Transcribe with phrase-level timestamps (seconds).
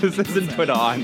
[0.02, 1.00] this isn't put on.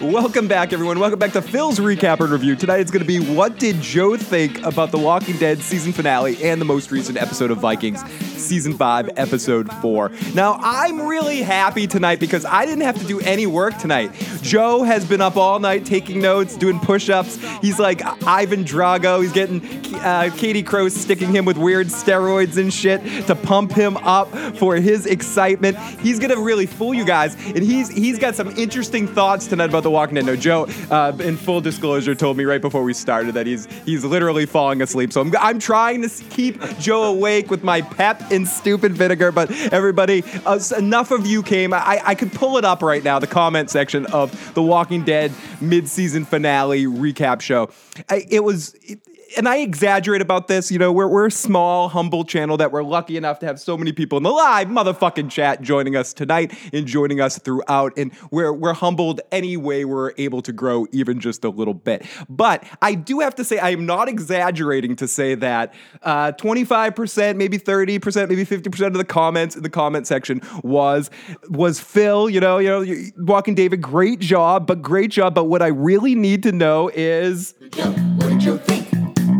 [0.00, 0.98] Welcome back, everyone.
[0.98, 2.56] Welcome back to Phil's recap and review.
[2.56, 6.36] Tonight it's going to be what did Joe think about the Walking Dead season finale
[6.42, 8.02] and the most recent episode of Vikings,
[8.36, 10.10] season five, episode four.
[10.34, 14.12] Now I'm really happy tonight because I didn't have to do any work tonight.
[14.42, 17.38] Joe has been up all night taking notes, doing push-ups.
[17.60, 19.22] He's like Ivan Drago.
[19.22, 19.62] He's getting
[19.96, 24.76] uh, Katie Crow sticking him with weird steroids and shit to pump him up for
[24.76, 25.76] his excitement.
[26.00, 29.82] He's gonna really fool you guys, and he's he's got some interesting thoughts tonight about
[29.82, 30.26] the Walking Dead.
[30.26, 34.04] No, Joe, uh, in full disclosure, told me right before we started that he's he's
[34.04, 35.12] literally falling asleep.
[35.12, 39.32] So I'm, I'm trying to keep Joe awake with my pep and stupid vinegar.
[39.32, 41.72] But everybody, uh, enough of you came.
[41.72, 45.32] I, I could pull it up right now, the comment section of the Walking Dead
[45.60, 47.70] mid-season finale recap show.
[48.08, 48.74] I, it was.
[48.82, 49.00] It,
[49.36, 50.70] and I exaggerate about this.
[50.70, 53.76] You know, we're, we're a small, humble channel that we're lucky enough to have so
[53.76, 57.92] many people in the live motherfucking chat joining us tonight and joining us throughout.
[57.96, 62.06] And we're, we're humbled any way we're able to grow even just a little bit.
[62.28, 67.36] But I do have to say, I am not exaggerating to say that uh, 25%,
[67.36, 71.10] maybe 30%, maybe 50% of the comments in the comment section was
[71.48, 75.34] was Phil, you know, you know, Walking David, great job, but great job.
[75.34, 77.54] But what I really need to know is.
[77.60, 78.75] what did you think?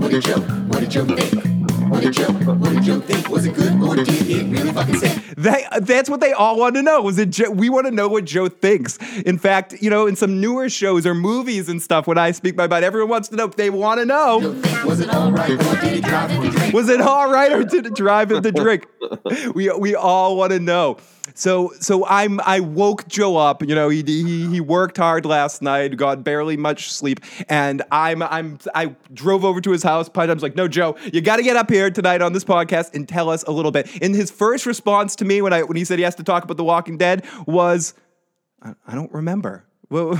[0.07, 0.41] What did Joe?
[0.41, 1.91] What did Joe think?
[1.91, 2.33] What did Joe?
[2.33, 3.29] What did Joe think?
[3.29, 5.21] Was it good or did it really fucking say?
[5.37, 7.03] That, that's what they all want to know.
[7.03, 7.31] Was it?
[7.31, 7.51] Joe?
[7.51, 8.99] We want to know what Joe thinks.
[9.23, 12.55] In fact, you know, in some newer shows or movies and stuff, when I speak
[12.55, 13.49] my mind, everyone wants to know.
[13.49, 14.39] They want to know.
[14.87, 16.73] Was it all right or did it drive him to drink?
[16.73, 18.87] Was it all right or did it drive him to drink?
[19.57, 20.99] we we all want to know.
[21.35, 23.63] So so I'm I woke Joe up.
[23.63, 28.23] You know, he he he worked hard last night, got barely much sleep, and I'm
[28.23, 30.09] I'm I drove over to his house.
[30.15, 32.95] I was like, "No, Joe, you got to get up here tonight on this podcast
[32.95, 35.77] and tell us a little bit." And his first response to me when I when
[35.77, 37.95] he said he has to talk about The Walking Dead was,
[38.63, 40.17] "I, I don't remember." Well,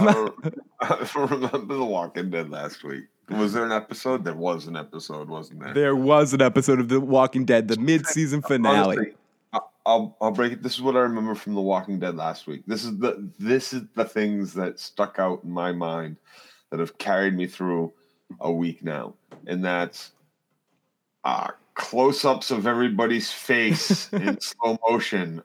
[0.81, 3.05] I remember The Walking Dead last week.
[3.31, 4.25] Was there an episode?
[4.25, 5.75] There was an episode, wasn't there?
[5.75, 8.97] There was an episode of The Walking Dead, the mid-season finale.
[8.97, 9.15] Honestly,
[9.87, 10.63] I'll I'll break it.
[10.63, 12.65] This is what I remember from The Walking Dead last week.
[12.67, 16.17] This is the this is the things that stuck out in my mind
[16.71, 17.93] that have carried me through
[18.41, 19.15] a week now,
[19.47, 20.11] and that's
[21.23, 25.41] uh, close-ups of everybody's face in slow motion.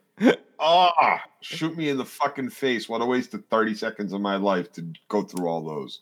[0.58, 2.88] Ah, shoot me in the fucking face!
[2.88, 6.00] What a waste of thirty seconds of my life to go through all those.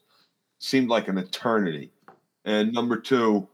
[0.59, 1.91] Seemed like an eternity.
[2.47, 3.47] And number two,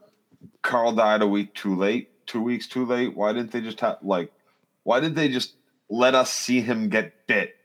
[0.61, 2.09] Carl died a week too late.
[2.25, 3.15] Two weeks too late.
[3.15, 4.31] Why didn't they just have like?
[4.87, 5.53] Why did they just
[5.89, 7.57] let us see him get bit?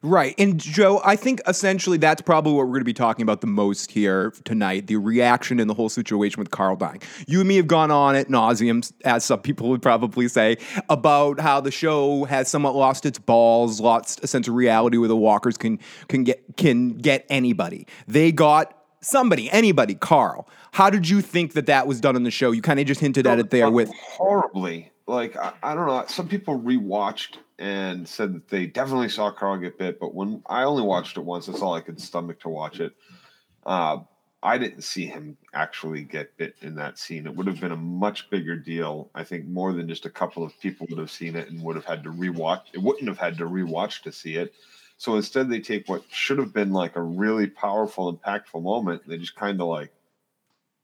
[0.00, 0.34] Right.
[0.38, 3.46] And Joe, I think essentially that's probably what we're going to be talking about the
[3.46, 7.02] most here tonight the reaction and the whole situation with Carl dying.
[7.26, 10.56] You and me have gone on at nauseum, as some people would probably say,
[10.88, 15.08] about how the show has somewhat lost its balls, lost a sense of reality where
[15.08, 17.86] the walkers can, can, get, can get anybody.
[18.06, 20.48] They got somebody, anybody, Carl.
[20.72, 22.50] How did you think that that was done on the show?
[22.52, 26.04] You kind of just hinted at it there with horribly like I, I, don't know.
[26.08, 30.64] Some people rewatched and said that they definitely saw Carl get bit, but when I
[30.64, 32.92] only watched it once, that's all I could stomach to watch it.
[33.64, 33.98] Uh,
[34.42, 37.26] I didn't see him actually get bit in that scene.
[37.26, 39.10] It would have been a much bigger deal.
[39.14, 41.76] I think more than just a couple of people would have seen it and would
[41.76, 42.62] have had to rewatch.
[42.72, 44.52] It wouldn't have had to rewatch to see it.
[44.98, 49.02] So instead, they take what should have been like a really powerful, impactful moment.
[49.06, 49.92] They just kind of like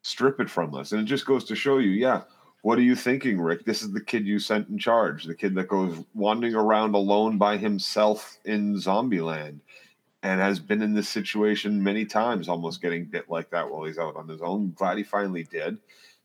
[0.02, 2.22] strip it from us, and it just goes to show you, yeah,
[2.62, 3.64] what are you thinking, Rick?
[3.64, 7.36] This is the kid you sent in charge, the kid that goes wandering around alone
[7.36, 9.58] by himself in Zombieland
[10.22, 13.98] and has been in this situation many times, almost getting bit like that while he's
[13.98, 14.72] out on his own.
[14.76, 15.76] Glad he finally did.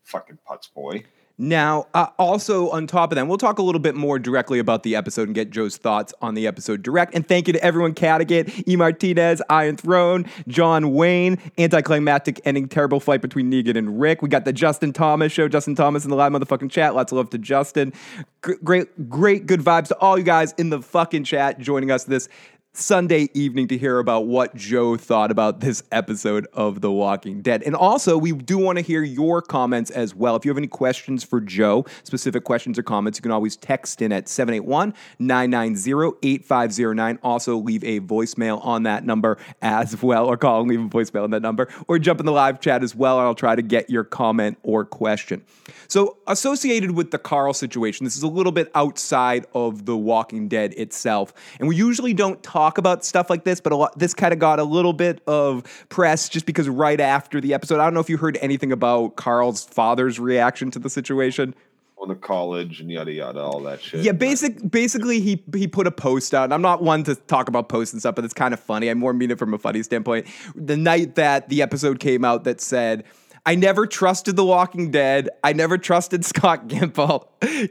[0.04, 1.02] Fucking putz boy.
[1.40, 4.82] Now, uh, also on top of that, we'll talk a little bit more directly about
[4.82, 7.14] the episode and get Joe's thoughts on the episode direct.
[7.14, 8.74] And thank you to everyone Cattigat, E.
[8.74, 14.20] Martinez, Iron Throne, John Wayne, Anticlimactic Ending, Terrible Fight Between Negan and Rick.
[14.20, 16.96] We got the Justin Thomas show, Justin Thomas in the live motherfucking chat.
[16.96, 17.92] Lots of love to Justin.
[18.40, 22.28] Great, great, good vibes to all you guys in the fucking chat joining us this
[22.78, 27.64] Sunday evening to hear about what Joe thought about this episode of The Walking Dead.
[27.64, 30.36] And also, we do want to hear your comments as well.
[30.36, 34.00] If you have any questions for Joe, specific questions or comments, you can always text
[34.00, 37.18] in at 781 990 8509.
[37.24, 41.24] Also, leave a voicemail on that number as well, or call and leave a voicemail
[41.24, 43.90] on that number, or jump in the live chat as well, I'll try to get
[43.90, 45.42] your comment or question.
[45.88, 50.46] So, associated with the Carl situation, this is a little bit outside of The Walking
[50.46, 53.98] Dead itself, and we usually don't talk talk about stuff like this, but a lot,
[53.98, 57.80] this kind of got a little bit of press just because right after the episode,
[57.80, 61.54] I don't know if you heard anything about Carl's father's reaction to the situation.
[61.96, 64.02] Going to college and yada yada, all that shit.
[64.02, 66.44] Yeah, basic basically he he put a post out.
[66.44, 68.90] And I'm not one to talk about posts and stuff, but it's kind of funny.
[68.90, 70.26] I more mean it from a funny standpoint.
[70.54, 73.04] The night that the episode came out that said
[73.48, 75.30] I never trusted The Walking Dead.
[75.42, 77.28] I never trusted Scott Gimple.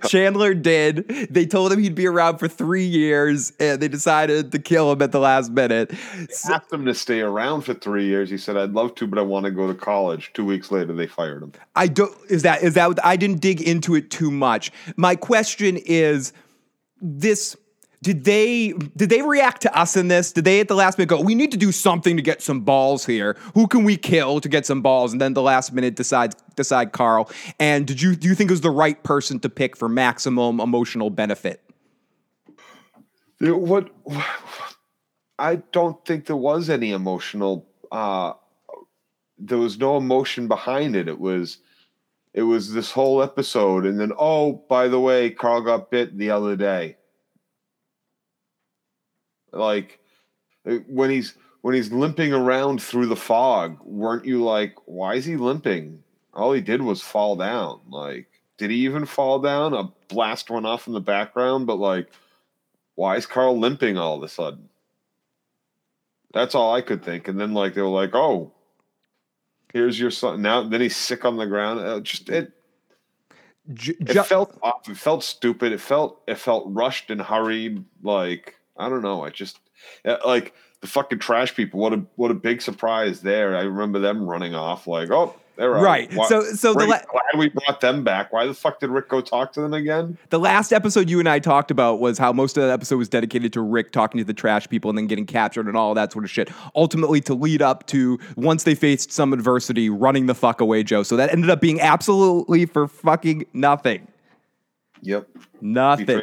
[0.09, 1.07] Chandler did.
[1.29, 5.03] They told him he'd be around for three years, and they decided to kill him
[5.03, 5.89] at the last minute.
[5.89, 8.27] They asked him to stay around for three years.
[8.27, 10.93] He said, "I'd love to, but I want to go to college." Two weeks later,
[10.93, 11.51] they fired him.
[11.75, 12.11] I don't.
[12.27, 12.97] Is that is that?
[13.05, 14.71] I didn't dig into it too much.
[14.95, 16.33] My question is
[16.99, 17.55] this
[18.01, 20.31] did they did they react to us in this?
[20.31, 22.61] Did they at the last minute go, we need to do something to get some
[22.61, 23.35] balls here?
[23.55, 25.11] Who can we kill to get some balls?
[25.11, 27.29] And then the last minute decides decide Carl.
[27.59, 30.59] And did you do you think it was the right person to pick for maximum
[30.59, 31.63] emotional benefit?
[33.39, 33.89] What
[35.39, 38.33] I don't think there was any emotional uh
[39.39, 41.07] there was no emotion behind it.
[41.07, 41.57] It was
[42.35, 46.29] it was this whole episode and then oh by the way Carl got bit the
[46.29, 46.96] other day
[49.51, 49.99] like
[50.65, 55.25] uh, when he's when he's limping around through the fog, weren't you like, why is
[55.25, 56.03] he limping?
[56.33, 57.79] All he did was fall down.
[57.89, 58.27] Like,
[58.57, 59.73] did he even fall down?
[59.73, 62.09] A blast went off in the background, but like,
[62.95, 64.69] why is Carl limping all of a sudden?
[66.33, 67.27] That's all I could think.
[67.27, 68.51] And then like they were like, oh,
[69.73, 70.41] here's your son.
[70.41, 71.79] Now then he's sick on the ground.
[71.79, 72.51] It just it.
[73.67, 74.89] it felt off.
[74.89, 75.71] It felt stupid.
[75.71, 77.83] It felt it felt rushed and hurried.
[78.03, 79.23] Like I don't know.
[79.23, 79.59] I just
[80.05, 81.79] uh, like the fucking trash people.
[81.79, 83.55] What a what a big surprise there.
[83.55, 86.13] I remember them running off like, oh, they're right.
[86.13, 88.31] Why, so so the la- glad we brought them back.
[88.31, 90.17] Why the fuck did Rick go talk to them again?
[90.29, 93.09] The last episode you and I talked about was how most of that episode was
[93.09, 96.11] dedicated to Rick talking to the trash people and then getting captured and all that
[96.11, 96.49] sort of shit.
[96.75, 101.01] Ultimately, to lead up to once they faced some adversity, running the fuck away, Joe.
[101.01, 104.07] So that ended up being absolutely for fucking nothing.
[105.01, 105.27] Yep.
[105.61, 106.21] Nothing.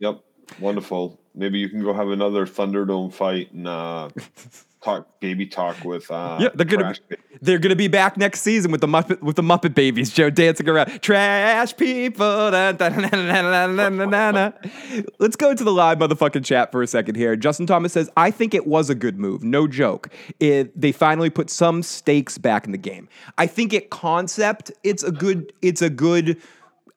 [0.00, 0.20] Yep.
[0.60, 1.18] Wonderful.
[1.34, 4.10] Maybe you can go have another Thunderdome fight and uh,
[4.82, 6.10] talk baby talk with.
[6.10, 9.36] Uh, yeah, they're gonna be, they're gonna be back next season with the Muppet with
[9.36, 10.10] the Muppet babies.
[10.10, 12.26] Joe dancing around, trash people.
[15.18, 17.36] Let's go to the live motherfucking chat for a second here.
[17.36, 19.42] Justin Thomas says, "I think it was a good move.
[19.42, 20.10] No joke.
[20.40, 23.08] It, they finally put some stakes back in the game.
[23.38, 24.72] I think it concept.
[24.82, 25.52] It's a good.
[25.62, 26.40] It's a good."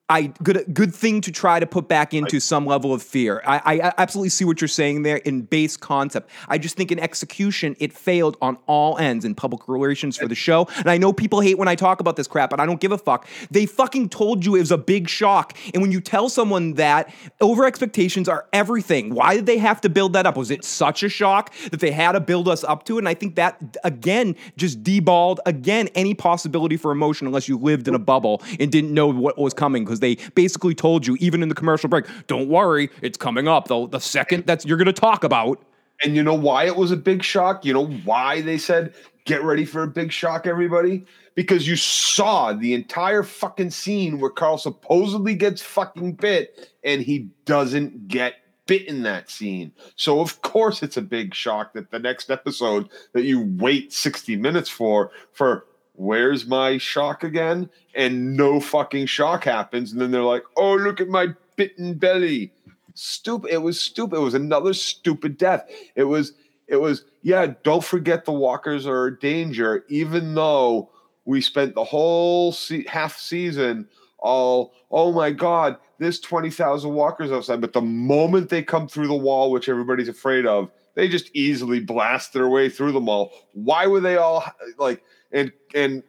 [0.08, 3.42] I good good thing to try to put back into some level of fear.
[3.44, 6.30] I, I absolutely see what you're saying there in base concept.
[6.46, 10.36] I just think in execution it failed on all ends in public relations for the
[10.36, 10.68] show.
[10.76, 12.92] And I know people hate when I talk about this crap, but I don't give
[12.92, 13.26] a fuck.
[13.50, 17.12] They fucking told you it was a big shock, and when you tell someone that,
[17.40, 19.12] over expectations are everything.
[19.12, 20.36] Why did they have to build that up?
[20.36, 23.00] Was it such a shock that they had to build us up to it?
[23.00, 27.88] And I think that again just deballed again any possibility for emotion unless you lived
[27.88, 31.42] in a bubble and didn't know what was coming because they basically told you, even
[31.42, 33.68] in the commercial break, don't worry, it's coming up.
[33.68, 35.62] The, the second that's you're going to talk about.
[36.04, 37.64] And you know why it was a big shock?
[37.64, 38.94] You know why they said,
[39.24, 41.04] get ready for a big shock, everybody?
[41.34, 47.30] Because you saw the entire fucking scene where Carl supposedly gets fucking bit and he
[47.44, 48.34] doesn't get
[48.66, 49.72] bit in that scene.
[49.94, 54.36] So of course it's a big shock that the next episode that you wait 60
[54.36, 55.66] minutes for for
[55.96, 57.70] where's my shock again?
[57.94, 59.92] And no fucking shock happens.
[59.92, 62.52] And then they're like, oh, look at my bitten belly.
[62.94, 63.50] Stupid.
[63.50, 64.16] It was stupid.
[64.16, 65.68] It was another stupid death.
[65.94, 66.32] It was,
[66.68, 70.90] it was, yeah, don't forget the walkers are a danger, even though
[71.24, 73.88] we spent the whole se- half season
[74.18, 77.60] all, oh my God, there's 20,000 walkers outside.
[77.60, 81.80] But the moment they come through the wall, which everybody's afraid of, they just easily
[81.80, 83.32] blast their way through them all.
[83.52, 84.44] Why were they all
[84.78, 85.02] like,
[85.36, 86.02] and and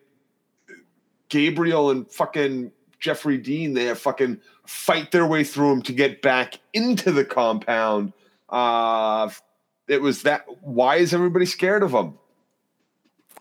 [1.30, 6.22] Gabriel and fucking Jeffrey Dean, they have fucking fight their way through him to get
[6.22, 8.14] back into the compound.
[8.50, 9.30] Uh,
[9.88, 10.46] it was that.
[10.62, 12.18] Why is everybody scared of them?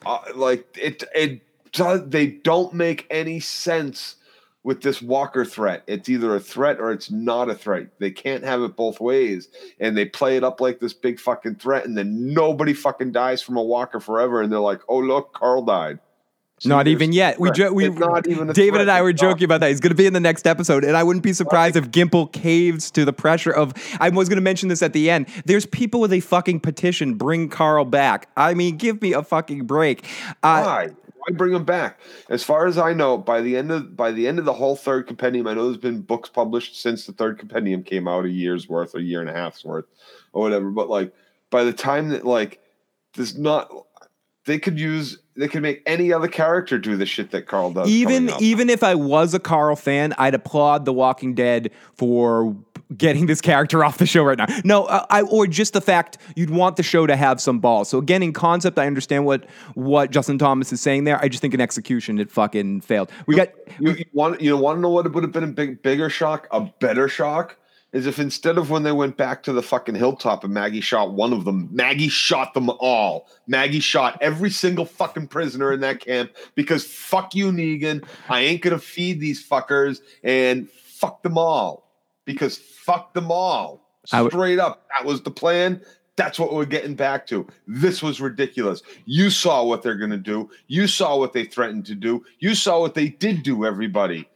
[0.05, 2.09] Uh, like it, it does.
[2.09, 4.17] They don't make any sense
[4.67, 5.85] with this Walker threat.
[5.87, 7.87] It's either a threat or it's not a threat.
[8.01, 9.49] They can't have it both ways.
[9.79, 13.41] And they play it up like this big fucking threat, and then nobody fucking dies
[13.41, 14.43] from a Walker forever.
[14.43, 16.01] And they're like, "Oh look, Carl died."
[16.59, 17.39] So not even yet.
[17.39, 18.81] We jo- we not even David threat.
[18.81, 19.69] and I were joking about that.
[19.69, 22.33] He's going to be in the next episode, and I wouldn't be surprised if Gimple
[22.33, 23.73] caves to the pressure of.
[24.01, 25.29] I was going to mention this at the end.
[25.45, 27.15] There's people with a fucking petition.
[27.15, 28.31] Bring Carl back.
[28.37, 30.07] I mean, give me a fucking break.
[30.43, 30.89] Uh, Why?
[31.27, 31.99] Why bring him back?
[32.29, 34.77] As far as I know, by the end of by the end of the whole
[34.77, 38.31] third compendium, I know there's been books published since the third compendium came out, a
[38.31, 39.87] year's worth, a year and a half's worth,
[40.33, 40.71] or whatever.
[40.71, 41.13] But like
[41.51, 42.61] by the time that like
[43.15, 43.71] there's not,
[44.45, 47.89] they could use they could make any other character do the shit that Carl does.
[47.89, 52.57] even even if I was a Carl fan, I'd applaud The Walking Dead for
[52.97, 54.47] getting this character off the show right now.
[54.65, 57.89] No, uh, I or just the fact you'd want the show to have some balls.
[57.89, 61.19] So again, in concept, I understand what what Justin Thomas is saying there.
[61.23, 63.11] I just think in execution, it fucking failed.
[63.27, 63.49] We got
[63.81, 66.47] you, you want you want to know what would have been a big bigger shock,
[66.51, 67.57] a better shock,
[67.93, 71.13] is if instead of when they went back to the fucking hilltop and Maggie shot
[71.13, 73.29] one of them, Maggie shot them all.
[73.47, 78.07] Maggie shot every single fucking prisoner in that camp because fuck you, Negan.
[78.29, 81.86] I ain't gonna feed these fuckers and fuck them all
[82.27, 83.89] because fuck them all.
[84.13, 85.81] I w- Straight up, that was the plan.
[86.17, 87.47] That's what we're getting back to.
[87.67, 88.83] This was ridiculous.
[89.05, 90.51] You saw what they're going to do.
[90.67, 92.25] You saw what they threatened to do.
[92.39, 94.29] You saw what they did do, everybody.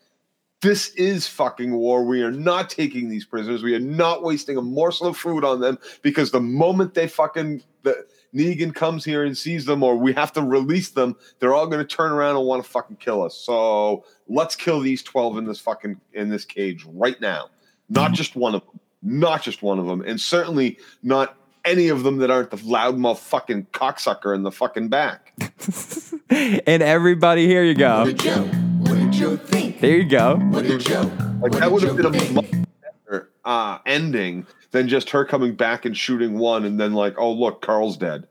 [0.62, 2.04] This is fucking war.
[2.04, 3.62] We are not taking these prisoners.
[3.62, 7.62] We are not wasting a morsel of food on them because the moment they fucking
[7.82, 11.66] the Negan comes here and sees them, or we have to release them, they're all
[11.66, 13.34] going to turn around and want to fucking kill us.
[13.34, 17.48] So let's kill these twelve in this fucking in this cage right now.
[17.90, 18.80] Not just one of them.
[19.02, 23.18] Not just one of them, and certainly not any of them that aren't the loudmouth
[23.18, 25.32] fucking cocksucker in the fucking back.
[26.30, 28.00] and everybody, here you go.
[28.00, 28.42] What did Joe?
[28.42, 29.80] What did Joe think?
[29.80, 30.36] There you go.
[30.36, 31.10] What did Joe?
[31.40, 32.32] Like what that would have been a think?
[32.34, 32.50] much
[32.82, 37.32] better uh, ending than just her coming back and shooting one, and then like, oh
[37.32, 38.26] look, Carl's dead.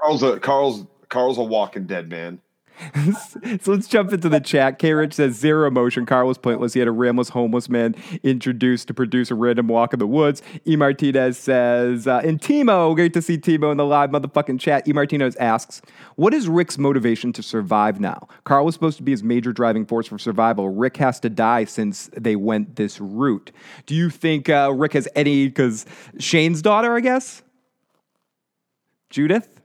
[0.00, 2.40] Carl's a Carl's Carl's a walking dead man.
[3.60, 4.78] so let's jump into the chat.
[4.78, 6.06] K Rich says zero emotion.
[6.06, 6.74] Carl was pointless.
[6.74, 10.42] He had a rambless homeless man introduced to produce a random walk in the woods.
[10.66, 14.86] E Martinez says, uh, and Timo, great to see Timo in the live motherfucking chat.
[14.86, 15.82] E Martinez asks,
[16.16, 18.28] what is Rick's motivation to survive now?
[18.44, 20.68] Carl was supposed to be his major driving force for survival.
[20.68, 23.50] Rick has to die since they went this route.
[23.86, 25.46] Do you think uh, Rick has any?
[25.46, 25.86] Because
[26.18, 27.42] Shane's daughter, I guess.
[29.10, 29.55] Judith.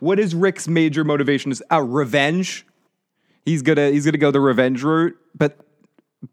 [0.00, 1.52] What is Rick's major motivation?
[1.52, 2.66] Is uh, revenge?
[3.44, 5.58] He's gonna he's gonna go the revenge route, but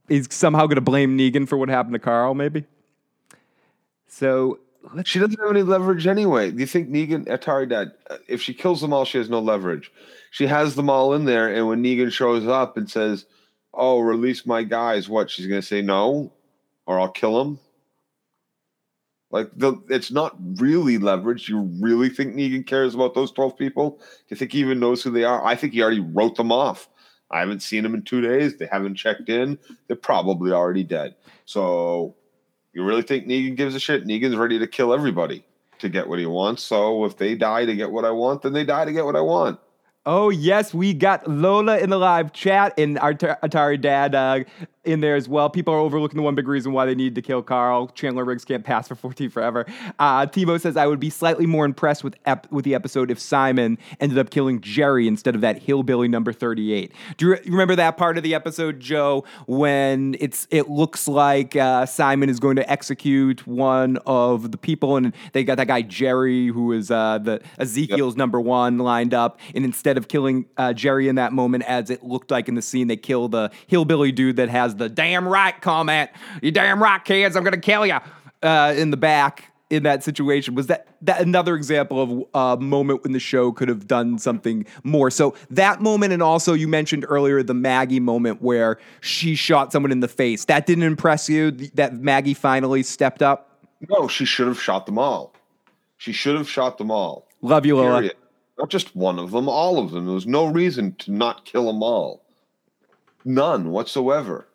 [0.09, 2.65] he's somehow gonna blame Negan for what happened to Carl, maybe.
[4.07, 4.59] So
[5.03, 6.51] She doesn't have any leverage anyway.
[6.51, 7.91] Do you think Negan Atari Dad?
[8.09, 9.91] uh, If she kills them all, she has no leverage.
[10.31, 13.25] She has them all in there, and when Negan shows up and says,
[13.74, 15.81] "Oh, release my guys," what she's gonna say?
[15.81, 16.31] No,
[16.86, 17.59] or I'll kill him.
[19.29, 21.50] Like the, it's not really leverage.
[21.50, 23.91] You really think Negan cares about those twelve people?
[24.00, 25.46] Do you think he even knows who they are?
[25.46, 26.88] I think he already wrote them off.
[27.29, 28.57] I haven't seen them in two days.
[28.57, 29.60] They haven't checked in.
[29.88, 31.15] They're probably already dead.
[31.43, 32.15] So,
[32.72, 34.05] you really think Negan gives a shit?
[34.05, 35.43] Negan's ready to kill everybody
[35.79, 36.63] to get what he wants.
[36.63, 39.17] So, if they die to get what I want, then they die to get what
[39.17, 39.60] I want.
[40.10, 44.46] Oh yes, we got Lola in the live chat and our Tar- Atari Dad uh,
[44.88, 45.50] in there as well.
[45.50, 47.88] People are overlooking the one big reason why they need to kill Carl.
[47.89, 49.65] Chandler Riggs can't pass for 14 forever.
[50.00, 53.20] Uh, Timo says I would be slightly more impressed with ep- with the episode if
[53.20, 56.91] Simon ended up killing Jerry instead of that hillbilly number 38.
[57.17, 61.56] Do you re- remember that part of the episode, Joe, when it's it looks like
[61.56, 65.82] uh, Simon is going to execute one of the people, and they got that guy
[65.82, 70.74] Jerry who is uh, the Ezekiel's number one lined up, and instead of killing uh,
[70.74, 74.12] Jerry in that moment, as it looked like in the scene, they kill the hillbilly
[74.12, 76.10] dude that has the "damn right" comment.
[76.41, 78.00] You damn right, kids, I'm gonna kill you
[78.43, 79.51] uh, in the back.
[79.69, 83.67] In that situation, was that that another example of a moment when the show could
[83.67, 85.12] have done something more?
[85.12, 89.91] So that moment, and also you mentioned earlier the Maggie moment where she shot someone
[89.91, 90.46] in the face.
[90.46, 91.51] That didn't impress you.
[91.51, 93.60] That Maggie finally stepped up.
[93.89, 95.34] No, she should have shot them all.
[95.98, 97.27] She should have shot them all.
[97.41, 97.98] Love you, Lola.
[97.98, 98.15] Period.
[98.57, 100.05] Not just one of them, all of them.
[100.05, 102.24] There was no reason to not kill them all.
[103.25, 104.47] None whatsoever.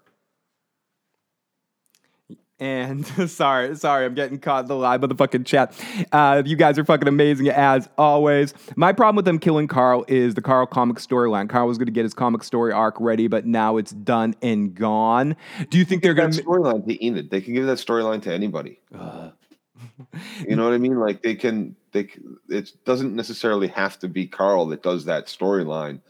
[2.63, 5.75] And sorry, sorry, I'm getting caught in the live motherfucking chat.
[6.13, 8.55] Uh, you guys are fucking amazing as always.
[8.77, 11.49] My problem with them killing Carl is the Carl comic storyline.
[11.49, 14.77] Carl was going to get his comic story arc ready, but now it's done and
[14.77, 15.35] gone.
[15.71, 16.41] Do you think they're going to?
[16.45, 17.31] storyline to Enid.
[17.31, 18.79] They can give that storyline to anybody.
[18.93, 21.01] you know what I mean?
[21.01, 21.75] Like they can.
[21.91, 22.11] They.
[22.49, 26.01] It doesn't necessarily have to be Carl that does that storyline.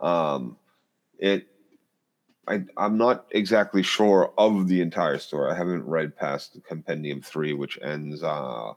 [0.00, 0.56] Um,
[1.20, 1.46] it.
[2.50, 5.52] I, I'm not exactly sure of the entire story.
[5.52, 8.72] I haven't read past Compendium Three, which ends uh,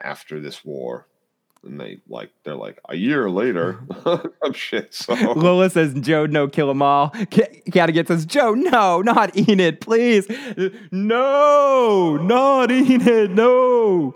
[0.00, 1.08] after this war,
[1.64, 3.80] and they like they're like a year later.
[4.06, 4.94] oh shit!
[4.94, 7.10] So Lola says, Joe, no, kill them all.
[7.30, 7.62] K-
[8.06, 10.28] says, Joe, no, not Enid, please.
[10.92, 14.14] No, not Enid, no.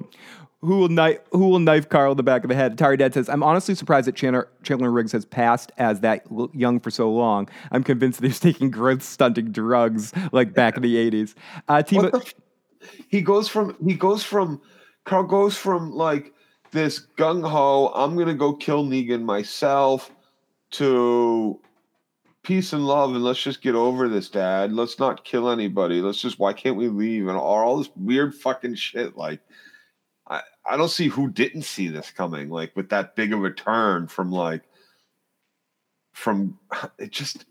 [0.67, 2.77] Who will, knife, who will knife Carl in the back of the head?
[2.77, 6.81] Atari Dad says, I'm honestly surprised that Chandler, Chandler Riggs has passed as that young
[6.81, 7.49] for so long.
[7.71, 11.35] I'm convinced that he's taking growth stunting drugs like back in the 80s.
[11.69, 12.35] Uh, Timo, the f-
[13.09, 14.61] he goes from he goes from
[15.05, 16.35] Carl goes from like
[16.73, 17.93] this gung ho.
[17.95, 20.11] I'm gonna go kill Negan myself.
[20.73, 21.61] to
[22.43, 24.73] peace and love and let's just get over this, Dad.
[24.73, 26.01] Let's not kill anybody.
[26.01, 29.17] Let's just why can't we leave and all, all this weird fucking shit.
[29.17, 29.41] Like
[30.29, 33.51] I, I don't see who didn't see this coming, like with that big of a
[33.51, 34.63] turn from like
[36.13, 36.59] from
[36.99, 37.45] it just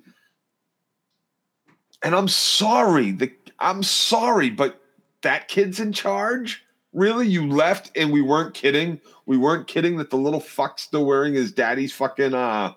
[2.04, 4.82] and I'm sorry, the I'm sorry, but
[5.22, 6.64] that kid's in charge.
[6.94, 9.02] Really, you left and we weren't kidding.
[9.26, 12.74] We weren't kidding that the little fuck's still wearing his daddy's fucking uh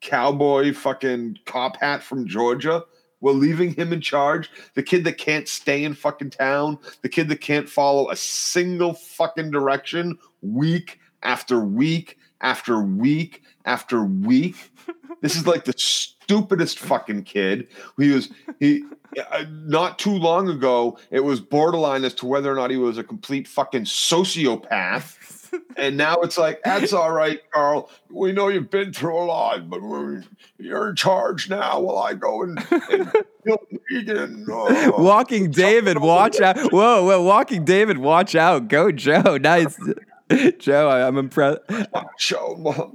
[0.00, 2.84] cowboy fucking cop hat from Georgia.
[3.20, 4.50] We're leaving him in charge.
[4.74, 8.94] The kid that can't stay in fucking town, the kid that can't follow a single
[8.94, 14.72] fucking direction week after week after week after week.
[15.22, 17.68] this is like the stupidest fucking kid.
[17.98, 18.30] He was
[18.60, 18.84] he
[19.30, 20.98] uh, not too long ago.
[21.10, 25.16] It was borderline as to whether or not he was a complete fucking sociopath.
[25.76, 27.90] And now it's like that's all right, Carl.
[28.10, 29.80] We know you've been through a lot, but
[30.58, 31.80] you're in charge now.
[31.80, 33.12] While I go and, and
[33.44, 33.60] kill
[33.92, 34.44] Negan.
[34.58, 35.02] Oh.
[35.02, 36.56] Walking David, watch out.
[36.72, 38.68] Whoa, whoa, Walking David, watch out.
[38.68, 39.36] Go, Joe.
[39.40, 39.78] Nice.
[40.58, 41.60] Joe, I, I'm impressed.
[41.68, 42.06] I'm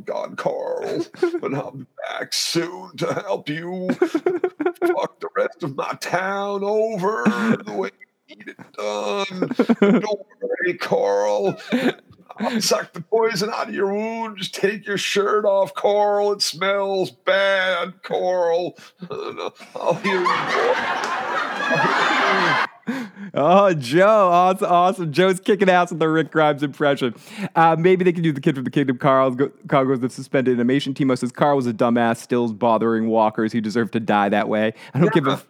[0.03, 1.05] gone, Carl,
[1.39, 7.23] but I'll be back soon to help you fuck the rest of my town over
[7.63, 7.89] the way
[8.27, 10.01] you need it done.
[10.01, 11.57] Don't worry, Carl.
[12.41, 14.37] I'll suck the poison out of your wound.
[14.37, 16.31] Just take your shirt off, Carl.
[16.33, 18.77] It smells bad, Carl.
[19.75, 20.25] I'll hear you.
[20.27, 22.67] I'll hear you.
[23.33, 24.29] Oh, Joe.
[24.29, 24.67] Awesome.
[24.69, 25.11] awesome.
[25.13, 27.15] Joe's kicking ass with the Rick Grimes impression.
[27.55, 28.97] Uh, maybe they can do the kid from the kingdom.
[28.97, 30.93] Carl, go, Carl goes the suspended animation.
[30.93, 33.53] Timo says Carl was a dumbass, stills bothering walkers.
[33.53, 34.73] He deserved to die that way.
[34.93, 35.31] I don't give a.
[35.33, 35.47] f-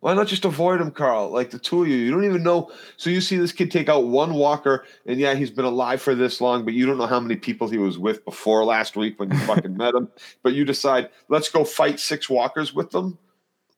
[0.00, 1.30] Why not just avoid him, Carl?
[1.30, 2.72] Like the two of you, you don't even know.
[2.96, 6.14] So you see this kid take out one walker, and yeah, he's been alive for
[6.14, 9.20] this long, but you don't know how many people he was with before last week
[9.20, 10.08] when you fucking met him.
[10.42, 13.18] But you decide, let's go fight six walkers with them.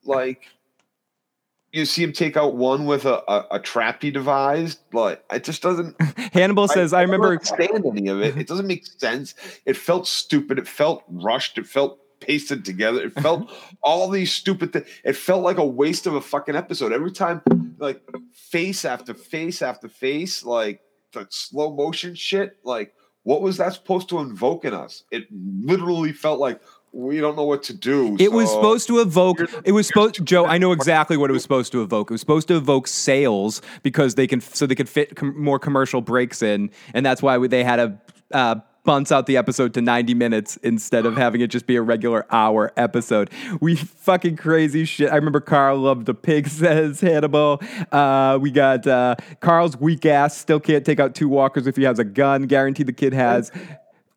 [0.05, 0.47] Like
[1.73, 4.79] you see him take out one with a, a, a trap he devised.
[4.93, 6.01] Like it just doesn't.
[6.33, 7.31] Hannibal says, I, don't remember.
[7.31, 8.37] understand any of it.
[8.37, 9.35] It doesn't make sense.
[9.67, 10.59] It felt stupid.
[10.59, 11.59] It felt rushed.
[11.59, 13.03] It felt pasted together.
[13.03, 14.87] It felt all these stupid things.
[15.05, 16.93] It felt like a waste of a fucking episode.
[16.93, 17.43] Every time,
[17.79, 18.01] like
[18.33, 20.81] face after face after face, like
[21.13, 22.57] the slow motion shit.
[22.65, 25.05] Like, what was that supposed to invoke in us?
[25.11, 26.61] It literally felt like
[26.93, 28.17] we don't know what to do.
[28.21, 29.41] It was supposed to evoke.
[29.65, 30.25] It was supposed.
[30.25, 32.11] Joe, I know exactly what it was supposed to evoke.
[32.11, 35.59] It was supposed to evoke sales because they can, so they could fit com- more
[35.59, 38.01] commercial breaks in, and that's why they had a
[38.33, 41.83] uh, bunts out the episode to ninety minutes instead of having it just be a
[41.83, 43.31] regular hour episode.
[43.61, 45.11] We fucking crazy shit.
[45.11, 46.49] I remember Carl loved the pig.
[46.53, 47.61] Says Hannibal.
[47.91, 51.85] Uh, we got uh, Carl's weak ass still can't take out two walkers if he
[51.85, 52.43] has a gun.
[52.43, 53.51] Guarantee the kid has.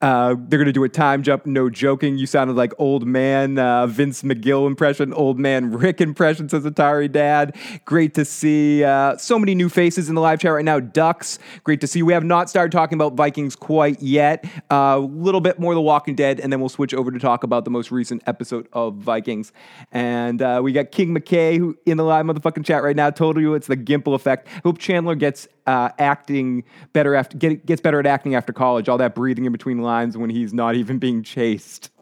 [0.06, 1.48] Uh, they're going to do a time jump.
[1.48, 2.20] No joking.
[2.20, 7.12] You sounded like old man uh, Vince McGill impression, old man Rick impression, says Atari
[7.12, 7.56] Dad.
[7.86, 10.80] Great to see uh, so many new faces in the live chat right now.
[10.80, 12.04] Ducks, great to see.
[12.04, 14.46] We have not started talking about Vikings quite yet.
[14.70, 17.66] A little bit more The Walking Dead, and then we'll switch over to talk about
[17.66, 19.54] the most recent episode of Vikings.
[19.92, 23.10] And uh, we got King McKay who in the live motherfucking chat right now.
[23.10, 24.50] Told you it's the Gimple effect.
[24.64, 28.90] Hope Chandler gets uh, acting better after get, gets better at acting after college.
[28.90, 31.90] All that breathing in between lines when he's not even being chased.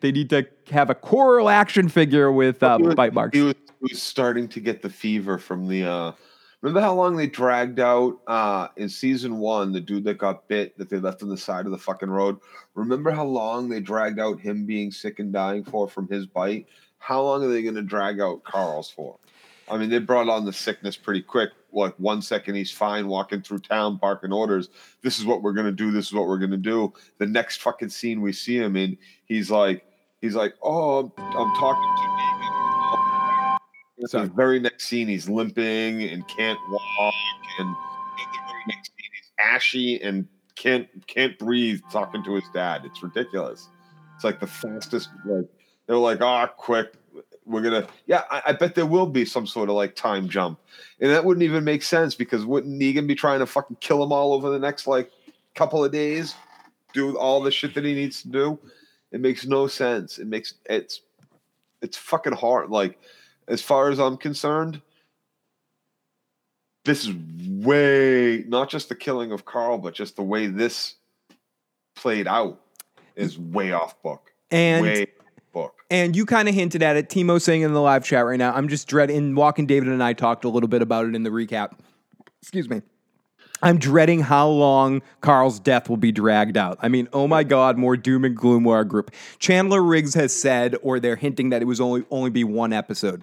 [0.00, 3.36] They need to have a Carl action figure with uh, was- bite marks.
[3.36, 5.84] He was, he was starting to get the fever from the.
[5.84, 6.12] uh
[6.62, 10.76] Remember how long they dragged out uh in season one the dude that got bit
[10.78, 12.38] that they left on the side of the fucking road?
[12.74, 16.66] Remember how long they dragged out him being sick and dying for from his bite?
[16.98, 19.16] How long are they going to drag out Carl's for?
[19.70, 21.50] I mean, they brought on the sickness pretty quick.
[21.72, 24.68] Like one second he's fine walking through town barking orders.
[25.02, 25.90] This is what we're gonna do.
[25.90, 26.92] This is what we're gonna do.
[27.18, 29.84] The next fucking scene we see him in, he's like,
[30.20, 33.56] he's like, oh, I'm, I'm talking to Negan.
[33.98, 37.14] It's the very next scene, he's limping and can't walk,
[37.58, 37.74] and in
[38.32, 42.82] the very next scene, he's ashy and can't can't breathe, talking to his dad.
[42.84, 43.68] It's ridiculous.
[44.14, 45.10] It's like the fastest.
[45.24, 45.46] Like
[45.86, 46.94] they're like, ah, quick,
[47.46, 47.86] we're gonna.
[48.06, 50.58] Yeah, I, I bet there will be some sort of like time jump,
[51.00, 54.12] and that wouldn't even make sense because wouldn't Negan be trying to fucking kill him
[54.12, 55.10] all over the next like
[55.54, 56.34] couple of days,
[56.92, 58.58] do all the shit that he needs to do?
[59.12, 60.18] It makes no sense.
[60.18, 61.02] It makes it's
[61.82, 62.70] it's fucking hard.
[62.70, 62.98] Like
[63.48, 64.80] as far as I'm concerned,
[66.84, 67.14] this is
[67.64, 70.94] way not just the killing of Carl, but just the way this
[71.96, 72.60] played out
[73.16, 74.32] is way off book.
[74.50, 75.06] And way
[75.52, 75.82] book.
[75.90, 77.08] And you kind of hinted at it.
[77.08, 78.52] Timo saying in the live chat right now.
[78.52, 79.34] I'm just dreading.
[79.34, 81.72] Walking David and I talked a little bit about it in the recap.
[82.40, 82.82] Excuse me.
[83.62, 86.78] I'm dreading how long Carl's death will be dragged out.
[86.80, 89.10] I mean, oh my God, more doom and gloom with our group.
[89.38, 93.22] Chandler Riggs has said, or they're hinting that it was only only be one episode.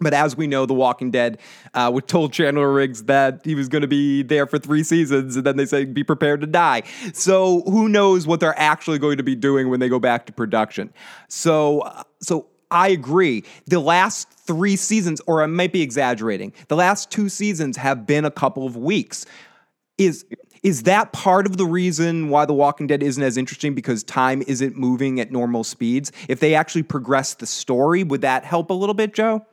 [0.00, 1.38] But as we know, The Walking Dead
[1.74, 5.44] uh, told Chandler Riggs that he was going to be there for three seasons, and
[5.44, 6.82] then they say, be prepared to die.
[7.12, 10.32] So who knows what they're actually going to be doing when they go back to
[10.32, 10.92] production.
[11.28, 13.44] So, uh, so I agree.
[13.66, 18.24] The last three seasons, or I might be exaggerating, the last two seasons have been
[18.24, 19.26] a couple of weeks.
[19.98, 20.24] Is
[20.62, 24.42] is that part of the reason why The Walking Dead isn't as interesting because time
[24.46, 26.12] isn't moving at normal speeds?
[26.28, 29.46] If they actually progress the story, would that help a little bit, Joe?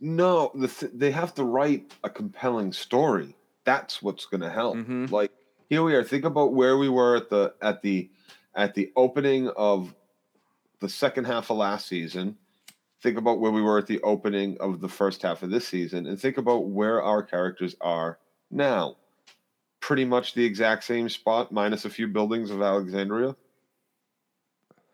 [0.00, 3.34] No, the th- they have to write a compelling story.
[3.64, 4.76] That's what's going to help.
[4.76, 5.10] Mhm.
[5.10, 5.32] Like
[5.68, 6.04] here we are.
[6.04, 8.10] Think about where we were at the at the
[8.54, 9.94] at the opening of
[10.80, 12.36] the second half of last season.
[13.02, 16.06] Think about where we were at the opening of the first half of this season,
[16.06, 18.18] and think about where our characters are
[18.50, 18.96] now.
[19.80, 23.36] Pretty much the exact same spot, minus a few buildings of Alexandria.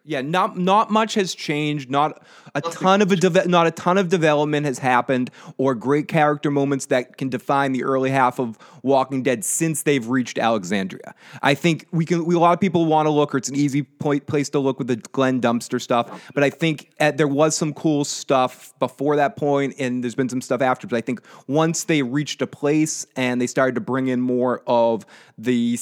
[0.06, 1.90] Yeah, not not much has changed.
[1.90, 2.22] Not
[2.54, 6.08] a Nothing ton of a deve- not a ton of development has happened, or great
[6.08, 11.14] character moments that can define the early half of Walking Dead since they've reached Alexandria.
[11.42, 12.26] I think we can.
[12.26, 14.58] We, a lot of people want to look, or it's an easy point, place to
[14.58, 16.30] look with the Glenn Dumpster stuff.
[16.34, 20.28] But I think uh, there was some cool stuff before that point, and there's been
[20.28, 20.86] some stuff after.
[20.86, 24.62] But I think once they reached a place and they started to bring in more
[24.66, 25.06] of
[25.38, 25.78] the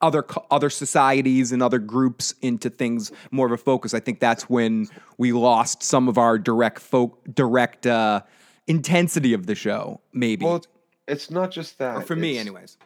[0.00, 3.94] other other societies and other groups into things more of a focus.
[3.94, 8.22] I think that's when we lost some of our direct folk direct uh,
[8.66, 10.00] intensity of the show.
[10.12, 10.64] Maybe Well,
[11.06, 11.96] it's, not just that.
[11.96, 12.76] or for me, anyways.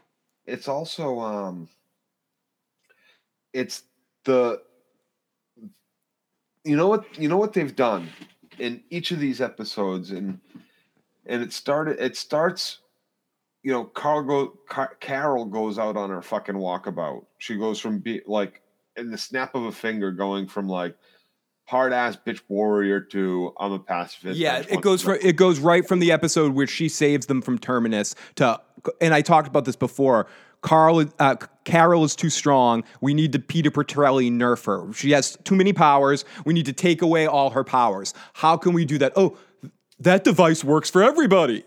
[0.46, 1.68] it's also um
[3.52, 3.82] it's
[4.24, 4.62] the
[6.64, 8.08] you know what you know what they've done
[8.58, 10.38] in each of these episodes and
[11.26, 12.78] and it started it starts
[13.62, 17.98] you know Carl go, Car- Carol goes out on her fucking walkabout she goes from
[17.98, 18.62] be like
[18.96, 20.96] in the snap of a finger going from like
[21.66, 25.86] hard ass bitch warrior to I'm a pacifist Yeah, it goes for it goes right
[25.86, 28.60] from the episode where she saves them from Terminus to,
[29.00, 30.26] and I talked about this before.
[30.60, 32.84] Carl, uh, Carol is too strong.
[33.00, 34.92] We need to Peter Petrelli nerf her.
[34.92, 36.24] She has too many powers.
[36.44, 38.14] We need to take away all her powers.
[38.34, 39.12] How can we do that?
[39.16, 39.36] Oh,
[39.98, 41.64] that device works for everybody.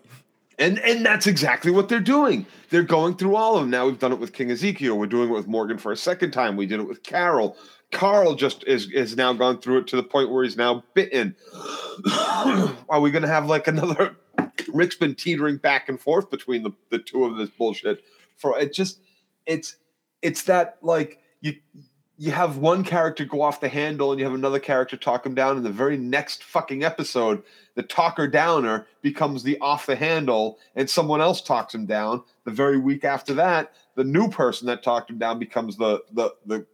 [0.58, 2.46] And and that's exactly what they're doing.
[2.70, 3.70] They're going through all of them.
[3.70, 4.98] Now we've done it with King Ezekiel.
[4.98, 6.56] We're doing it with Morgan for a second time.
[6.56, 7.58] We did it with Carol.
[7.92, 11.36] Carl just is is now gone through it to the point where he's now bitten.
[12.90, 14.16] Are we gonna have like another
[14.74, 18.04] Rick's been teetering back and forth between the, the two of this bullshit
[18.38, 19.00] for it just
[19.46, 19.78] it's
[20.22, 21.54] it's that like you
[22.18, 25.36] you have one character go off the handle and you have another character talk him
[25.36, 27.44] down in the very next fucking episode
[27.76, 32.24] the talker downer becomes the off the handle and someone else talks him down.
[32.46, 36.32] The very week after that the new person that talked him down becomes the the
[36.46, 36.66] the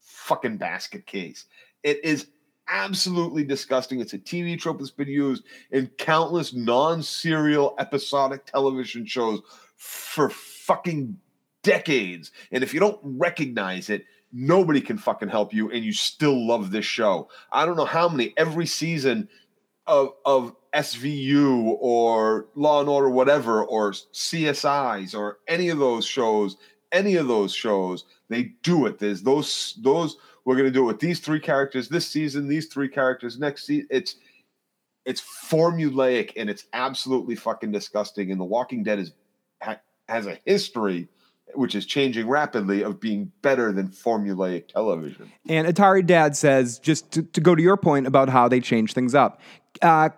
[0.00, 1.44] fucking basket case.
[1.82, 2.28] It is
[2.68, 4.00] absolutely disgusting.
[4.00, 9.40] It's a tv trope that's been used in countless non-serial episodic television shows
[9.76, 11.18] for fucking
[11.62, 12.30] decades.
[12.52, 14.04] And if you don't recognize it
[14.34, 17.28] nobody can fucking help you and you still love this show.
[17.52, 19.28] I don't know how many every season
[19.86, 26.56] of of SVU or Law and Order whatever or CSIs or any of those shows
[26.90, 28.98] any of those shows they do it.
[28.98, 32.66] There's those those we're going to do it with these three characters this season these
[32.66, 34.16] three characters next season it's
[35.04, 39.12] it's formulaic and it's absolutely fucking disgusting and the walking dead is
[39.62, 39.76] ha,
[40.08, 41.08] has a history
[41.54, 45.32] which is changing rapidly of being better than formulaic television.
[45.48, 48.92] And Atari Dad says, just to, to go to your point about how they change
[48.92, 49.40] things up,
[49.82, 50.10] uh,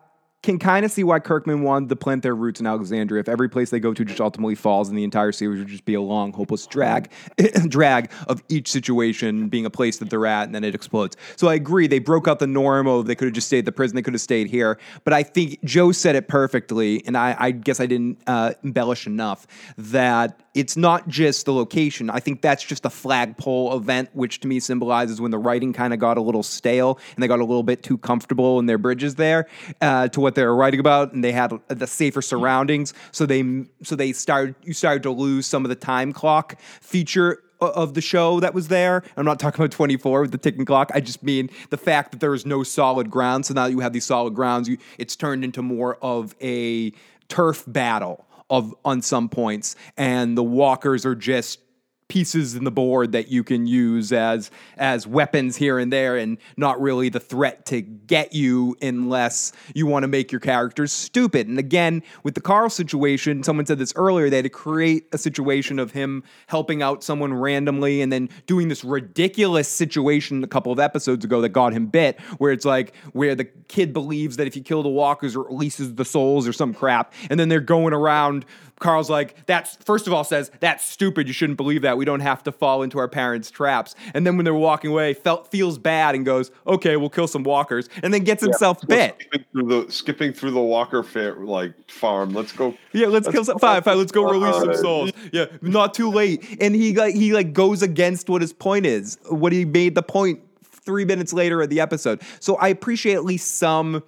[0.42, 3.20] can kind of see why Kirkman wanted to plant their roots in Alexandria.
[3.20, 5.85] If every place they go to just ultimately falls, and the entire series would just
[5.85, 7.11] be a long, hopeless drag,
[7.68, 11.16] drag of each situation being a place that they're at, and then it explodes.
[11.37, 11.88] So I agree.
[11.88, 14.03] They broke out the norm of they could have just stayed at the prison, they
[14.03, 14.79] could have stayed here.
[15.05, 19.07] But I think Joe said it perfectly, and I, I guess I didn't uh, embellish
[19.07, 19.46] enough
[19.79, 22.09] that it's not just the location.
[22.09, 25.92] I think that's just a flagpole event, which to me symbolizes when the writing kind
[25.92, 28.79] of got a little stale and they got a little bit too comfortable in their
[28.79, 29.49] bridges there
[29.83, 32.25] uh, to what they were writing about, and they had the safer hmm.
[32.25, 32.93] surroundings.
[33.12, 37.43] So they so they started you started to lose some of the time clock feature
[37.61, 39.03] of the show that was there.
[39.17, 40.91] I'm not talking about 24 with the ticking clock.
[40.95, 43.47] I just mean the fact that there is no solid ground.
[43.47, 46.93] So now that you have these solid grounds, you, it's turned into more of a
[47.29, 51.61] turf battle of on some points, and the walkers are just
[52.09, 56.38] pieces in the board that you can use as as weapons here and there and
[56.57, 61.49] not really the threat to get you unless you want to make your characters stupid.
[61.49, 65.19] And again, with the Carl situation, someone said this earlier, they had to create a
[65.19, 70.73] situation of him helping out someone randomly and then doing this ridiculous situation a couple
[70.73, 74.47] of episodes ago that got him bit, where it's like where the kid believes that
[74.47, 77.61] if you kill the walkers or releases the souls or some crap, and then they're
[77.61, 78.45] going around
[78.79, 81.27] Carl's like, that's first of all says, that's stupid.
[81.27, 81.97] You shouldn't believe that.
[81.97, 83.95] We don't have to fall into our parents' traps.
[84.12, 87.43] And then when they're walking away, felt feels bad and goes, okay, we'll kill some
[87.43, 89.17] walkers, and then gets himself bit.
[89.19, 92.35] Skipping through the skipping through the Walker fair, like farm.
[92.35, 92.77] Let's go.
[92.93, 93.97] Yeah, let's, kill some five, five.
[93.97, 95.12] Let's go release some souls.
[95.33, 96.59] Yeah, not too late.
[96.61, 99.19] And he like he like goes against what his point is.
[99.29, 102.21] What he made the point three minutes later of the episode.
[102.41, 104.03] So I appreciate at least some.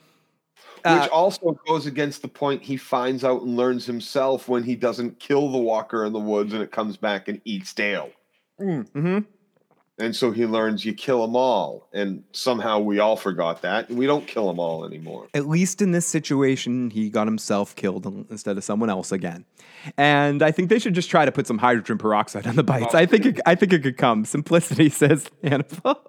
[0.88, 4.74] Uh, Which also goes against the point he finds out and learns himself when he
[4.74, 8.10] doesn't kill the walker in the woods and it comes back and eats Dale.
[8.60, 9.24] mhm.
[10.00, 11.88] And so he learns you kill them all.
[11.92, 13.88] And somehow we all forgot that.
[13.88, 15.26] And we don't kill them all anymore.
[15.34, 19.44] At least in this situation, he got himself killed instead of someone else again.
[19.96, 22.94] And I think they should just try to put some hydrogen peroxide on the bites.
[22.94, 24.24] I think it, I think it could come.
[24.24, 26.00] Simplicity says Annabelle.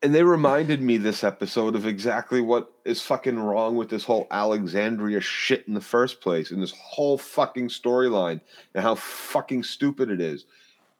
[0.00, 4.28] And they reminded me this episode of exactly what is fucking wrong with this whole
[4.30, 8.40] Alexandria shit in the first place and this whole fucking storyline
[8.74, 10.44] and how fucking stupid it is.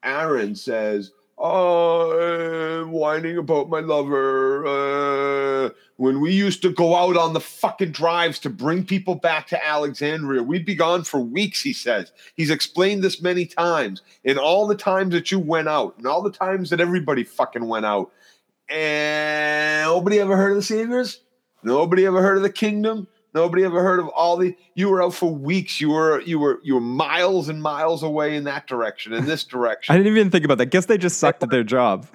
[0.02, 4.66] Aaron says, Oh, I'm whining about my lover.
[4.66, 9.46] Uh, when we used to go out on the fucking drives to bring people back
[9.48, 12.11] to Alexandria, we'd be gone for weeks, he says.
[12.34, 14.02] He's explained this many times.
[14.24, 17.68] In all the times that you went out, and all the times that everybody fucking
[17.68, 18.11] went out,
[18.70, 21.20] and nobody ever heard of the Saviors.
[21.62, 23.09] Nobody ever heard of the Kingdom.
[23.35, 24.57] Nobody ever heard of all the.
[24.74, 25.81] You were out for weeks.
[25.81, 29.44] You were you were you were miles and miles away in that direction, in this
[29.44, 29.92] direction.
[29.94, 30.66] I didn't even think about that.
[30.66, 32.07] Guess they just sucked at their job.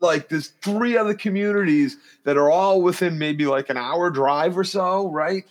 [0.00, 4.64] like there's three other communities that are all within maybe like an hour drive or
[4.64, 5.44] so, right?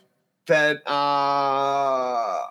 [0.47, 2.41] That uh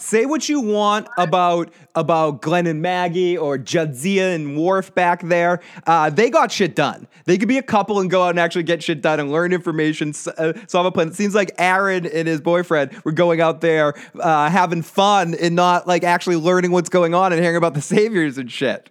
[0.00, 5.60] Say what you want about about Glenn and Maggie or Jadzia and Worf back there.
[5.86, 7.06] Uh, they got shit done.
[7.24, 9.52] They could be a couple and go out and actually get shit done and learn
[9.52, 11.08] information, uh, solve a plan.
[11.08, 15.54] It seems like Aaron and his boyfriend were going out there uh, having fun and
[15.54, 18.90] not like actually learning what's going on and hearing about the saviors and shit.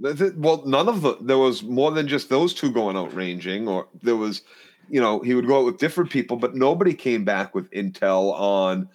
[0.00, 3.88] well none of the there was more than just those two going out ranging or
[4.02, 4.42] there was
[4.90, 8.34] you know he would go out with different people but nobody came back with intel
[8.38, 8.88] on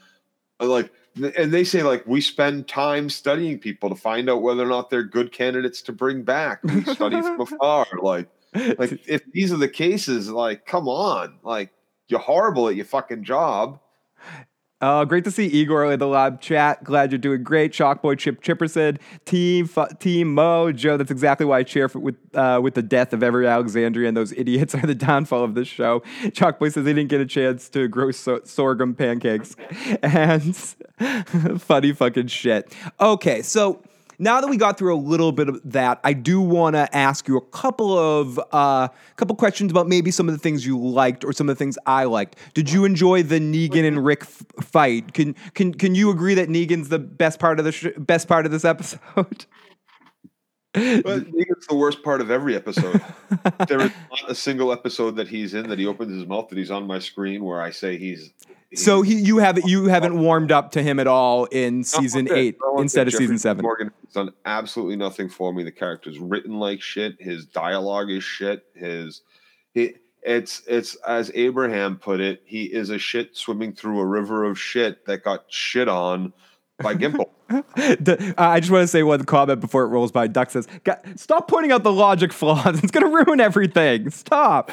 [0.59, 4.67] like and they say like we spend time studying people to find out whether or
[4.67, 6.63] not they're good candidates to bring back.
[6.63, 7.87] We study from afar.
[8.01, 11.37] Like like if these are the cases like come on.
[11.43, 11.71] Like
[12.07, 13.79] you're horrible at your fucking job
[14.81, 16.83] Uh, great to see Igor in the live chat.
[16.83, 17.71] Glad you're doing great.
[17.71, 21.99] Shockboy Chip Chipper said, "Team fu- Team Mo Joe." That's exactly why I cheer for,
[21.99, 25.53] with uh, with the death of every Alexandria and those idiots are the downfall of
[25.53, 26.01] this show.
[26.23, 29.55] Chalkboy says he didn't get a chance to grow so- sorghum pancakes,
[30.01, 30.55] and
[31.61, 32.73] funny fucking shit.
[32.99, 33.81] Okay, so
[34.21, 37.27] now that we got through a little bit of that, I do want to ask
[37.27, 41.25] you a couple of uh, couple questions about maybe some of the things you liked
[41.25, 42.35] or some of the things I liked.
[42.53, 45.13] Did you enjoy the Negan and Rick f- fight?
[45.13, 48.45] Can can can you agree that Negan's the best part of the sh- best part
[48.45, 49.45] of this episode?
[50.73, 53.01] But I think it's the worst part of every episode.
[53.67, 56.57] there is not a single episode that he's in that he opens his mouth that
[56.57, 58.31] he's on my screen where I say he's.
[58.73, 62.35] so he, you haven't you haven't warmed up to him at all in season No,
[62.35, 63.63] eight no, instead of Jeffrey season seven.
[63.63, 65.63] Morgan has done absolutely nothing for me.
[65.63, 67.21] The character's written like shit.
[67.21, 68.63] His dialogue is shit.
[68.73, 69.23] His
[69.73, 72.43] he, it's it's as Abraham put it.
[72.45, 76.31] He is a shit swimming through a river of shit that got shit on
[76.81, 77.29] by Gimple.
[77.51, 80.27] Uh, I just want to say one comment before it rolls by.
[80.27, 80.69] Duck says,
[81.17, 82.79] "Stop pointing out the logic flaws.
[82.83, 84.09] It's going to ruin everything.
[84.09, 84.71] Stop."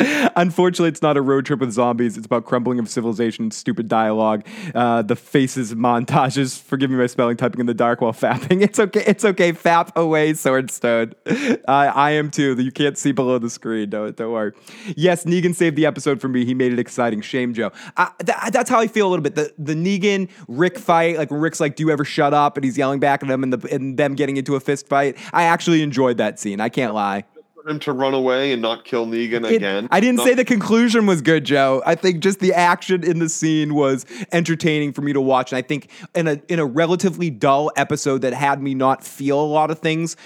[0.36, 2.16] Unfortunately, it's not a road trip with zombies.
[2.16, 4.46] It's about crumbling of civilization stupid dialogue.
[4.72, 6.60] Uh, the faces montages.
[6.60, 8.62] Forgive me my spelling, typing in the dark while fapping.
[8.68, 9.02] It's okay.
[9.06, 9.52] It's okay.
[9.52, 11.14] Fap away, Swordstone.
[11.26, 11.62] Uh,
[11.94, 12.54] I am too.
[12.58, 13.88] You can't see below the screen.
[13.88, 14.52] Don't, don't worry.
[14.94, 16.44] Yes, Negan saved the episode for me.
[16.44, 17.22] He made it exciting.
[17.22, 17.72] Shame, Joe.
[17.96, 19.36] Uh, th- that's how I feel a little bit.
[19.36, 22.64] The the Negan Rick fight, like when Rick's like, "Do you ever shut up?" and
[22.64, 25.16] he's yelling back at him, and the and them getting into a fist fight.
[25.32, 26.60] I actually enjoyed that scene.
[26.60, 27.24] I can't lie.
[27.68, 29.88] Him to run away and not kill Negan It- again.
[29.90, 31.82] I didn't Not- say the conclusion was good, Joe.
[31.84, 35.52] I think just the action in the scene was entertaining for me to watch.
[35.52, 39.40] And I think in a in a relatively dull episode that had me not feel
[39.40, 40.16] a lot of things,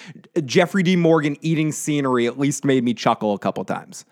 [0.45, 0.97] Jeffrey D.
[0.97, 4.05] Morgan eating scenery at least made me chuckle a couple times.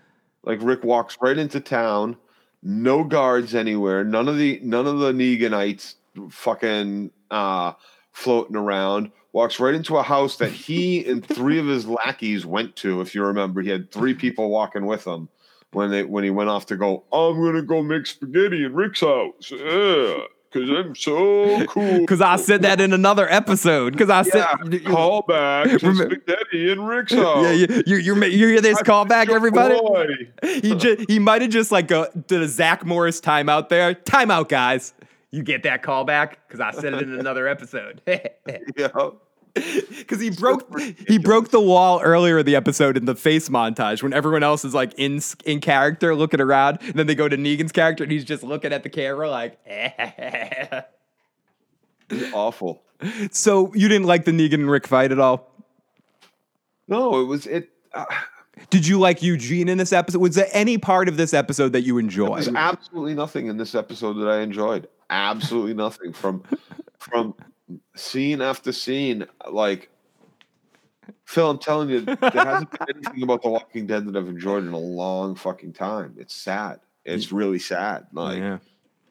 [0.42, 2.16] Like Rick walks right into town,
[2.62, 4.04] no guards anywhere.
[4.04, 5.94] None of the none of the Neganites
[6.30, 7.72] fucking uh
[8.12, 12.76] floating around, walks right into a house that he and three of his lackeys went
[12.76, 13.00] to.
[13.00, 15.28] If you remember, he had three people walking with him
[15.72, 17.04] when they when he went off to go.
[17.12, 19.50] I'm gonna go make spaghetti in Rick's house.
[19.50, 20.18] Yeah.
[20.52, 22.00] Cause I'm so cool.
[22.00, 23.92] Because I said that in another episode.
[23.92, 27.44] Because I yeah, said, call back to Remember- spaghetti in Rick's house.
[27.44, 29.78] yeah, you, you, you, you hear this I'm callback, everybody?
[29.78, 30.06] boy.
[30.42, 33.94] He just, he might have just like go, did a Zach Morris timeout there.
[33.94, 34.92] Timeout, guys.
[35.32, 38.02] You get that callback because I said it in another episode.
[38.76, 38.88] Yeah.
[39.54, 44.00] Because he broke he broke the wall earlier in the episode in the face montage
[44.00, 47.36] when everyone else is like in in character looking around, and then they go to
[47.36, 49.58] Negan's character and he's just looking at the camera like.
[52.32, 52.82] Awful.
[53.32, 55.50] so you didn't like the Negan and Rick fight at all?
[56.86, 57.70] No, it was it.
[57.92, 58.04] Uh,
[58.70, 60.20] Did you like Eugene in this episode?
[60.20, 62.36] Was there any part of this episode that you enjoyed?
[62.36, 64.88] There's absolutely nothing in this episode that I enjoyed.
[65.10, 66.44] Absolutely nothing from
[66.98, 67.34] from
[67.96, 69.26] scene after scene.
[69.50, 69.90] Like
[71.24, 74.64] Phil, I'm telling you, there hasn't been anything about The Walking Dead that I've enjoyed
[74.64, 76.14] in a long fucking time.
[76.16, 76.80] It's sad.
[77.04, 78.06] It's really sad.
[78.12, 78.58] Like yeah.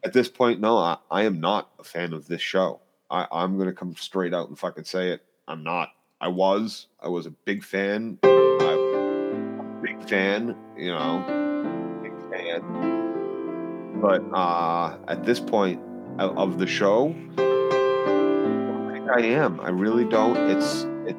[0.03, 2.79] at this point, no, I, I am not a fan of this show.
[3.09, 5.21] I, I'm gonna come straight out and fucking say it.
[5.47, 5.89] I'm not.
[6.21, 6.87] I was.
[7.01, 8.19] I was a big fan.
[8.23, 10.55] I, big fan.
[10.77, 14.01] You know, big fan.
[14.01, 15.81] But uh, at this point
[16.19, 19.59] of, the show, I think I am.
[19.61, 20.37] I really don't.
[20.49, 21.15] It's it.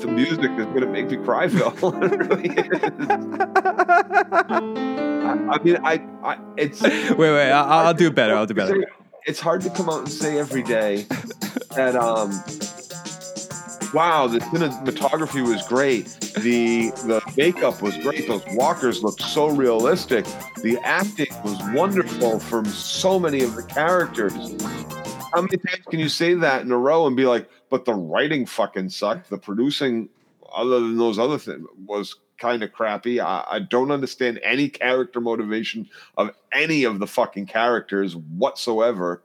[0.00, 1.72] The music is gonna make me cry, Phil.
[2.02, 2.68] it really is.
[4.50, 6.38] I, I mean, I, I.
[6.56, 7.50] It's Wait, wait.
[7.50, 8.34] I'll, I'll do better.
[8.36, 8.84] I'll do better.
[9.26, 11.06] it's hard to come out and say every day
[11.74, 12.30] that um
[13.92, 16.06] wow the cinematography was great.
[16.38, 18.28] The the makeup was great.
[18.28, 20.24] Those walkers looked so realistic.
[20.62, 24.32] The acting was wonderful from so many of the characters.
[25.32, 27.94] How many times can you say that in a row and be like but the
[27.94, 29.30] writing fucking sucked.
[29.30, 30.08] The producing
[30.52, 33.20] other than those other things was kind of crappy.
[33.20, 39.22] I, I don't understand any character motivation of any of the fucking characters whatsoever.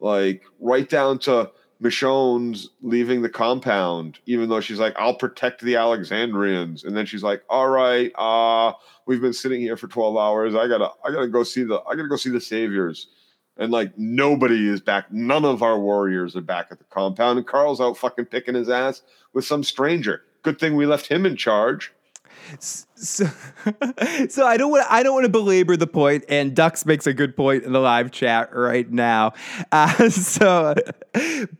[0.00, 1.50] Like right down to
[1.84, 6.82] Michonne's leaving the compound, even though she's like, I'll protect the Alexandrians.
[6.82, 8.72] And then she's like, All right, uh,
[9.06, 10.54] we've been sitting here for 12 hours.
[10.54, 13.08] I gotta I gotta go see the I gotta go see the saviors.
[13.58, 15.12] And like nobody is back.
[15.12, 17.38] None of our warriors are back at the compound.
[17.38, 19.02] And Carl's out fucking picking his ass
[19.34, 20.22] with some stranger.
[20.42, 21.92] Good thing we left him in charge.
[22.96, 23.26] So,
[24.28, 27.12] so I don't want I don't want to belabor the point, and Dux makes a
[27.12, 29.32] good point in the live chat right now.
[29.72, 30.74] Uh, so,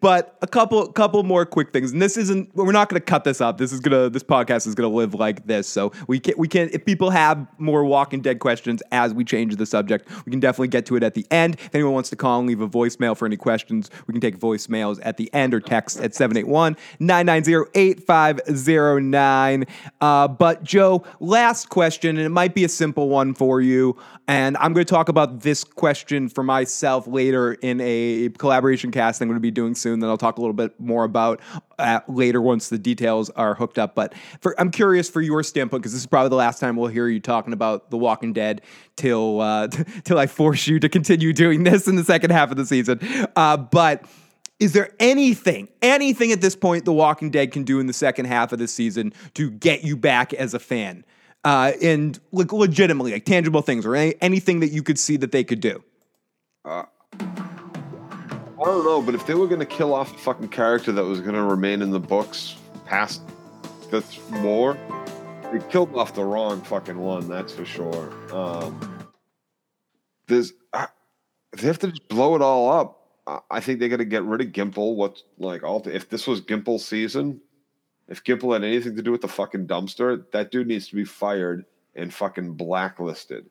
[0.00, 3.24] but a couple couple more quick things, and this isn't we're not going to cut
[3.24, 3.58] this up.
[3.58, 5.68] This is gonna this podcast is gonna live like this.
[5.68, 9.56] So we can we can if people have more Walking Dead questions as we change
[9.56, 11.56] the subject, we can definitely get to it at the end.
[11.56, 14.38] If anyone wants to call and leave a voicemail for any questions, we can take
[14.38, 19.66] voicemails at the end or text at 781 990 8509.
[20.00, 23.96] Uh, But Joe, last question, and it might be a simple one for you.
[24.28, 29.20] And I'm going to talk about this question for myself later in a collaboration cast
[29.20, 31.40] I'm going to be doing soon that I'll talk a little bit more about
[31.78, 33.94] uh, later once the details are hooked up.
[33.94, 36.88] But for, I'm curious for your standpoint because this is probably the last time we'll
[36.88, 38.62] hear you talking about The Walking Dead
[38.96, 39.68] till uh,
[40.04, 43.00] till I force you to continue doing this in the second half of the season.
[43.36, 44.04] Uh, but
[44.60, 48.26] is there anything, anything at this point The Walking Dead can do in the second
[48.26, 51.04] half of the season to get you back as a fan?
[51.44, 55.30] Uh, and like legitimately, like tangible things or any, anything that you could see that
[55.30, 55.82] they could do.
[56.64, 56.86] I
[58.64, 61.20] don't know, but if they were going to kill off a fucking character that was
[61.20, 63.20] going to remain in the books past
[63.90, 64.78] this war,
[65.52, 67.28] they killed off the wrong fucking one.
[67.28, 68.10] That's for sure.
[68.34, 69.06] Um,
[70.28, 70.86] there's, uh,
[71.52, 73.00] they have to just blow it all up.
[73.50, 74.96] I- think they got to get rid of Gimple.
[74.96, 75.80] What's like all?
[75.80, 77.40] the, If this was Gimple's season,
[78.08, 81.04] if Gimple had anything to do with the fucking dumpster, that dude needs to be
[81.04, 81.64] fired
[81.94, 83.48] and fucking blacklisted.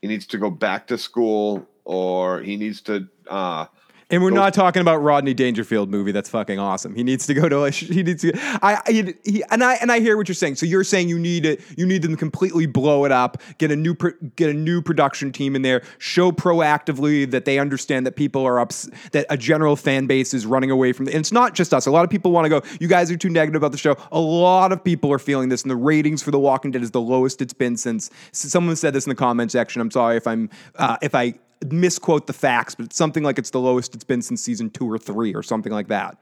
[0.00, 3.08] He needs to go back to school, or he needs to.
[3.28, 3.66] uh
[4.12, 6.12] And we're not talking about Rodney Dangerfield movie.
[6.12, 6.94] That's fucking awesome.
[6.94, 7.64] He needs to go to.
[7.64, 8.32] A, he needs to.
[8.62, 8.78] I.
[8.86, 9.74] He, he, and I.
[9.76, 10.56] And I hear what you're saying.
[10.56, 11.62] So you're saying you need it.
[11.78, 13.40] You need them to completely blow it up.
[13.56, 13.96] Get a new.
[14.36, 15.82] Get a new production team in there.
[15.96, 18.88] Show proactively that they understand that people are ups.
[19.12, 21.06] That a general fan base is running away from.
[21.06, 21.86] The, and it's not just us.
[21.86, 22.62] A lot of people want to go.
[22.80, 23.96] You guys are too negative about the show.
[24.12, 26.90] A lot of people are feeling this, and the ratings for The Walking Dead is
[26.90, 28.10] the lowest it's been since.
[28.32, 29.80] Someone said this in the comment section.
[29.80, 30.50] I'm sorry if I'm.
[30.76, 31.34] Uh, if I
[31.70, 34.90] misquote the facts, but it's something like it's the lowest it's been since season two
[34.90, 36.18] or three or something like that.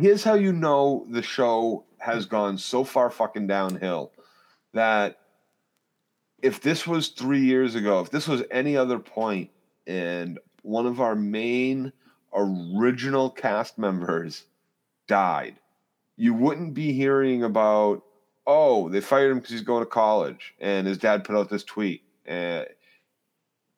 [0.00, 4.10] here's how you know the show has gone so far fucking downhill
[4.72, 5.18] that
[6.42, 9.50] if this was three years ago, if this was any other point,
[9.86, 11.92] and one of our main
[12.34, 14.44] original cast members
[15.06, 15.56] died,
[16.16, 18.02] you wouldn't be hearing about,
[18.46, 21.64] oh, they fired him because he's going to college and his dad put out this
[21.64, 22.02] tweet.
[22.28, 22.64] Uh,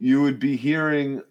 [0.05, 1.23] you would be hearing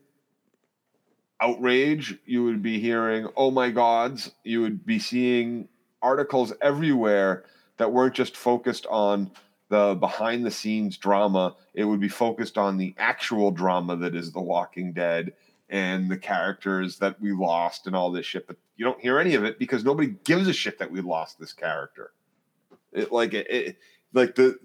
[1.39, 2.17] outrage.
[2.25, 4.31] You would be hearing, oh my gods.
[4.43, 5.67] You would be seeing
[6.01, 7.45] articles everywhere
[7.77, 9.29] that weren't just focused on
[9.69, 11.55] the behind the scenes drama.
[11.75, 15.33] It would be focused on the actual drama that is The Walking Dead
[15.69, 18.47] and the characters that we lost and all this shit.
[18.47, 21.37] But you don't hear any of it because nobody gives a shit that we lost
[21.37, 22.11] this character.
[22.91, 23.77] It like it, it
[24.13, 24.57] like the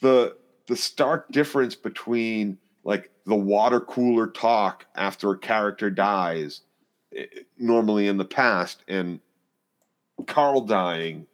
[0.00, 0.38] the
[0.68, 6.62] the stark difference between like the water cooler talk after a character dies
[7.16, 7.26] eh,
[7.58, 9.20] normally in the past and
[10.26, 11.26] Carl dying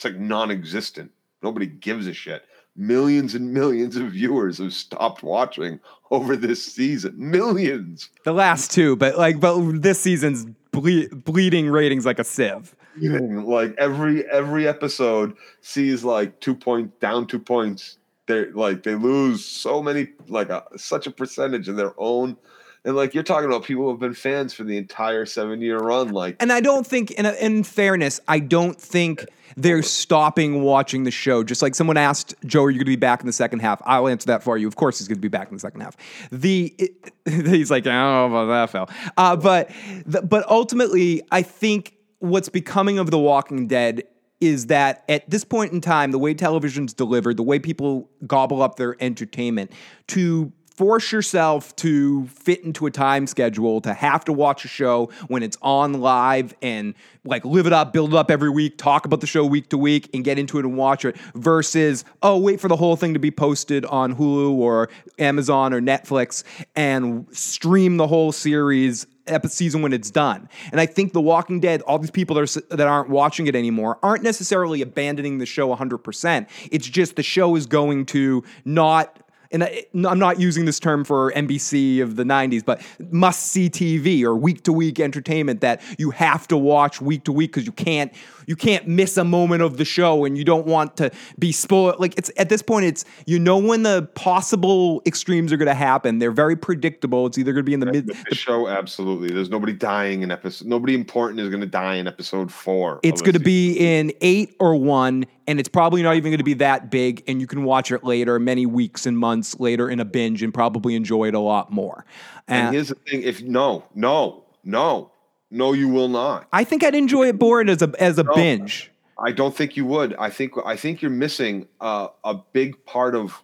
[0.00, 1.10] it's like non-existent.
[1.42, 2.42] Nobody gives a shit.
[2.74, 5.78] Millions and millions of viewers have stopped watching
[6.10, 7.16] over this season.
[7.18, 8.08] Millions!
[8.24, 12.74] The last two, but like, but this season's ble- bleeding ratings like a sieve.
[12.98, 17.98] like every every episode sees like two points down two points
[18.30, 22.36] they're like they lose so many like a, such a percentage of their own
[22.84, 25.78] and like you're talking about people who have been fans for the entire seven year
[25.78, 29.26] run like And I don't think, in, in fairness, I don't think
[29.56, 31.44] they're stopping watching the show.
[31.44, 33.82] Just like someone asked, Joe, are you going to be back in the second half?
[33.84, 34.66] I'll answer that for you.
[34.66, 35.96] Of course, he's going to be back in the second half.
[36.32, 39.12] The it, he's like, I don't know about that, Phil.
[39.16, 39.70] Uh, but
[40.06, 44.04] the, but ultimately, I think what's becoming of The Walking Dead
[44.40, 48.62] is that at this point in time, the way television's delivered, the way people gobble
[48.62, 49.70] up their entertainment,
[50.08, 55.10] to force yourself to fit into a time schedule to have to watch a show
[55.28, 59.04] when it's on live and like live it up, build it up every week, talk
[59.04, 62.38] about the show week to week and get into it and watch it versus, oh,
[62.38, 64.88] wait for the whole thing to be posted on Hulu or
[65.18, 70.48] Amazon or Netflix and stream the whole series episode season when it's done.
[70.72, 73.54] And I think The Walking Dead, all these people that are, that aren't watching it
[73.54, 76.48] anymore, aren't necessarily abandoning the show 100%.
[76.70, 79.20] It's just the show is going to not
[79.52, 83.68] and I, I'm not using this term for NBC of the 90s, but must see
[83.68, 87.66] TV or week to week entertainment that you have to watch week to week because
[87.66, 88.12] you can't
[88.50, 92.00] you can't miss a moment of the show and you don't want to be spoiled.
[92.00, 95.74] Like it's at this point, it's you know when the possible extremes are going to
[95.74, 96.18] happen.
[96.18, 97.26] They're very predictable.
[97.26, 98.08] It's either going to be in the mid.
[98.08, 102.08] the show absolutely there's nobody dying in episode nobody important is going to die in
[102.08, 106.32] episode four It's going to be in eight or one, and it's probably not even
[106.32, 107.22] going to be that big.
[107.28, 110.52] And you can watch it later, many weeks and months later in a binge, and
[110.52, 112.04] probably enjoy it a lot more.
[112.48, 115.12] and And here's the thing if no no no
[115.50, 118.90] no you will not I think I'd enjoy it more as a as a binge.
[119.22, 120.14] I don't think you would.
[120.14, 123.42] I think I think you're missing uh, a big part of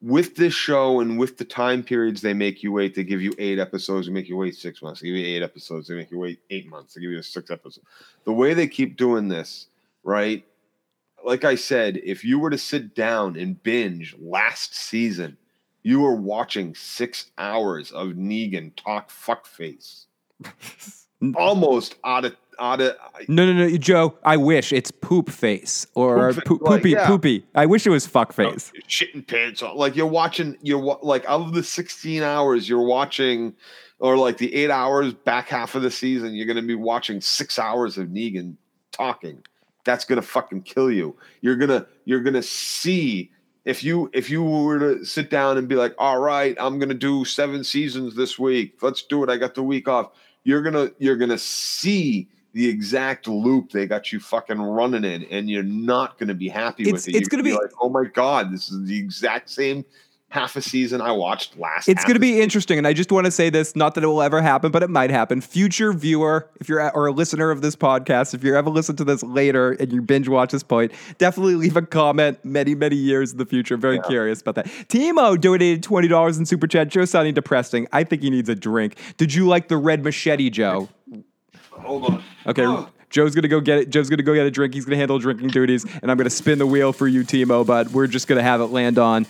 [0.00, 2.94] with this show and with the time periods they make you wait.
[2.94, 4.06] They give you eight episodes.
[4.06, 5.00] They make you wait six months.
[5.00, 5.88] They give you eight episodes.
[5.88, 6.94] They make you wait eight months.
[6.94, 7.86] They give you six episodes.
[8.24, 9.66] The way they keep doing this,
[10.04, 10.44] right?
[11.24, 15.36] Like I said, if you were to sit down and binge last season,
[15.82, 20.06] you were watching six hours of Negan talk fuckface,
[21.36, 22.96] almost out of out of
[23.28, 24.16] No, no, no, Joe.
[24.24, 27.06] I wish it's poop face or Poop poop, like, poopy, yeah.
[27.06, 27.44] poopy.
[27.54, 28.70] I wish it was fuck face.
[28.74, 29.76] You're shitting pants on.
[29.76, 33.54] Like you're watching, you're like of the 16 hours you're watching,
[33.98, 37.58] or like the eight hours back half of the season, you're gonna be watching six
[37.58, 38.56] hours of Negan
[38.92, 39.42] talking.
[39.84, 41.16] That's gonna fucking kill you.
[41.40, 43.30] You're gonna you're gonna see
[43.64, 46.94] if you if you were to sit down and be like, all right, I'm gonna
[46.94, 48.82] do seven seasons this week.
[48.82, 49.30] Let's do it.
[49.30, 50.10] I got the week off.
[50.44, 55.48] You're gonna you're gonna see the exact loop they got you fucking running in, and
[55.48, 57.18] you're not gonna be happy It's- with it.
[57.18, 59.84] it's You're gonna be- like, oh my god, this is the exact same
[60.30, 61.88] half a season I watched last.
[61.88, 64.06] It's going to be interesting, and I just want to say this: not that it
[64.06, 65.40] will ever happen, but it might happen.
[65.40, 69.04] Future viewer, if you're or a listener of this podcast, if you ever listen to
[69.04, 72.42] this later and you binge watch this point, definitely leave a comment.
[72.44, 74.66] Many, many years in the future, very curious about that.
[74.66, 76.88] Timo donated twenty dollars in super chat.
[76.88, 77.86] Joe sounding depressing.
[77.92, 78.96] I think he needs a drink.
[79.16, 80.88] Did you like the red machete, Joe?
[81.70, 82.24] Hold on.
[82.46, 82.64] Okay.
[82.64, 82.88] Oh.
[83.10, 83.90] Joe's gonna go get it.
[83.90, 84.72] Joe's gonna go get a drink.
[84.72, 87.66] He's gonna handle drinking duties, and I'm gonna spin the wheel for you, Timo.
[87.66, 89.26] But we're just gonna have it land on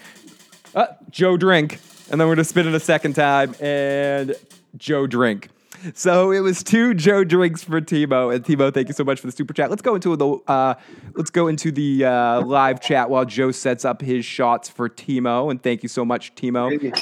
[0.74, 4.34] uh, Joe drink, and then we're gonna spin it a second time and
[4.76, 5.48] Joe drink.
[5.94, 9.26] So it was two Joe drinks for Timo, and Timo, thank you so much for
[9.26, 9.70] the super chat.
[9.70, 10.74] Let's go into the uh,
[11.14, 15.50] let's go into the uh, live chat while Joe sets up his shots for Timo,
[15.50, 16.68] and thank you so much, Timo.
[16.70, 16.92] Maybe.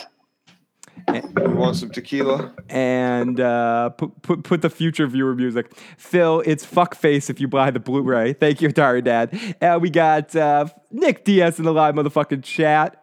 [1.13, 2.53] You want some tequila?
[2.69, 5.73] and uh, put, put put the future viewer music.
[5.97, 8.35] Phil, it's fuckface if you buy the Blu-ray.
[8.35, 9.57] Thank you, Atari Dad.
[9.61, 13.03] And we got uh, Nick Diaz in the live motherfucking chat.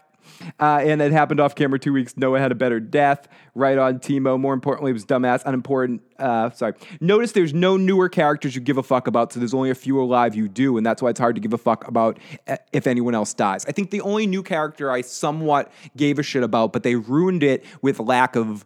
[0.60, 2.16] Uh, and it happened off camera two weeks.
[2.18, 3.28] Noah had a better death.
[3.54, 4.40] Right on Timo.
[4.40, 6.02] More importantly, it was dumbass, unimportant.
[6.20, 6.74] Uh, sorry.
[7.00, 10.02] Notice there's no newer characters you give a fuck about, so there's only a few
[10.02, 12.88] alive you do, and that's why it's hard to give a fuck about uh, if
[12.88, 13.66] anyone else dies.
[13.66, 17.44] I think the only new character I somewhat gave a shit about, but they ruined
[17.44, 18.66] it with lack of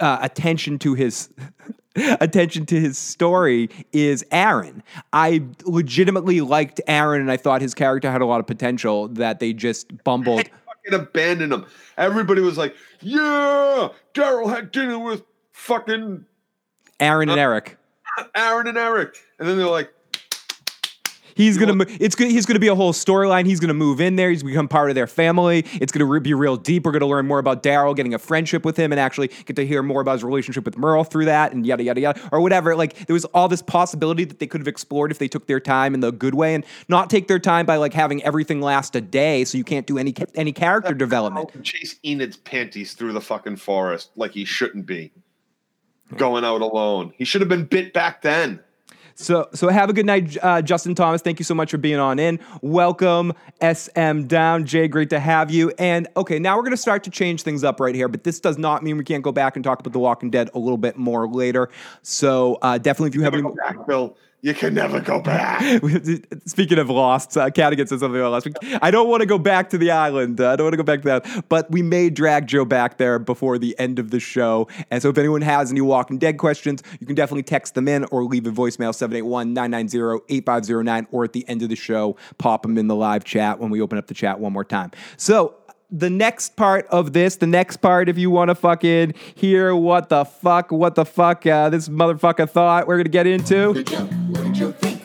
[0.00, 1.30] uh, attention to his
[2.20, 4.82] attention to his story is Aaron.
[5.12, 9.40] I legitimately liked Aaron and I thought his character had a lot of potential that
[9.40, 10.48] they just bumbled.
[10.84, 11.66] Fucking abandoned him.
[11.96, 15.22] Everybody was like, "Yeah, Daryl had dinner with
[15.52, 16.24] fucking
[17.00, 17.78] Aaron and uh, Eric.
[18.34, 19.92] Aaron and Eric," and then they're like,
[21.34, 21.74] He's gonna.
[21.74, 22.30] mo- It's good.
[22.30, 23.46] He's gonna be a whole storyline.
[23.46, 24.30] He's gonna move in there.
[24.30, 25.64] He's become part of their family.
[25.80, 26.84] It's gonna re- be real deep.
[26.84, 29.66] We're gonna learn more about Daryl, getting a friendship with him, and actually get to
[29.66, 32.76] hear more about his relationship with Merle through that, and yada yada yada, or whatever.
[32.76, 35.60] Like there was all this possibility that they could have explored if they took their
[35.60, 38.94] time in the good way, and not take their time by like having everything last
[38.96, 41.50] a day, so you can't do any any character development.
[41.64, 45.12] chase Enid's panties through the fucking forest like he shouldn't be.
[46.16, 47.14] Going out alone.
[47.16, 48.60] He should have been bit back then.
[49.14, 51.22] So, so have a good night, uh, Justin Thomas.
[51.22, 52.40] Thank you so much for being on in.
[52.60, 54.64] Welcome, SM Down.
[54.64, 55.72] Jay, great to have you.
[55.78, 58.40] And okay, now we're going to start to change things up right here, but this
[58.40, 60.78] does not mean we can't go back and talk about The Walking Dead a little
[60.78, 61.68] bit more later.
[62.02, 63.42] So, uh, definitely, if you have any.
[63.42, 64.16] back, Bill.
[64.44, 65.62] You can never go back.
[66.46, 68.56] Speaking of Lost, uh, Cadigan said something about week.
[68.82, 70.40] I don't want to go back to the island.
[70.40, 71.48] Uh, I don't want to go back to that.
[71.48, 74.66] But we may drag Joe back there before the end of the show.
[74.90, 78.04] And so if anyone has any Walking Dead questions, you can definitely text them in
[78.06, 82.62] or leave a voicemail 781 990 8509 or at the end of the show, pop
[82.62, 84.90] them in the live chat when we open up the chat one more time.
[85.16, 85.54] So
[85.92, 90.08] the next part of this, the next part, if you want to fucking hear what
[90.08, 93.68] the fuck, what the fuck uh, this motherfucker thought, we're going to get into.
[93.68, 94.04] What did Joe?
[94.06, 95.02] What did Joe think?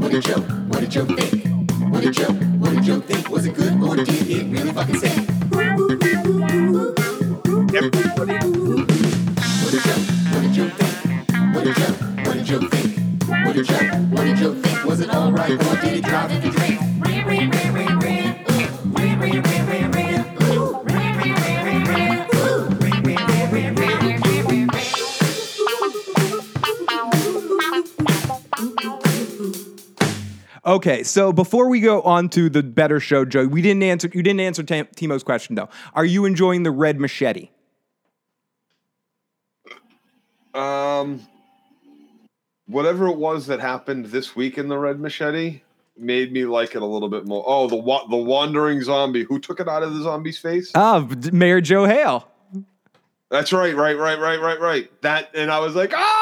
[0.00, 0.40] What did Joe?
[0.40, 1.92] What did Joe think?
[1.92, 2.32] What did Joe?
[2.32, 3.28] What did Joe think?
[3.28, 5.28] Was it good or did it really fucking stink?
[5.50, 6.30] What did Joe?
[9.58, 10.92] What did Joe think?
[11.50, 11.92] What did Joe?
[12.22, 12.86] What did Joe think?
[13.44, 13.74] What did Joe?
[14.14, 14.84] What did Joe think?
[14.84, 16.57] Was it alright or did it drive you
[30.68, 34.10] Okay, so before we go on to the better show, Joe, we didn't answer.
[34.12, 35.70] You didn't answer Tam- Timo's question though.
[35.94, 37.48] Are you enjoying the red machete?
[40.54, 41.26] Um,
[42.66, 45.62] whatever it was that happened this week in the Red Machete
[45.96, 47.44] made me like it a little bit more.
[47.46, 49.22] Oh, the wa- the wandering zombie.
[49.24, 50.72] Who took it out of the zombie's face?
[50.74, 52.28] Ah, Mayor Joe Hale.
[53.30, 55.02] That's right, right, right, right, right, right.
[55.02, 56.17] That, and I was like, ah,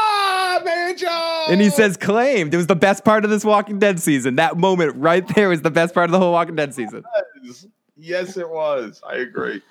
[1.50, 2.52] And he says claimed.
[2.54, 4.36] It was the best part of this Walking Dead season.
[4.36, 7.04] That moment right there was the best part of the whole Walking Dead season.
[7.42, 7.66] Yes.
[7.98, 9.00] Yes, it was.
[9.08, 9.62] I agree.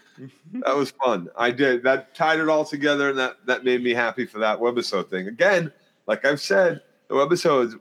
[0.53, 1.30] that was fun.
[1.38, 1.84] I did.
[1.84, 5.28] That tied it all together, and that that made me happy for that webisode thing.
[5.28, 5.71] Again,
[6.07, 7.76] like I've said, the webisodes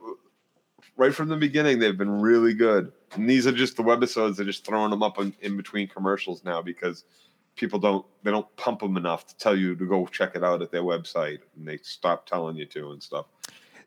[0.97, 2.93] right from the beginning they've been really good.
[3.13, 4.37] And these are just the webisodes.
[4.37, 7.05] They're just throwing them up in, in between commercials now because
[7.57, 10.63] people don't they don't pump them enough to tell you to go check it out
[10.63, 13.27] at their website, and they stop telling you to and stuff.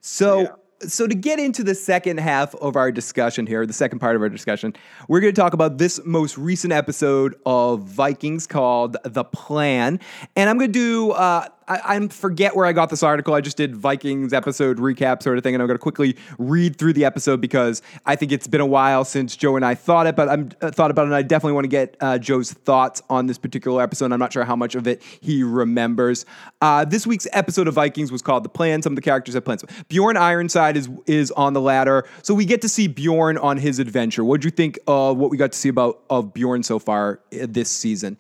[0.02, 0.48] So, Yeah.
[0.88, 4.22] so to get into the second half of our discussion here, the second part of
[4.22, 4.76] our discussion,
[5.08, 10.00] we're going to talk about this most recent episode of Vikings called "The Plan,"
[10.36, 11.12] and I'm going to do.
[11.12, 13.34] Uh, I, I forget where I got this article.
[13.34, 16.78] I just did Vikings episode recap sort of thing, and I'm going to quickly read
[16.78, 20.08] through the episode because I think it's been a while since Joe and I thought
[20.08, 21.08] it, but I'm uh, thought about it.
[21.08, 24.12] and I definitely want to get uh, Joe's thoughts on this particular episode.
[24.12, 26.26] I'm not sure how much of it he remembers.
[26.62, 29.46] Uh, this week's episode of Vikings was called "The Plan." Some of the characters have
[29.46, 29.64] plans.
[29.90, 33.80] Bjorn Ironside is is on the ladder, so we get to see Bjorn on his
[33.80, 34.24] adventure.
[34.24, 37.20] What do you think of what we got to see about of Bjorn so far
[37.34, 38.18] uh, this season?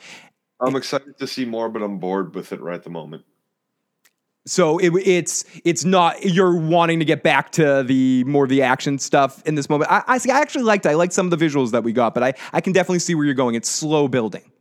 [0.59, 3.23] I'm excited to see more, but I'm bored with it right at the moment.
[4.47, 8.61] So it, it's it's not you're wanting to get back to the more of the
[8.61, 9.91] action stuff in this moment.
[9.91, 10.31] I, I see.
[10.31, 10.85] I actually liked.
[10.85, 13.13] I liked some of the visuals that we got, but I I can definitely see
[13.15, 13.55] where you're going.
[13.55, 14.51] It's slow building.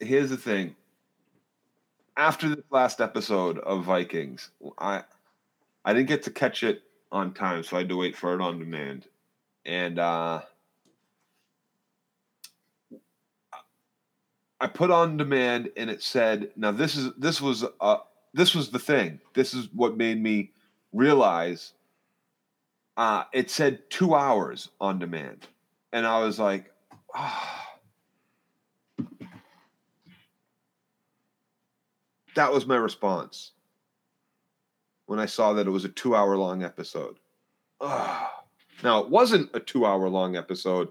[0.00, 0.76] here's the thing.
[2.16, 5.04] After this last episode of Vikings, I
[5.84, 8.40] I didn't get to catch it on time, so I had to wait for it
[8.40, 9.06] on demand.
[9.64, 10.42] And uh
[14.60, 17.98] I put on demand and it said, now this is this was uh
[18.34, 19.20] this was the thing.
[19.34, 20.52] This is what made me
[20.92, 21.72] realize
[22.96, 25.46] uh it said 2 hours on demand.
[25.92, 26.70] And I was like,
[27.14, 27.62] ah
[32.34, 33.52] that was my response
[35.06, 37.16] when I saw that it was a two hour long episode.
[37.80, 38.28] Ugh.
[38.82, 40.88] Now, it wasn't a two hour long episode.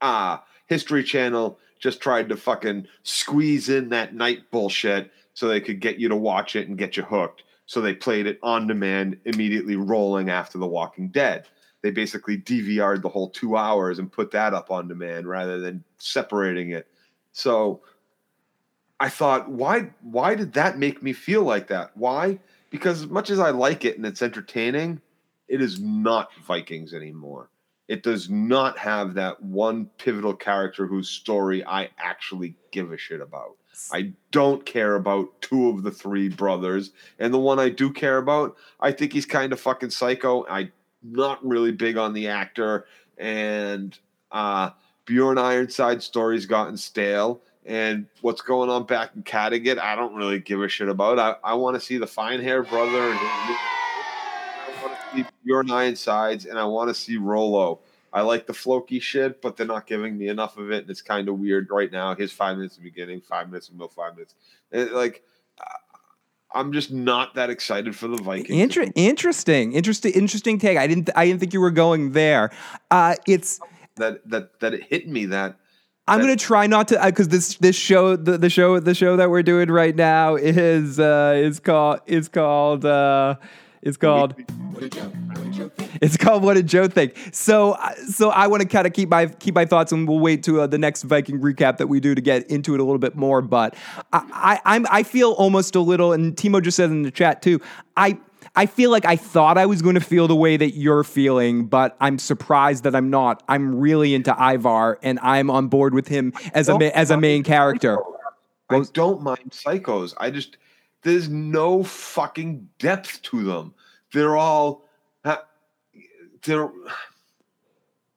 [0.00, 5.80] Ah, History Channel just tried to fucking squeeze in that night bullshit so they could
[5.80, 7.42] get you to watch it and get you hooked.
[7.66, 11.46] So they played it on demand, immediately rolling after The Walking Dead.
[11.82, 15.84] They basically DVR'd the whole two hours and put that up on demand rather than
[15.98, 16.86] separating it.
[17.32, 17.82] So
[19.00, 21.94] I thought, why why did that make me feel like that?
[21.94, 22.38] Why?
[22.70, 25.00] Because as much as I like it and it's entertaining,
[25.48, 27.50] it is not Vikings anymore.
[27.86, 33.20] It does not have that one pivotal character whose story I actually give a shit
[33.20, 33.56] about.
[33.92, 38.18] I don't care about two of the three brothers, and the one I do care
[38.18, 40.46] about, I think he's kind of fucking psycho.
[40.48, 40.72] I'm
[41.02, 42.86] not really big on the actor,
[43.18, 43.96] and
[44.32, 44.70] uh,
[45.06, 47.40] Bjorn Ironside's story's gotten stale.
[47.66, 51.18] And what's going on back in Kattegat, I don't really give a shit about.
[51.18, 55.70] I, I want to see the fine hair brother and I want to see Bjorn
[55.70, 57.80] Ironsides and I want to see Rollo.
[58.14, 61.02] I like the Floki shit, but they're not giving me enough of it, and it's
[61.02, 62.14] kind of weird right now.
[62.14, 64.36] His five minutes in the beginning, five minutes in the middle, five minutes.
[64.70, 65.24] It, like,
[65.60, 65.64] uh,
[66.54, 68.50] I'm just not that excited for the Vikings.
[68.50, 70.78] Inter- interesting, interesting, interesting take.
[70.78, 72.52] I didn't, I didn't think you were going there.
[72.88, 73.58] Uh, it's
[73.96, 75.56] that that that it hit me that
[76.06, 79.30] I'm gonna try not to because this this show the, the show the show that
[79.30, 83.36] we're doing right now is uh is called is called uh
[83.84, 84.34] is called
[84.72, 85.02] What did Joe?
[85.02, 85.90] What did Joe think?
[86.02, 87.76] it's called what did Joe think so
[88.08, 90.62] so I want to kind of keep my keep my thoughts and we'll wait to
[90.62, 93.14] uh, the next Viking recap that we do to get into it a little bit
[93.14, 93.76] more but
[94.12, 97.42] I, I I'm I feel almost a little and Timo just said in the chat
[97.42, 97.60] too
[97.96, 98.18] I
[98.56, 101.66] I feel like I thought I was going to feel the way that you're feeling,
[101.66, 103.42] but I'm surprised that I'm not.
[103.48, 107.42] I'm really into Ivar, and I'm on board with him as a as a main
[107.42, 107.98] character.
[108.70, 110.14] I don't mind psychos.
[110.18, 110.56] I just
[111.04, 113.74] there's no fucking depth to them.
[114.12, 114.84] They're all
[116.44, 116.70] they're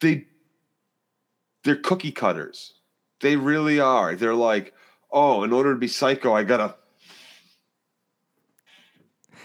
[0.02, 0.26] they
[1.64, 2.74] they're cookie cutters.
[3.22, 4.16] They really are.
[4.16, 4.74] They're like,
[5.12, 6.76] oh, in order to be psycho, I gotta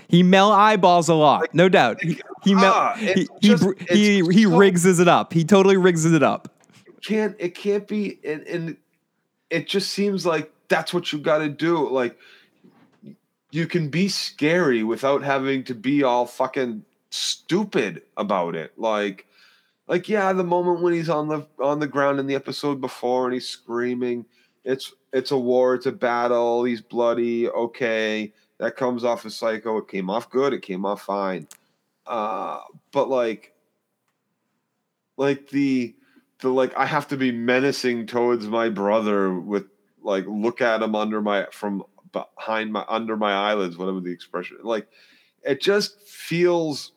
[0.09, 2.03] He mel eyeballs a lot, no doubt.
[2.03, 5.33] He he mel- Ah, he he, just- br- he, he rigs it up.
[5.33, 6.49] He totally rigs it up.
[7.03, 8.77] can't it can't be and, and
[9.51, 12.17] it just seems like that's what you got to do like
[13.53, 18.73] you can be scary without having to be all fucking stupid about it.
[18.77, 19.27] Like
[19.87, 23.27] like yeah the moment when he's on the on the ground in the episode before
[23.27, 24.25] and he's screaming
[24.65, 29.77] it's it's a war it's a battle he's bloody okay that comes off as psycho
[29.79, 31.47] it came off good it came off fine.
[32.07, 33.53] Uh but like
[35.19, 35.95] like the
[36.41, 39.67] the like I have to be menacing towards my brother with
[40.03, 44.59] like look at him under my from behind my under my eyelids, whatever the expression.
[44.63, 44.87] Like
[45.43, 46.93] it just feels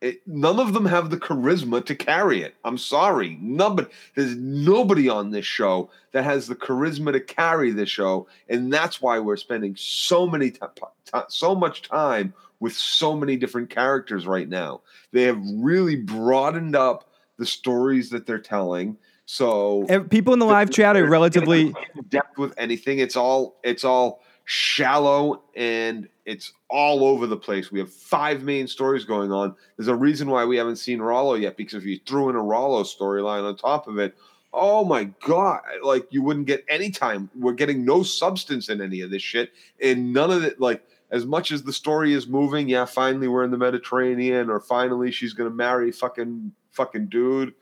[0.00, 2.54] it, none of them have the charisma to carry it.
[2.64, 3.38] I'm sorry.
[3.40, 8.72] Nobody there's nobody on this show that has the charisma to carry this show, and
[8.72, 10.66] that's why we're spending so many ti-
[11.04, 14.80] ti- so much time with so many different characters right now.
[15.12, 18.96] They have really broadened up the stories that they're telling.
[19.32, 21.72] So People in the live chat are relatively
[22.08, 22.98] depth with anything.
[22.98, 27.70] It's all it's all shallow and it's all over the place.
[27.70, 29.54] We have five main stories going on.
[29.76, 32.42] There's a reason why we haven't seen Rollo yet because if you threw in a
[32.42, 34.16] Rollo storyline on top of it,
[34.52, 37.30] oh my god, like you wouldn't get any time.
[37.36, 40.84] We're getting no substance in any of this shit, and none of it like.
[41.12, 45.10] As much as the story is moving, yeah, finally we're in the Mediterranean, or finally
[45.10, 47.52] she's gonna marry fucking fucking dude.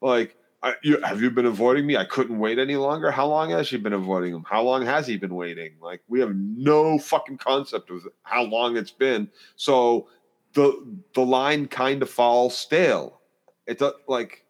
[0.00, 1.96] Like, I, you, have you been avoiding me?
[1.96, 3.10] I couldn't wait any longer.
[3.10, 4.44] How long has she been avoiding him?
[4.48, 5.74] How long has he been waiting?
[5.80, 9.30] Like, we have no fucking concept of how long it's been.
[9.54, 10.08] So
[10.54, 13.20] the the line kind of falls stale.
[13.66, 14.44] It does like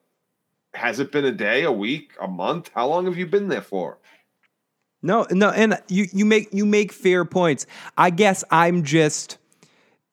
[0.74, 2.70] has it been a day, a week, a month?
[2.74, 3.98] How long have you been there for?
[5.02, 7.66] No, no, and you you make you make fair points.
[7.96, 9.38] I guess I'm just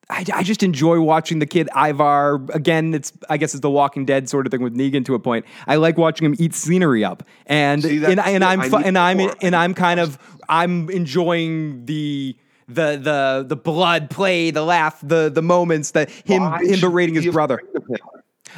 [0.08, 2.94] I, I just enjoy watching the kid Ivar again.
[2.94, 5.44] It's I guess it's the Walking Dead sort of thing with Negan to a point.
[5.66, 8.44] I like watching him eat scenery up, and See, and, and.
[8.44, 9.34] I'm fu- and I'm more.
[9.42, 12.36] and I'm kind of I'm enjoying the.
[12.68, 17.14] The the the blood play, the laugh, the the moments that him Why him berating
[17.14, 17.58] his brother.
[17.58, 17.98] afraid of him?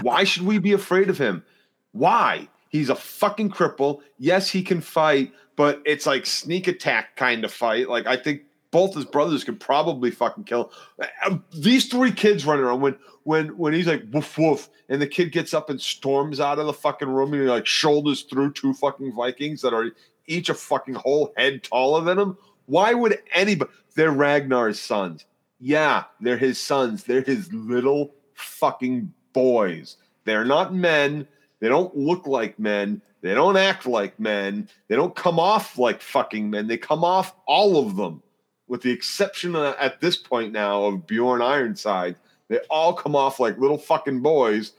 [0.01, 1.44] Why should we be afraid of him?
[1.92, 2.49] Why?
[2.70, 4.01] He's a fucking cripple.
[4.18, 7.90] Yes, he can fight, but it's like sneak attack kind of fight.
[7.90, 11.09] Like I think both his brothers could probably fucking kill him.
[11.25, 15.07] Uh, These three kids running around when when when he's like woof woof, and the
[15.07, 18.53] kid gets up and storms out of the fucking room and he like shoulders through
[18.53, 19.91] two fucking Vikings that are
[20.27, 22.37] each a fucking whole head taller than him.
[22.66, 23.71] Why would anybody?
[23.95, 25.25] They're Ragnar's sons.
[25.61, 27.05] Yeah, they're his sons.
[27.05, 29.97] They're his little fucking boys.
[30.25, 31.27] They're not men.
[31.61, 33.03] They don't look like men.
[33.21, 34.69] They don't act like men.
[34.87, 36.69] They don't come off like fucking men.
[36.69, 38.23] They come off all of them,
[38.69, 42.16] with the exception of, at this point now of Bjorn Ironside.
[42.49, 44.73] They all come off like little fucking boys,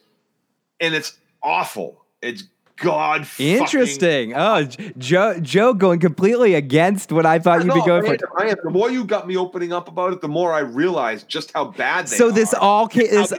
[0.80, 2.06] and it's awful.
[2.22, 2.44] It's
[2.80, 4.34] god fucking- Interesting.
[4.36, 4.64] Oh,
[4.98, 8.42] Joe Joe going completely against what I thought you'd be going I for.
[8.42, 8.58] am, I am.
[8.64, 11.66] The more you got me opening up about it, the more I realized just how
[11.66, 12.62] bad they So this are.
[12.62, 13.10] all came.
[13.10, 13.34] This,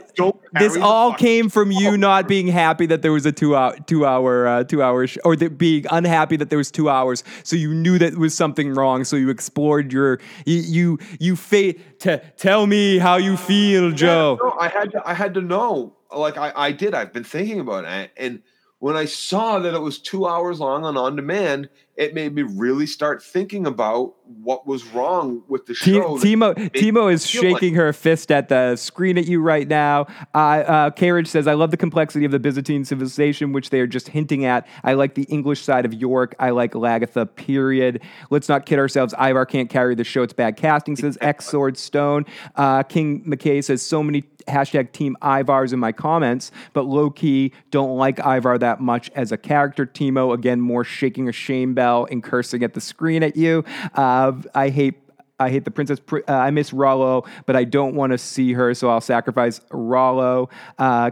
[0.59, 4.05] this all came from you not being happy that there was a two hour two
[4.05, 7.23] hour uh, two hours or that being unhappy that there was two hours.
[7.43, 9.03] So you knew that was something wrong.
[9.03, 14.37] So you explored your you you you fa- to tell me how you feel, Joe.
[14.41, 15.93] No, I had to, I had to know.
[16.15, 16.93] Like I, I did.
[16.93, 18.41] I've been thinking about it, and
[18.81, 22.41] when I saw that it was two hours long and on demand, it made me
[22.41, 26.17] really start thinking about what was wrong with the show.
[26.17, 29.67] that Timo Timo is feel like- shaking her fist at the screen at you right
[29.67, 30.07] now.
[30.33, 33.87] Uh, uh, Carriage says, "I love the complexity of the Byzantine civilization, which they are
[33.87, 34.65] just hinting at.
[34.83, 36.33] I like the English side of York.
[36.39, 37.35] I like Lagertha.
[37.35, 38.01] Period.
[38.31, 39.13] Let's not kid ourselves.
[39.19, 40.23] Ivar can't carry the show.
[40.23, 42.25] It's bad casting." Says X Sword Stone.
[42.55, 47.51] Uh, King McKay says, "So many." Hashtag Team Ivars in my comments, but low key
[47.69, 49.85] don't like Ivar that much as a character.
[49.85, 53.63] Timo again, more shaking a shame bell and cursing at the screen at you.
[53.93, 54.95] Uh, I hate
[55.41, 55.99] I hate the princess.
[56.11, 60.49] Uh, I miss Rollo, but I don't want to see her, so I'll sacrifice Rollo.
[60.77, 61.11] Uh,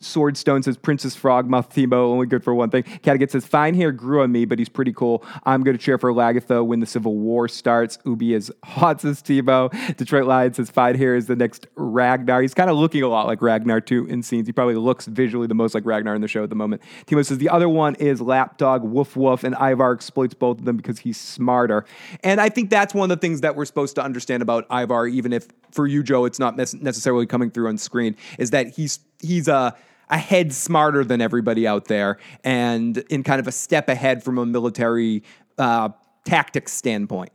[0.00, 2.82] Swordstone says Princess Frog, Timo only good for one thing.
[2.82, 5.24] Catagate says fine hair grew on me, but he's pretty cool.
[5.44, 7.98] I'm going to cheer for Lagertha when the Civil War starts.
[8.04, 9.70] Ubbe is hot says Timo.
[9.96, 12.42] Detroit Lion says fine hair is the next Ragnar.
[12.42, 14.46] He's kind of looking a lot like Ragnar too in scenes.
[14.46, 16.82] He probably looks visually the most like Ragnar in the show at the moment.
[17.06, 20.76] Timo says the other one is Lapdog Woof Woof, and Ivar exploits both of them
[20.76, 21.84] because he's smarter.
[22.22, 25.06] And I think that's one of the things that we're supposed to understand about Ivar,
[25.06, 28.68] even if for you, Joe, it's not nec- necessarily coming through on screen, is that
[28.68, 29.76] he's he's a
[30.08, 34.38] a head smarter than everybody out there and in kind of a step ahead from
[34.38, 35.22] a military
[35.58, 35.88] uh,
[36.24, 37.32] tactics standpoint.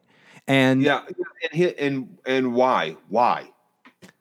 [0.48, 2.96] And Yeah, and he, and and why?
[3.10, 3.50] Why?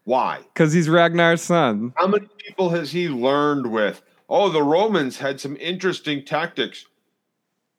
[0.05, 0.41] Why?
[0.53, 1.93] because he's Ragnar's son.
[1.97, 4.03] How many people has he learned with?
[4.29, 6.87] Oh, the Romans had some interesting tactics.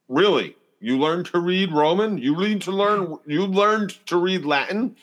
[0.08, 0.56] Really?
[0.82, 2.18] You learned to read Roman?
[2.18, 4.96] You learned to learn you learned to read Latin?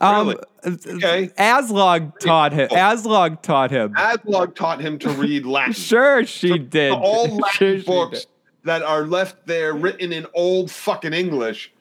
[0.00, 0.40] Um, Really?
[0.64, 1.28] Okay.
[1.36, 2.68] Aslaug taught him.
[2.68, 3.92] Aslaug taught him.
[3.94, 5.72] Aslaug taught him to read Latin.
[5.86, 6.92] Sure, she did.
[6.92, 8.26] All Latin she books
[8.62, 11.72] that are left there written in old fucking English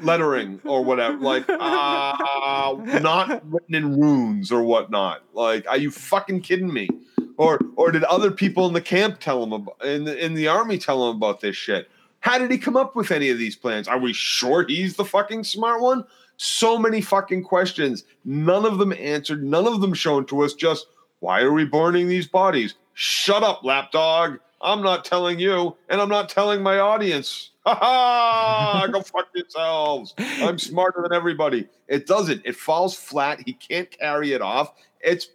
[0.00, 5.22] lettering or whatever, like uh, not written in runes or whatnot.
[5.34, 6.88] Like, are you fucking kidding me?
[7.36, 10.48] Or or did other people in the camp tell him about, in the in the
[10.48, 11.90] army tell him about this shit?
[12.22, 13.88] How did he come up with any of these plans?
[13.88, 16.04] Are we sure he's the fucking smart one?
[16.36, 20.54] So many fucking questions, none of them answered, none of them shown to us.
[20.54, 20.86] Just
[21.18, 22.74] why are we burning these bodies?
[22.94, 24.38] Shut up, lapdog.
[24.60, 27.50] I'm not telling you, and I'm not telling my audience.
[27.64, 28.88] Ha ha!
[28.90, 30.14] Go fuck yourselves.
[30.18, 31.68] I'm smarter than everybody.
[31.86, 32.42] It doesn't.
[32.44, 33.38] It falls flat.
[33.46, 34.74] He can't carry it off.
[35.00, 35.28] It's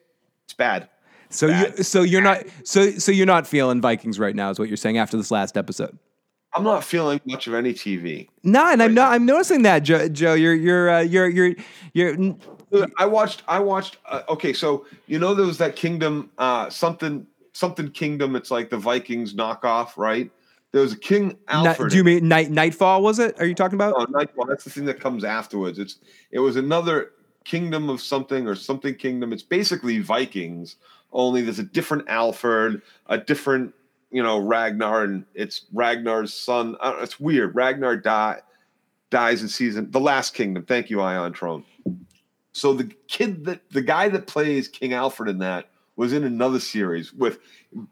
[0.44, 0.90] it's bad.
[1.30, 4.68] So you so you're not, so so you're not feeling Vikings right now, is what
[4.68, 5.98] you're saying after this last episode.
[6.54, 8.30] I'm not feeling much of any TV.
[8.44, 9.12] No, and I'm not.
[9.12, 10.08] I'm noticing that, Joe.
[10.08, 11.56] Joe you're you're uh, you're you're
[11.94, 12.16] you're.
[12.98, 13.44] I watched.
[13.48, 13.98] I watched.
[14.06, 18.36] Uh, okay, so you know there was that Kingdom, uh, something something Kingdom.
[18.36, 20.32] It's like the Vikings knockoff, right?
[20.72, 21.92] There was a King Alfred.
[21.92, 23.02] do you mean night Nightfall?
[23.02, 23.40] Was it?
[23.40, 23.94] Are you talking about?
[23.98, 24.46] Oh, Nightfall.
[24.46, 25.80] That's the thing that comes afterwards.
[25.80, 26.00] It's
[26.32, 27.12] it was another
[27.44, 29.32] kingdom of something or something kingdom.
[29.32, 30.76] It's basically Vikings,
[31.14, 33.74] only there's a different Alfred, a different
[34.12, 36.74] you know Ragnar, and it's Ragnar's son.
[36.74, 37.56] Know, it's weird.
[37.56, 38.40] Ragnar die,
[39.10, 40.66] dies in season the last kingdom.
[40.66, 41.64] Thank you, Ion Trone.
[42.54, 46.60] So the kid that the guy that plays King Alfred in that was in another
[46.60, 47.40] series with,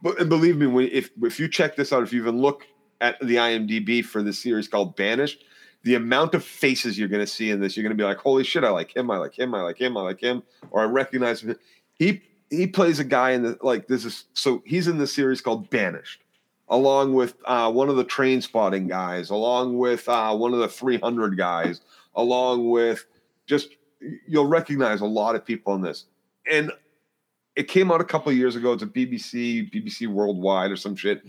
[0.04, 2.66] and believe me, if if you check this out, if you even look
[3.02, 5.44] at the IMDb for this series called Banished,
[5.84, 8.18] the amount of faces you're going to see in this, you're going to be like,
[8.18, 10.42] holy shit, I like him, I like him, I like him, I like him,
[10.72, 11.56] or I recognize him.
[11.94, 12.24] He
[12.56, 15.70] he plays a guy in the like this is so he's in the series called
[15.70, 16.22] Banished,
[16.70, 20.68] along with uh, one of the train spotting guys, along with uh, one of the
[20.68, 21.82] 300 guys,
[22.16, 23.06] along with
[23.48, 23.70] just
[24.28, 26.06] you'll recognize a lot of people in this,
[26.50, 26.72] and
[27.56, 28.74] it came out a couple years ago.
[28.74, 31.24] It's a BBC, BBC Worldwide or some shit,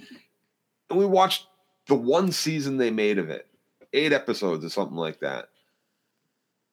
[0.90, 1.46] and we watched
[1.86, 3.46] the one season they made of it,
[3.92, 5.48] eight episodes or something like that.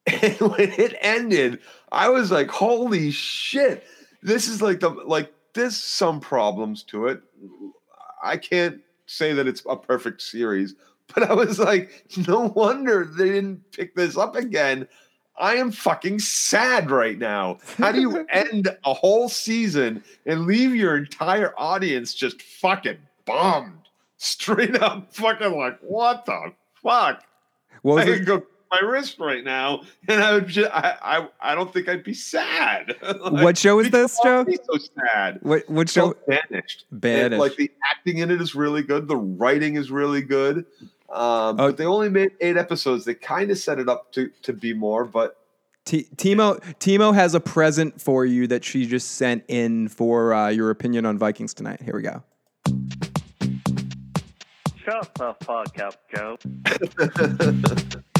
[0.22, 3.84] And when it ended, I was like, "Holy shit!
[4.24, 7.22] This is like the like there's some problems to it.
[8.22, 10.74] I can't say that it's a perfect series,
[11.14, 14.88] but I was like, no wonder they didn't pick this up again.
[15.36, 17.58] I am fucking sad right now.
[17.78, 23.84] How do you end a whole season and leave your entire audience just fucking bummed?
[24.24, 26.52] straight up fucking like, what the
[26.82, 27.22] fuck?
[27.82, 28.24] What I was could it?
[28.24, 28.42] go
[28.80, 32.14] my wrist right now, and I would just, I, I, I don't think I'd be
[32.14, 32.96] sad.
[33.02, 34.44] Like, What show is this, Joe?
[34.44, 34.78] Be so
[35.12, 35.38] sad.
[35.42, 36.12] What what show?
[36.12, 36.84] called Banished.
[36.90, 37.32] Banished.
[37.32, 39.08] And, like the acting in it is really good.
[39.08, 40.58] The writing is really good.
[40.58, 40.64] Um,
[41.10, 41.54] Oh.
[41.56, 43.04] but they only made eight episodes.
[43.04, 45.36] They kind of set it up to to be more, but
[45.84, 50.48] T- Timo Timo has a present for you that she just sent in for uh,
[50.48, 51.80] your opinion on Vikings tonight.
[51.82, 52.22] Here we go.
[54.84, 56.36] Shut the fuck up, Joe.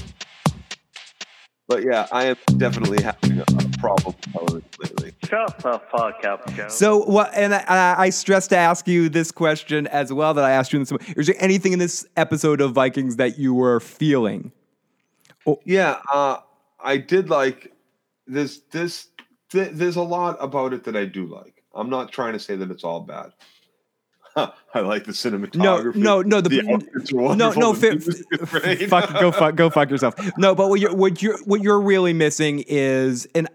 [1.66, 4.14] but yeah, I am definitely having a, a problem
[4.52, 5.12] with lately.
[5.24, 6.68] Shut the fuck up, Joe.
[6.68, 7.32] So what?
[7.34, 10.72] And I, I I stress to ask you this question as well that I asked
[10.72, 11.14] you in this.
[11.16, 14.52] Is there anything in this episode of Vikings that you were feeling?
[15.64, 16.38] Yeah, uh,
[16.80, 17.72] I did like
[18.26, 18.60] this.
[18.70, 19.08] This
[19.50, 21.62] th- there's a lot about it that I do like.
[21.74, 23.32] I'm not trying to say that it's all bad.
[24.74, 25.95] I like the cinematography.
[25.97, 26.41] no, no, no.
[26.41, 26.61] the-
[27.20, 30.14] are No, no, the fi- fuck, go fuck, go fuck yourself.
[30.39, 33.49] No, but what you're what you're what you're really missing is and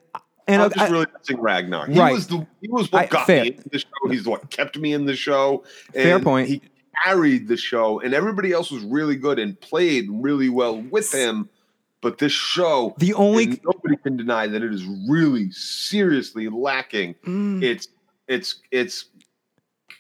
[0.47, 1.87] and I'm just I- really missing Ragnar.
[1.87, 2.13] He Right.
[2.13, 3.43] was the he was what I- got fair.
[3.43, 4.09] me into the show.
[4.09, 5.63] He's what kept me in the show.
[5.93, 6.47] Fair and point.
[6.47, 6.61] He
[7.03, 11.49] carried the show, and everybody else was really good and played really well with him.
[12.01, 17.15] But this show, The only- nobody can deny that it is really seriously lacking.
[17.25, 17.61] Mm.
[17.61, 17.89] It's
[18.29, 19.05] it's it's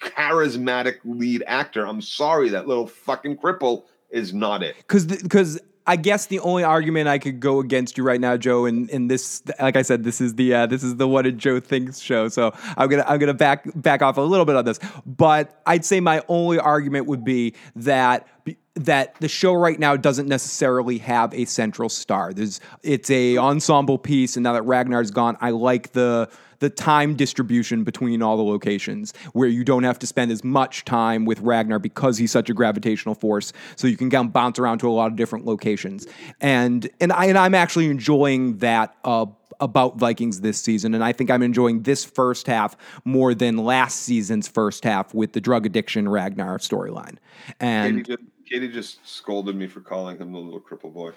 [0.01, 1.85] charismatic lead actor.
[1.87, 4.75] I'm sorry, that little fucking cripple is not it.
[4.77, 8.65] because because I guess the only argument I could go against you right now, Joe,
[8.65, 11.39] and in this, like I said, this is the uh, this is the what did
[11.39, 12.27] Joe thinks show.
[12.27, 15.83] So I'm gonna I'm gonna back back off a little bit on this, but I'd
[15.83, 18.27] say my only argument would be that.
[18.75, 22.31] That the show right now doesn't necessarily have a central star.
[22.31, 26.29] There's it's a ensemble piece, and now that Ragnar's gone, I like the
[26.59, 30.85] the time distribution between all the locations where you don't have to spend as much
[30.85, 33.53] time with Ragnar because he's such a gravitational force.
[33.75, 36.07] So you can kind of bounce around to a lot of different locations.
[36.41, 39.25] And and I and I'm actually enjoying that uh,
[39.59, 40.93] about Vikings this season.
[40.93, 45.33] And I think I'm enjoying this first half more than last season's first half with
[45.33, 47.17] the drug addiction Ragnar storyline.
[47.47, 51.11] Katie And just, Katie just scolded me for calling him the little cripple boy.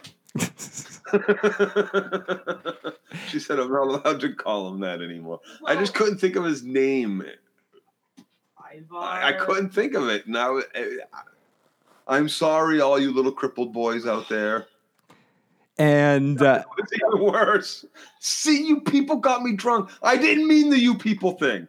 [3.29, 5.41] She said I'm not allowed to call him that anymore.
[5.67, 7.23] I just couldn't think of his name.
[8.95, 10.27] I, I couldn't think of it.
[10.27, 10.61] Now,
[12.09, 14.67] I'm sorry, all you little crippled boys out there.
[15.79, 17.85] and uh, It's even worse.
[18.21, 19.91] See, you people got me drunk.
[20.03, 21.69] I didn't mean the you people thing.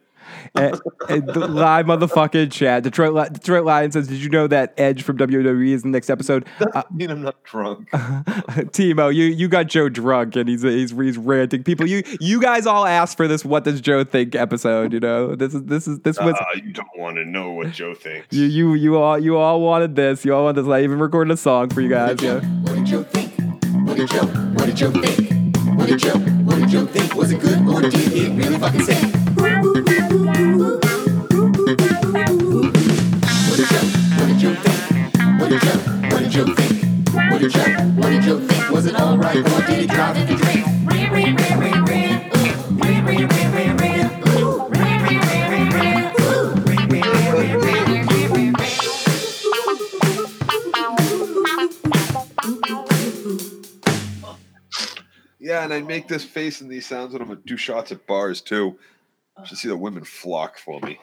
[0.54, 2.82] And, and the live motherfucking chat.
[2.82, 5.96] Detroit Li- Detroit Lion says, "Did you know that Edge from WWE is in the
[5.96, 7.90] next episode?" Uh, I mean, I'm not drunk.
[7.90, 11.62] Timo, you you got Joe drunk and he's he's he's ranting.
[11.62, 13.44] People, you you guys all asked for this.
[13.44, 14.34] What does Joe think?
[14.34, 16.34] Episode, you know, this is this is this was.
[16.56, 18.28] you don't want to know what Joe thinks.
[18.30, 20.24] you, you you all you all wanted this.
[20.24, 20.70] You all wanted this.
[20.70, 22.22] I even recorded a song for you guys.
[22.22, 22.40] Yeah.
[22.40, 23.32] What did you think?
[23.86, 24.26] What did Joe?
[24.26, 25.43] What did Joe think?
[25.84, 26.18] What did Joe?
[26.18, 27.14] What did Joe think?
[27.14, 29.14] Was it good or did it really fucking stink?
[29.36, 29.86] What did
[33.68, 33.84] Joe?
[34.16, 34.80] What did Joe think?
[35.38, 35.78] What did Joe?
[36.08, 37.08] What did Joe think?
[37.30, 37.60] What did Joe?
[38.00, 38.70] What did Joe think?
[38.70, 41.43] Was it alright or did it drive him to drink?
[55.54, 58.04] Yeah, and I make this face and these sounds when I'm gonna do shots at
[58.08, 58.76] bars too.
[59.36, 60.98] I Should see the women flock for me.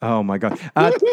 [0.00, 0.58] Oh my god.
[0.74, 0.98] Uh, T-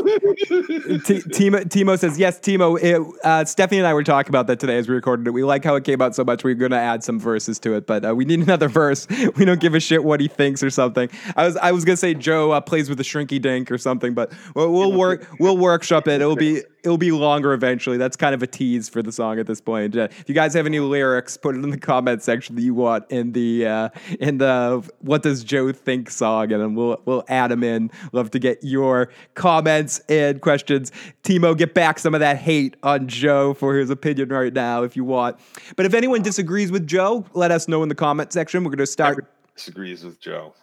[0.48, 2.40] Timo, Timo says yes.
[2.40, 5.32] Timo, it, uh, Stephanie and I were talking about that today as we recorded it.
[5.32, 6.46] We like how it came out so much.
[6.46, 9.06] We're going to add some verses to it, but uh, we need another verse.
[9.36, 11.10] We don't give a shit what he thinks or something.
[11.36, 13.78] I was I was going to say Joe uh, plays with a shrinky dink or
[13.78, 16.22] something, but we'll, we'll work we'll workshop it.
[16.22, 17.98] It'll be it'll be longer eventually.
[17.98, 19.98] That's kind of a tease for the song at this point.
[19.98, 22.74] Uh, if you guys have any lyrics, put it in the comment section that you
[22.74, 23.90] want in the uh,
[24.22, 27.92] in the what does Joe think song, and then we'll we'll add them in.
[28.14, 30.94] Love to get your comments and questions.
[31.24, 34.96] Timo, get back some of that hate on Joe for his opinion right now if
[34.96, 35.38] you want.
[35.76, 38.64] But if anyone disagrees with Joe, let us know in the comment section.
[38.64, 39.26] We're going to start.
[39.56, 40.54] Disagrees with Joe.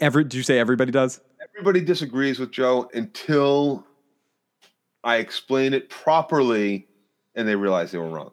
[0.00, 1.20] Every do you say everybody does?
[1.56, 3.86] Everybody disagrees with Joe until
[5.04, 6.88] I explain it properly
[7.34, 8.32] and they realize they were wrong.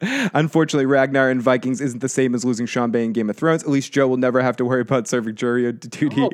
[0.00, 3.62] Unfortunately, Ragnar in Vikings isn't the same as losing Sean Bean in Game of Thrones.
[3.62, 6.22] At least Joe will never have to worry about serving jury duty.
[6.22, 6.30] Oh,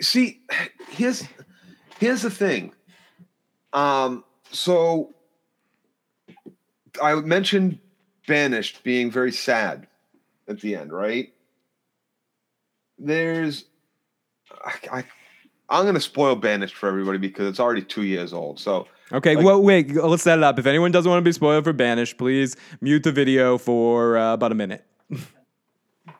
[0.00, 0.40] see,
[0.90, 1.24] here's
[1.98, 2.72] here's the thing.
[3.72, 5.14] Um, so
[7.02, 7.78] I mentioned
[8.26, 9.86] banished being very sad
[10.48, 11.32] at the end, right?
[12.98, 13.64] There's
[14.64, 15.04] I, I
[15.68, 18.58] I'm gonna spoil Banished for everybody because it's already two years old.
[18.60, 20.58] So Okay, Like- well, wait, let's set it up.
[20.58, 24.32] If anyone doesn't want to be spoiled for Banished, please mute the video for uh,
[24.34, 24.84] about a minute.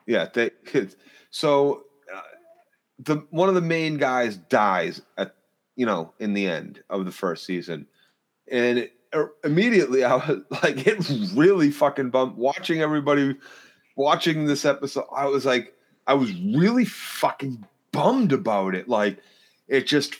[0.07, 0.51] yeah, they,
[1.31, 1.85] so
[2.15, 2.21] uh,
[2.99, 5.35] the one of the main guys dies at
[5.77, 7.87] you know in the end of the first season,
[8.51, 13.37] and it, er, immediately I was like, it really fucking bumped watching everybody
[13.97, 15.07] watching this episode.
[15.15, 15.73] I was like,
[16.07, 18.89] I was really fucking bummed about it.
[18.89, 19.19] Like,
[19.73, 20.17] it just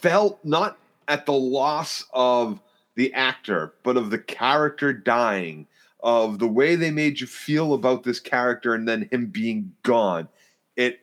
[0.00, 0.78] felt not
[1.08, 2.60] at the loss of
[2.94, 5.66] the actor, but of the character dying,
[6.00, 10.28] of the way they made you feel about this character and then him being gone.
[10.76, 11.00] It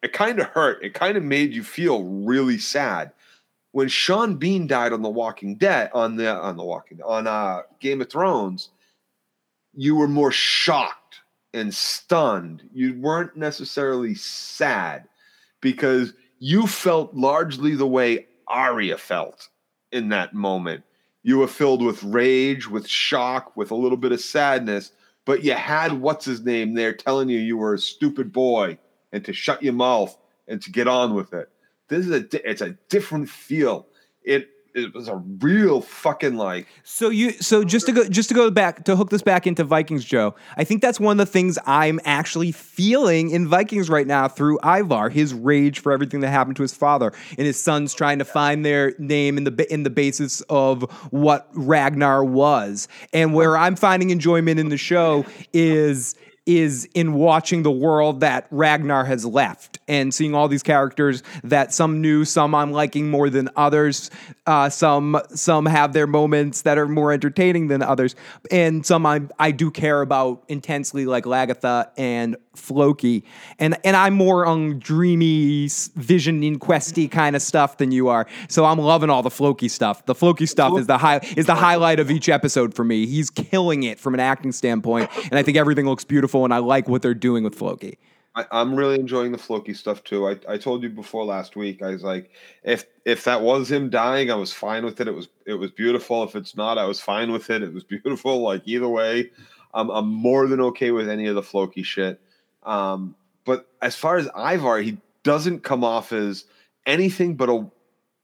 [0.00, 0.82] it kind of hurt.
[0.84, 3.10] It kind of made you feel really sad.
[3.72, 7.62] When Sean Bean died on The Walking Dead, on the on the Walking on uh
[7.80, 8.70] Game of Thrones,
[9.74, 11.16] you were more shocked
[11.52, 12.62] and stunned.
[12.72, 15.08] You weren't necessarily sad
[15.60, 19.48] because you felt largely the way Arya felt
[19.92, 20.82] in that moment.
[21.22, 24.92] You were filled with rage, with shock, with a little bit of sadness,
[25.26, 28.78] but you had what's his name there telling you you were a stupid boy
[29.12, 30.16] and to shut your mouth
[30.48, 31.50] and to get on with it.
[31.88, 33.86] This is a it's a different feel.
[34.22, 38.34] It it was a real fucking like So you so just to go just to
[38.34, 40.34] go back to hook this back into Vikings, Joe.
[40.56, 44.58] I think that's one of the things I'm actually feeling in Vikings right now through
[44.64, 48.24] Ivar, his rage for everything that happened to his father, and his sons trying to
[48.24, 53.76] find their name in the in the basis of what Ragnar was, and where I'm
[53.76, 56.14] finding enjoyment in the show is
[56.58, 61.72] is in watching the world that Ragnar has left and seeing all these characters that
[61.72, 64.10] some new, some I'm liking more than others.
[64.46, 68.16] Uh, some some have their moments that are more entertaining than others,
[68.50, 73.24] and some I I do care about intensely, like Lagertha and Floki.
[73.58, 78.26] And and I'm more on dreamy, vision questy kind of stuff than you are.
[78.48, 80.04] So I'm loving all the Floki stuff.
[80.06, 83.06] The Floki stuff is the high is the highlight of each episode for me.
[83.06, 86.58] He's killing it from an acting standpoint, and I think everything looks beautiful, and I
[86.58, 87.98] like what they're doing with Floki.
[88.34, 90.28] I, I'm really enjoying the Floki stuff too.
[90.28, 91.82] I, I told you before last week.
[91.82, 92.30] I was like,
[92.62, 95.08] if if that was him dying, I was fine with it.
[95.08, 96.22] It was it was beautiful.
[96.22, 97.62] If it's not, I was fine with it.
[97.62, 98.42] It was beautiful.
[98.42, 99.30] Like either way,
[99.74, 102.20] I'm I'm more than okay with any of the Floki shit.
[102.62, 106.44] Um, but as far as Ivar, he doesn't come off as
[106.86, 107.70] anything but a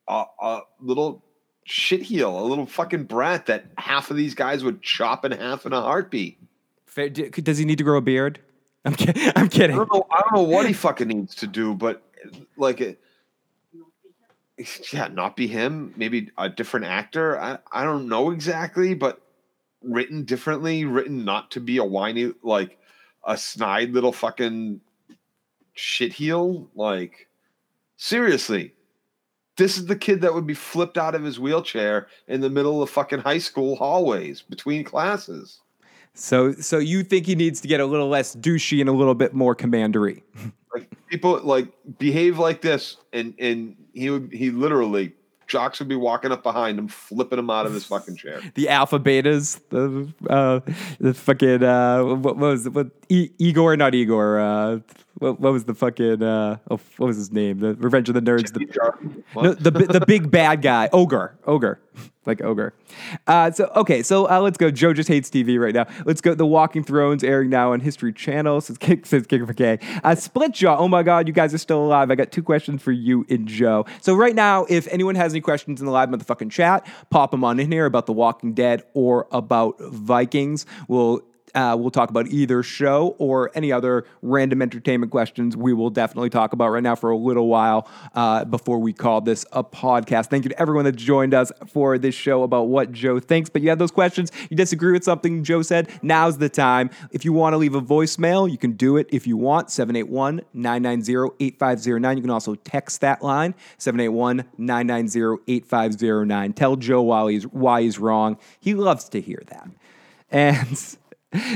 [0.08, 1.22] a, a little
[1.64, 5.66] shit heel, a little fucking brat that half of these guys would chop in half
[5.66, 6.38] in a heartbeat.
[6.86, 8.40] Fair- Does he need to grow a beard?
[8.84, 9.32] I'm kidding.
[9.34, 10.06] I'm I don't know.
[10.10, 12.02] I don't know what he fucking needs to do, but
[12.56, 13.00] like, it,
[14.92, 15.92] yeah, not be him.
[15.96, 17.38] Maybe a different actor.
[17.38, 19.20] I I don't know exactly, but
[19.82, 22.78] written differently, written not to be a whiny like
[23.26, 24.80] a snide little fucking
[25.74, 26.68] shit heel.
[26.74, 27.28] Like,
[27.96, 28.72] seriously.
[29.56, 32.82] This is the kid that would be flipped out of his wheelchair in the middle
[32.82, 35.60] of fucking high school hallways between classes.
[36.12, 39.14] So so you think he needs to get a little less douchey and a little
[39.14, 40.22] bit more commandery?
[40.74, 41.68] like people like
[41.98, 45.12] behave like this and and he would he literally
[45.46, 48.68] jocks would be walking up behind him flipping him out of his fucking chair the
[48.68, 50.60] alpha betas, the uh,
[51.00, 52.72] the fucking uh, what, was it?
[52.72, 53.76] What e- Igor?
[53.76, 54.40] Not Igor.
[54.40, 54.78] Uh,
[55.18, 57.58] what, what was the fucking uh, oh, what was his name?
[57.58, 58.52] The Revenge of the Nerds.
[58.52, 58.66] The,
[59.34, 61.80] no, the the big bad guy, ogre, ogre,
[62.26, 62.74] like ogre.
[63.26, 64.70] Uh, so okay, so uh, let's go.
[64.70, 65.86] Joe just hates TV right now.
[66.04, 66.34] Let's go.
[66.34, 68.60] The Walking Thrones airing now on History Channel.
[68.60, 69.78] Says kick says kick for K.
[70.04, 70.76] Uh, Split Jaw.
[70.76, 72.10] Oh my God, you guys are still alive.
[72.10, 73.86] I got two questions for you and Joe.
[74.02, 77.42] So right now, if anyone has any questions in the live motherfucking chat, pop them
[77.42, 80.66] on in here about The Walking Dead or about Vikings.
[80.88, 81.22] We'll
[81.56, 86.30] uh, we'll talk about either show or any other random entertainment questions we will definitely
[86.30, 90.26] talk about right now for a little while uh, before we call this a podcast.
[90.26, 93.48] Thank you to everyone that joined us for this show about what Joe thinks.
[93.48, 96.90] But you have those questions, you disagree with something Joe said, now's the time.
[97.10, 100.42] If you want to leave a voicemail, you can do it if you want, 781
[100.52, 102.16] 990 8509.
[102.18, 106.52] You can also text that line, 781 990 8509.
[106.52, 108.36] Tell Joe why he's, why he's wrong.
[108.60, 109.70] He loves to hear that.
[110.30, 110.96] And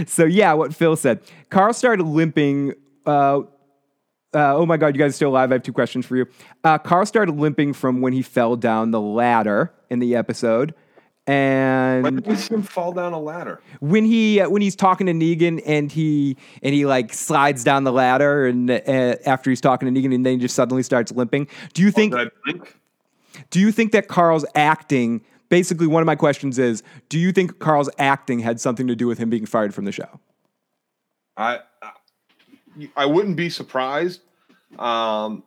[0.07, 1.21] so, yeah, what Phil said.
[1.51, 2.75] Carl started limping.
[3.07, 3.41] Uh,
[4.33, 5.51] uh, oh my God, you guys are still alive.
[5.51, 6.27] I have two questions for you.
[6.63, 10.75] Uh, Carl started limping from when he fell down the ladder in the episode.
[11.27, 14.75] And when did we see him fall down a ladder when he uh, when he's
[14.75, 18.81] talking to Negan and he and he like slides down the ladder and uh,
[19.27, 21.47] after he's talking to Negan and then he just suddenly starts limping.
[21.73, 22.77] Do you think Did I blink?
[23.51, 27.59] do you think that Carl's acting basically one of my questions is do you think
[27.59, 30.21] Carl's acting had something to do with him being fired from the show?
[31.37, 31.61] I,
[32.97, 34.23] I wouldn't be surprised.
[34.79, 35.43] Um,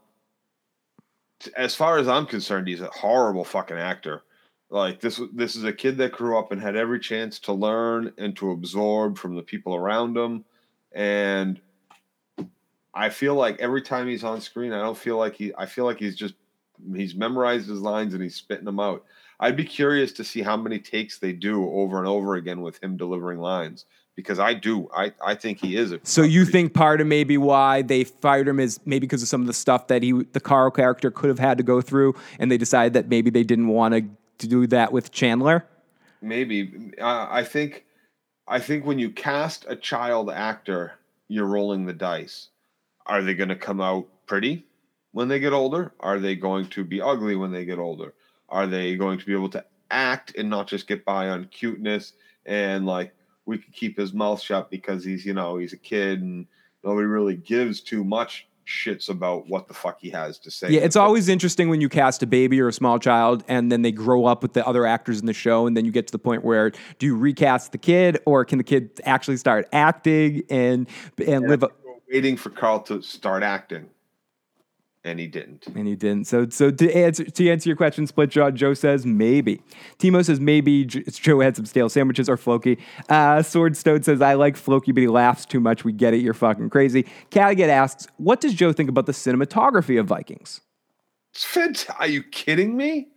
[1.57, 4.23] as far as I'm concerned, he's a horrible fucking actor.
[4.69, 8.13] Like this, this is a kid that grew up and had every chance to learn
[8.17, 10.45] and to absorb from the people around him,
[10.91, 11.61] and
[12.93, 15.51] I feel like every time he's on screen, I don't feel like he.
[15.55, 16.33] I feel like he's just
[16.95, 19.03] he's memorized his lines and he's spitting them out.
[19.43, 22.81] I'd be curious to see how many takes they do over and over again with
[22.81, 23.83] him delivering lines
[24.15, 24.89] because I do.
[24.95, 25.99] I I think he is a.
[26.03, 29.41] So you think part of maybe why they fired him is maybe because of some
[29.41, 32.49] of the stuff that he, the Carl character, could have had to go through, and
[32.49, 33.93] they decided that maybe they didn't want
[34.39, 35.65] to do that with Chandler.
[36.21, 37.83] maybe uh, I think
[38.47, 40.93] I think when you cast a child actor,
[41.27, 42.47] you're rolling the dice.
[43.05, 44.65] Are they going to come out pretty
[45.11, 45.91] when they get older?
[45.99, 48.13] Are they going to be ugly when they get older?
[48.53, 52.13] Are they going to be able to act and not just get by on cuteness
[52.45, 53.13] and like
[53.45, 56.45] we could keep his mouth shut because he's you know he's a kid and
[56.83, 60.69] nobody really gives too much shits about what the fuck he has to say.
[60.69, 63.81] Yeah, it's always interesting when you cast a baby or a small child and then
[63.81, 66.11] they grow up with the other actors in the show and then you get to
[66.11, 70.43] the point where do you recast the kid or can the kid actually start acting
[70.49, 70.87] and
[71.27, 71.73] and live up
[72.13, 73.89] waiting for Carl to start acting,
[75.05, 75.67] and he didn't.
[75.67, 76.27] and he didn't.
[76.27, 79.61] So so to answer to answer your question, split jaw, Joe says maybe.
[79.99, 82.77] Timo says maybe Joe had some stale sandwiches or Floki.
[83.09, 85.83] Uh, Sword Stone says I like Floki, but he laughs too much.
[85.83, 86.21] We get it.
[86.21, 87.05] You're fucking crazy.
[87.31, 90.61] Cadigan asks, what does Joe think about the cinematography of Vikings?
[91.33, 93.07] It's fant- Are you kidding me?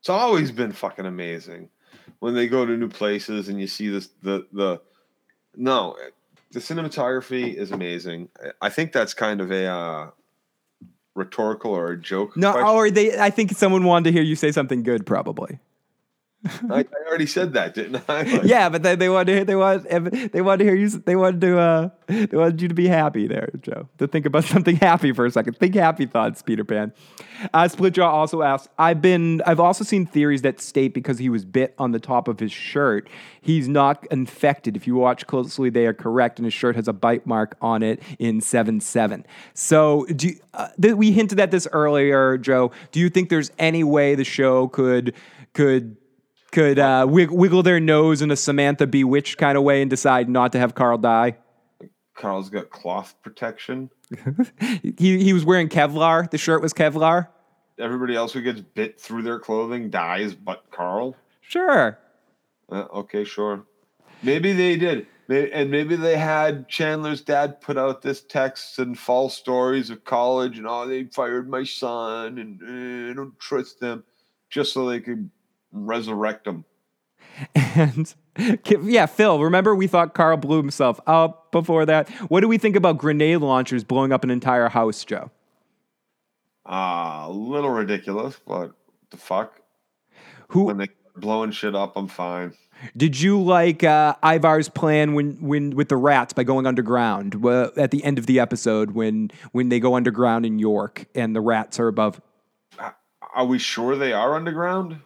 [0.00, 1.70] It's always been fucking amazing
[2.18, 4.08] when they go to new places and you see this.
[4.22, 4.80] The the
[5.56, 5.96] no,
[6.52, 8.28] the cinematography is amazing.
[8.60, 10.10] I think that's kind of a uh,
[11.14, 12.36] rhetorical or a joke.
[12.36, 12.68] No, question.
[12.68, 13.18] or they.
[13.18, 15.58] I think someone wanted to hear you say something good, probably.
[16.44, 18.22] I, I already said that, didn't I?
[18.32, 19.88] Like, Yeah, but they, they wanted to hear, they want
[20.32, 20.88] they wanted to hear you.
[20.88, 23.88] They wanted to uh, they wanted you to be happy there, Joe.
[23.98, 25.56] To think about something happy for a second.
[25.58, 26.92] Think happy thoughts, Peter Pan.
[27.52, 31.44] Uh, Splitjaw also asks, I've been I've also seen theories that state because he was
[31.44, 33.08] bit on the top of his shirt,
[33.40, 34.76] he's not infected.
[34.76, 37.82] If you watch closely, they are correct, and his shirt has a bite mark on
[37.82, 39.24] it in seven seven.
[39.54, 42.72] So do you, uh, th- we hinted at this earlier, Joe?
[42.90, 45.14] Do you think there's any way the show could
[45.54, 45.96] could
[46.52, 50.28] could uh, wig- wiggle their nose in a Samantha Bewitched kind of way and decide
[50.28, 51.38] not to have Carl die.
[52.14, 53.90] Carl's got cloth protection.
[54.98, 56.30] He he was wearing Kevlar.
[56.30, 57.28] The shirt was Kevlar.
[57.78, 61.16] Everybody else who gets bit through their clothing dies, but Carl.
[61.40, 61.98] Sure.
[62.70, 63.64] Uh, okay, sure.
[64.22, 65.06] Maybe they did.
[65.28, 70.04] May and maybe they had Chandler's dad put out this text and false stories of
[70.04, 74.04] college and oh, they fired my son and eh, I don't trust them,
[74.50, 75.30] just so they could
[75.72, 76.64] resurrect him.
[77.54, 78.14] And
[78.82, 79.40] yeah, Phil.
[79.40, 82.08] Remember we thought Carl blew himself up before that.
[82.28, 85.30] What do we think about grenade launchers blowing up an entire house, Joe?
[86.64, 88.72] Ah, a little ridiculous, but
[89.10, 89.60] the fuck.
[90.48, 92.52] Who When they blowing shit up, I'm fine.
[92.96, 97.70] did you like uh, Ivar's plan when when with the rats by going underground uh,
[97.76, 101.40] at the end of the episode when when they go underground in York and the
[101.40, 102.20] rats are above?
[103.34, 105.00] Are we sure they are underground?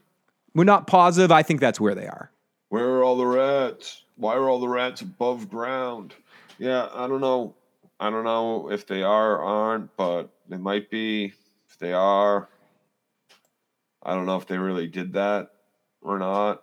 [0.56, 1.30] We're not positive.
[1.30, 2.30] I think that's where they are.
[2.70, 4.04] Where are all the rats?
[4.16, 6.14] Why are all the rats above ground?
[6.58, 7.54] Yeah, I don't know.
[8.00, 11.34] I don't know if they are or aren't, but they might be.
[11.68, 12.48] If they are,
[14.02, 15.50] I don't know if they really did that
[16.00, 16.62] or not.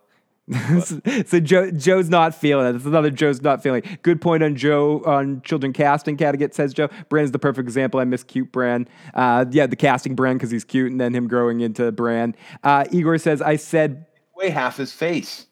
[1.25, 2.73] so Joe, Joe's not feeling it.
[2.73, 3.83] That's another Joe's not feeling.
[3.85, 4.01] it.
[4.01, 6.17] Good point on Joe on children casting.
[6.17, 6.89] Catagate says Joe.
[7.07, 7.99] Bran's the perfect example.
[7.99, 8.87] I miss cute Bran.
[9.13, 12.35] Uh, yeah, the casting Bran because he's cute, and then him growing into Brand.
[12.61, 15.47] Uh, Igor says I said Way half his face,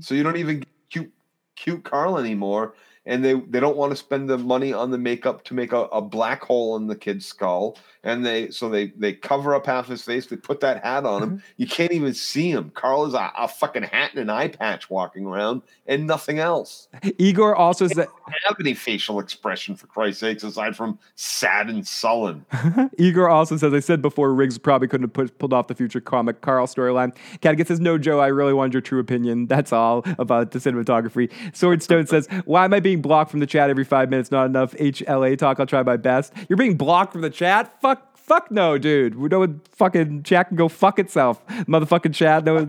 [0.00, 1.12] so you don't even get cute,
[1.54, 2.74] cute Carl anymore.
[3.06, 5.82] And they they don't want to spend the money on the makeup to make a,
[5.84, 9.86] a black hole in the kid's skull, and they so they they cover up half
[9.86, 10.26] his face.
[10.26, 11.30] They put that hat on him.
[11.30, 11.38] Mm-hmm.
[11.56, 12.70] You can't even see him.
[12.74, 16.88] Carl is a, a fucking hat and an eye patch walking around, and nothing else.
[17.18, 18.08] Igor also said
[18.44, 22.44] have any facial expression for Christ's sakes aside from sad and sullen.
[22.98, 26.00] Igor also says I said before Riggs probably couldn't have put, pulled off the future
[26.00, 27.14] comic Carl storyline.
[27.40, 28.20] Catagate says no, Joe.
[28.20, 29.46] I really wanted your true opinion.
[29.46, 31.30] That's all about the cinematography.
[31.52, 34.30] Swordstone says why am I being blocked from the chat every five minutes?
[34.30, 35.60] Not enough HLA talk.
[35.60, 36.32] I'll try my best.
[36.48, 37.80] You're being blocked from the chat.
[37.80, 38.16] Fuck.
[38.16, 39.14] Fuck no, dude.
[39.14, 41.46] We know fucking chat can go fuck itself.
[41.46, 42.44] Motherfucking chat.
[42.44, 42.66] No,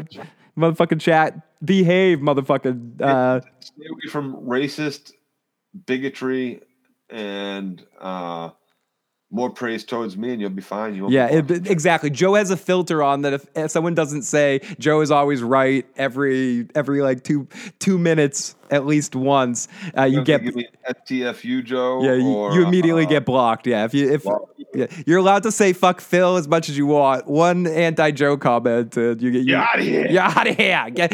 [0.56, 1.66] motherfucking chat.
[1.66, 3.02] Behave, motherfucking.
[3.02, 5.14] Uh, Stay away from racist
[5.88, 6.62] bigotry
[7.10, 8.52] and uh,
[9.30, 10.95] more praise towards me, and you'll be fine.
[10.95, 12.10] You Yeah, it, exactly.
[12.10, 13.34] Joe has a filter on that.
[13.34, 17.48] If, if someone doesn't say Joe is always right every every like two
[17.80, 19.68] two minutes at least once,
[19.98, 20.56] uh, you get give
[20.90, 22.04] STFU, Joe.
[22.04, 23.68] yeah you, or, you immediately uh, get blocked.
[23.68, 24.26] Yeah, if you if
[24.74, 27.28] yeah, you're allowed to say fuck Phil as much as you want.
[27.28, 30.08] One anti Joe comment, and you get you, Get outta here.
[30.08, 30.90] You're out of here.
[30.91, 31.10] Get,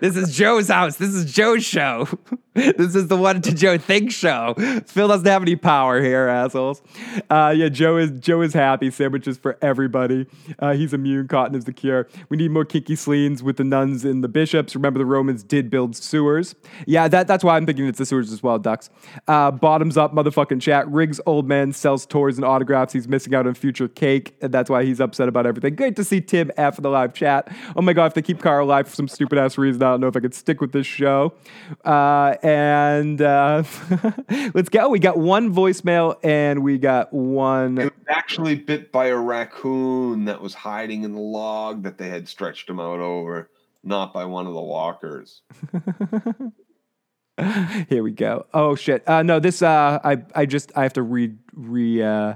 [0.00, 0.96] this is Joe's house.
[0.96, 2.08] This is Joe's show.
[2.54, 4.54] this is the one to Joe think show.
[4.86, 6.82] Phil doesn't have any power here, assholes.
[7.30, 8.90] Uh, yeah, Joe is Joe is happy.
[8.90, 10.26] Sandwiches for everybody.
[10.58, 11.28] Uh, he's immune.
[11.28, 12.08] Cotton is the cure.
[12.28, 14.74] We need more kinky sleens with the nuns and the bishops.
[14.74, 16.54] Remember, the Romans did build sewers.
[16.86, 18.90] Yeah, that, that's why I'm thinking it's the sewers as well, Ducks.
[19.28, 20.88] Uh, bottoms up, motherfucking chat.
[20.90, 22.92] Riggs old man sells tours and autographs.
[22.92, 25.74] He's missing out on future cake, and that's why he's upset about everything.
[25.74, 27.48] Great to see Tim F in the live chat.
[27.76, 30.00] Oh my god, if they keep Carl alive for some stupid ass reason, I don't
[30.00, 31.34] know if I could stick with this show.
[31.84, 33.62] Uh, and uh,
[34.54, 34.88] let's go.
[34.88, 37.43] We got one voicemail and we got one.
[37.78, 42.08] It was actually bit by a raccoon that was hiding in the log that they
[42.08, 43.50] had stretched him out over,
[43.82, 45.42] not by one of the walkers.
[47.88, 48.46] Here we go.
[48.54, 49.08] Oh shit.
[49.08, 49.60] Uh, no, this.
[49.60, 52.34] Uh, I I just I have to re re uh,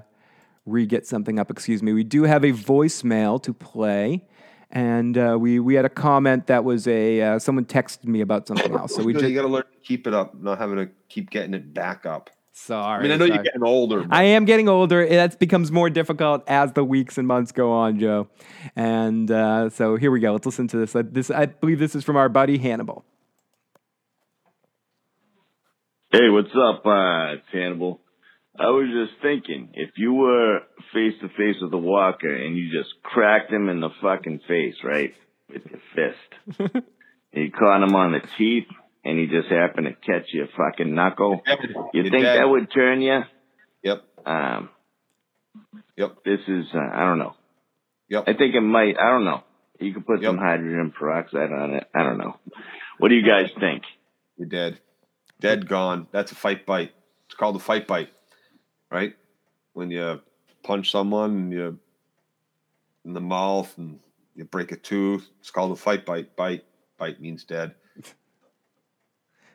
[0.67, 1.51] re get something up.
[1.51, 1.93] Excuse me.
[1.93, 4.27] We do have a voicemail to play,
[4.71, 8.49] and uh, we we had a comment that was a uh, someone texted me about
[8.49, 8.97] something else.
[8.97, 11.31] So we you just got to learn to keep it up, not having to keep
[11.31, 12.31] getting it back up.
[12.59, 12.99] Sorry.
[12.99, 13.35] I mean, I know sorry.
[13.37, 14.03] you're getting older.
[14.03, 15.07] But I am getting older.
[15.09, 18.29] That becomes more difficult as the weeks and months go on, Joe.
[18.77, 20.33] And uh, so here we go.
[20.33, 20.95] Let's listen to this.
[20.95, 23.05] Uh, this I believe this is from our buddy Hannibal.
[26.11, 26.87] Hey, what's up?
[26.87, 28.01] Uh, it's Hannibal.
[28.59, 30.61] I was just thinking, if you were
[30.93, 34.75] face to face with a walker and you just cracked him in the fucking face,
[34.83, 35.15] right,
[35.49, 38.67] with your fist, and you caught him on the teeth,
[39.09, 41.41] and he just happened to catch your fucking knuckle,
[41.95, 43.21] you think that would turn you?
[43.83, 44.05] Yep.
[44.27, 44.69] Um,
[45.97, 46.19] Yep.
[46.25, 47.35] this is, uh, I don't know.
[48.11, 48.25] Yep.
[48.29, 49.43] I think it might, I don't know.
[49.81, 50.29] You could put Yep.
[50.29, 51.89] some hydrogen peroxide on it.
[51.95, 52.37] I don't know.
[52.99, 53.85] What do you guys think?
[54.37, 54.79] You're dead.
[55.41, 56.07] Dead, gone.
[56.11, 56.93] That's a fight bite.
[57.27, 58.11] It's called a fight bite,
[58.91, 59.15] right?
[59.73, 60.21] When you
[60.63, 61.79] punch someone and you
[63.05, 64.01] in the mouth and
[64.35, 66.37] you break a tooth, it's called a fight bite.
[66.37, 66.65] Bite,
[66.99, 67.75] bite means dead.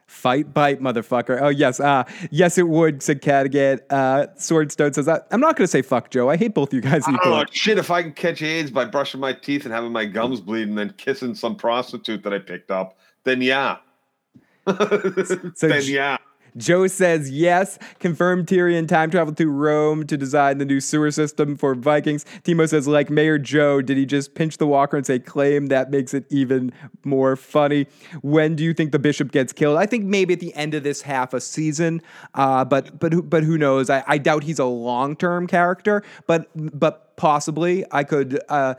[0.07, 1.41] Fight, bite, motherfucker.
[1.41, 1.79] Oh, yes.
[1.79, 3.79] Uh, yes, it would, said Cadigan.
[3.89, 6.29] Uh, Swordstone says, I, I'm not going to say fuck, Joe.
[6.29, 7.45] I hate both you guys I equally.
[7.51, 10.67] Shit, if I can catch AIDS by brushing my teeth and having my gums bleed
[10.67, 13.77] and then kissing some prostitute that I picked up, then yeah.
[14.65, 16.17] then J- yeah.
[16.57, 17.79] Joe says yes.
[17.99, 22.25] Confirmed Tyrion time traveled to Rome to design the new sewer system for Vikings.
[22.43, 25.67] Timo says, like Mayor Joe, did he just pinch the walker and say claim?
[25.67, 26.71] That makes it even
[27.03, 27.87] more funny.
[28.21, 29.77] When do you think the bishop gets killed?
[29.77, 32.01] I think maybe at the end of this half a season.
[32.33, 33.89] Uh, but but but who knows?
[33.89, 36.03] I, I doubt he's a long term character.
[36.27, 38.39] But but possibly I could.
[38.49, 38.75] Uh,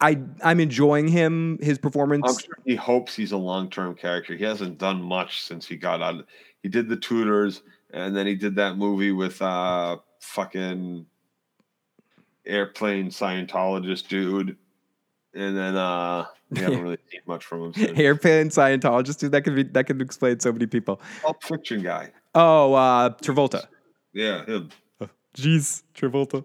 [0.00, 2.24] I I'm enjoying him his performance.
[2.26, 4.34] I'm sure he hopes he's a long term character.
[4.36, 6.26] He hasn't done much since he got out.
[6.66, 7.62] He did the Tudors,
[7.92, 11.06] and then he did that movie with uh fucking
[12.44, 14.56] airplane Scientologist dude.
[15.32, 17.90] And then uh we haven't really seen much from him since.
[17.96, 19.30] Hairpin Scientologist, dude.
[19.30, 21.00] That could be that could explain so many people.
[21.22, 22.10] Pulp Fiction guy.
[22.34, 23.68] Oh, uh, Travolta.
[24.12, 24.70] Yeah, him.
[25.36, 26.44] Jeez, Travolta.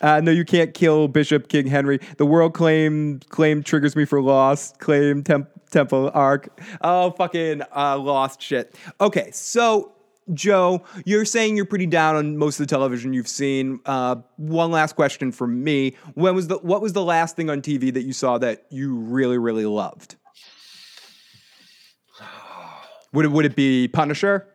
[0.00, 2.00] Uh, no, you can't kill Bishop King Henry.
[2.16, 4.78] The world claim claim triggers me for lost.
[4.78, 6.60] Claim temp, Temple Arc.
[6.80, 8.74] Oh, fucking uh, lost shit.
[9.00, 9.92] Okay, so
[10.32, 13.80] Joe, you're saying you're pretty down on most of the television you've seen.
[13.84, 17.60] Uh, one last question from me: When was the what was the last thing on
[17.60, 20.16] TV that you saw that you really really loved?
[23.12, 24.46] Would it would it be Punisher,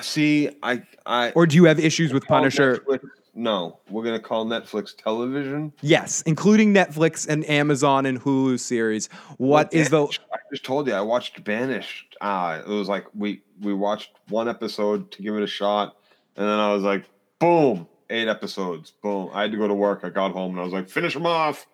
[0.00, 2.78] See, I I or do you have issues with Punisher?
[2.88, 3.08] Netflix-
[3.38, 5.72] no, we're gonna call Netflix television.
[5.82, 9.08] Yes, including Netflix and Amazon and Hulu series.
[9.36, 10.04] What is the.
[10.06, 12.16] I just told you I watched Banished.
[12.20, 15.96] Uh it was like we we watched one episode to give it a shot,
[16.36, 17.04] and then I was like,
[17.38, 19.30] boom, eight episodes, boom.
[19.32, 20.00] I had to go to work.
[20.02, 21.66] I got home and I was like, finish them off.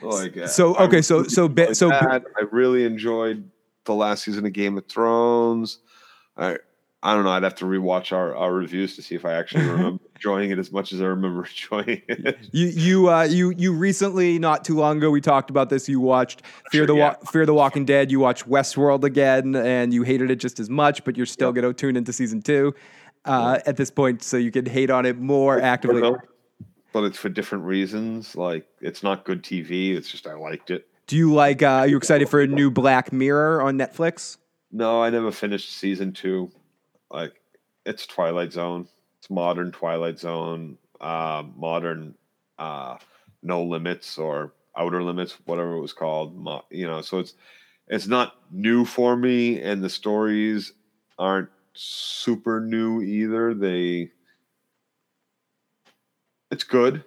[0.00, 1.90] Like So, I okay, so- really so so-.
[1.92, 2.20] I
[2.52, 3.50] really enjoyed
[3.84, 5.78] the last season of Game of Thrones.
[6.36, 6.58] I
[7.06, 7.30] I don't know.
[7.32, 10.58] I'd have to rewatch our, our reviews to see if I actually remember enjoying it
[10.58, 12.48] as much as I remember enjoying it.
[12.50, 15.86] you you uh you you recently not too long ago we talked about this.
[15.86, 16.40] You watched
[16.70, 18.10] Fear the Wa- Fear the Walking Dead.
[18.10, 21.74] You watched Westworld again, and you hated it just as much, but you're still gonna
[21.74, 22.74] tune into season two
[23.26, 26.00] uh, at this point, so you can hate on it more actively.
[26.94, 28.34] but it's for different reasons.
[28.34, 29.94] Like it's not good TV.
[29.94, 30.88] It's just I liked it.
[31.06, 31.62] Do you like?
[31.62, 34.38] Uh, are you excited for a new Black Mirror on Netflix?
[34.72, 36.50] No, I never finished season two.
[37.14, 37.40] Like
[37.86, 38.88] it's Twilight Zone.
[39.18, 42.16] It's modern Twilight Zone, uh, modern
[42.58, 42.98] uh,
[43.42, 46.36] No Limits or Outer Limits, whatever it was called.
[46.36, 47.34] Mo- You know, so it's
[47.88, 50.72] it's not new for me, and the stories
[51.18, 53.54] aren't super new either.
[53.54, 54.10] They
[56.50, 57.04] it's good.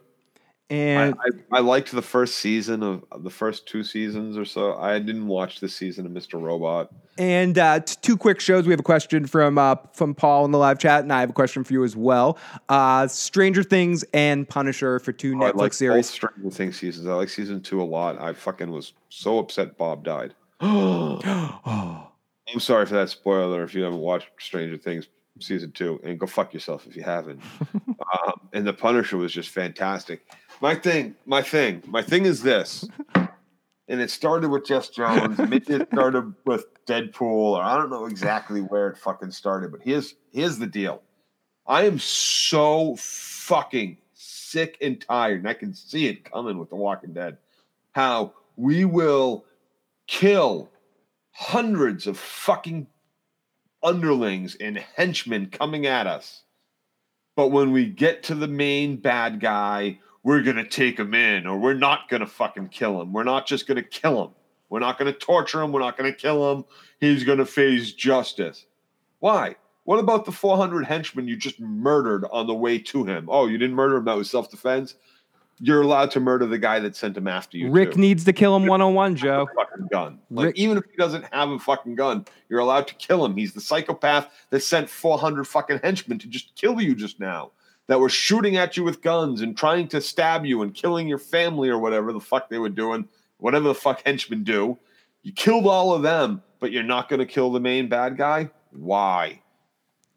[0.69, 4.45] I, And I, I liked the first season of of the first two seasons or
[4.45, 4.76] so.
[4.77, 6.41] I didn't watch the season of Mr.
[6.41, 6.89] Robot.
[7.18, 8.65] And uh, t- two quick shows.
[8.65, 11.30] We have a question from uh, from Paul in the live chat, and I have
[11.30, 12.38] a question for you as well.
[12.69, 16.07] Uh, Stranger Things and Punisher for two Oh, I Netflix like series.
[16.07, 17.07] both Stranger Things seasons.
[17.07, 18.22] I like season two a lot.
[18.22, 20.35] I fucking was so upset Bob died.
[20.61, 22.03] oh.
[22.53, 25.07] I'm sorry for that spoiler if you haven't watched Stranger Things
[25.39, 27.41] season two, and go fuck yourself if you haven't.
[27.76, 30.26] um, and the Punisher was just fantastic.
[30.60, 32.88] My thing, my thing, my thing is this,
[33.88, 35.40] and it started with Jess Jones.
[35.40, 39.72] It started with Deadpool, or I don't know exactly where it fucking started.
[39.72, 41.04] But here's here's the deal.
[41.68, 46.76] I am so fucking sick and tired, and I can see it coming with The
[46.76, 47.38] Walking Dead.
[47.92, 49.46] How we will
[50.08, 50.72] kill
[51.32, 52.88] hundreds of fucking
[53.84, 56.42] underlings and henchmen coming at us.
[57.36, 61.48] But when we get to the main bad guy, we're going to take him in,
[61.48, 63.14] or we're not going to fucking kill him.
[63.14, 64.32] We're not just going to kill him.
[64.68, 65.72] We're not going to torture him.
[65.72, 66.66] We're not going to kill him.
[66.99, 68.66] He's going to face justice.
[69.20, 69.56] Why?
[69.86, 73.30] What about the 400 henchmen you just murdered on the way to him?
[73.32, 74.04] Oh, you didn't murder him.
[74.04, 74.95] That was self defense.
[75.62, 77.72] You're allowed to murder the guy that sent him after you.
[77.72, 79.48] Rick too needs to kill him one on one, Joe.
[79.56, 80.20] fucking gun.
[80.30, 83.38] Like Rick- even if he doesn't have a fucking gun, you're allowed to kill him.
[83.38, 87.52] He's the psychopath that sent 400 fucking henchmen to just kill you just now.
[87.88, 91.18] That were shooting at you with guns and trying to stab you and killing your
[91.18, 93.08] family or whatever the fuck they were doing,
[93.38, 94.78] whatever the fuck henchmen do.
[95.24, 98.50] You killed all of them, but you're not going to kill the main bad guy.
[98.72, 99.42] Why?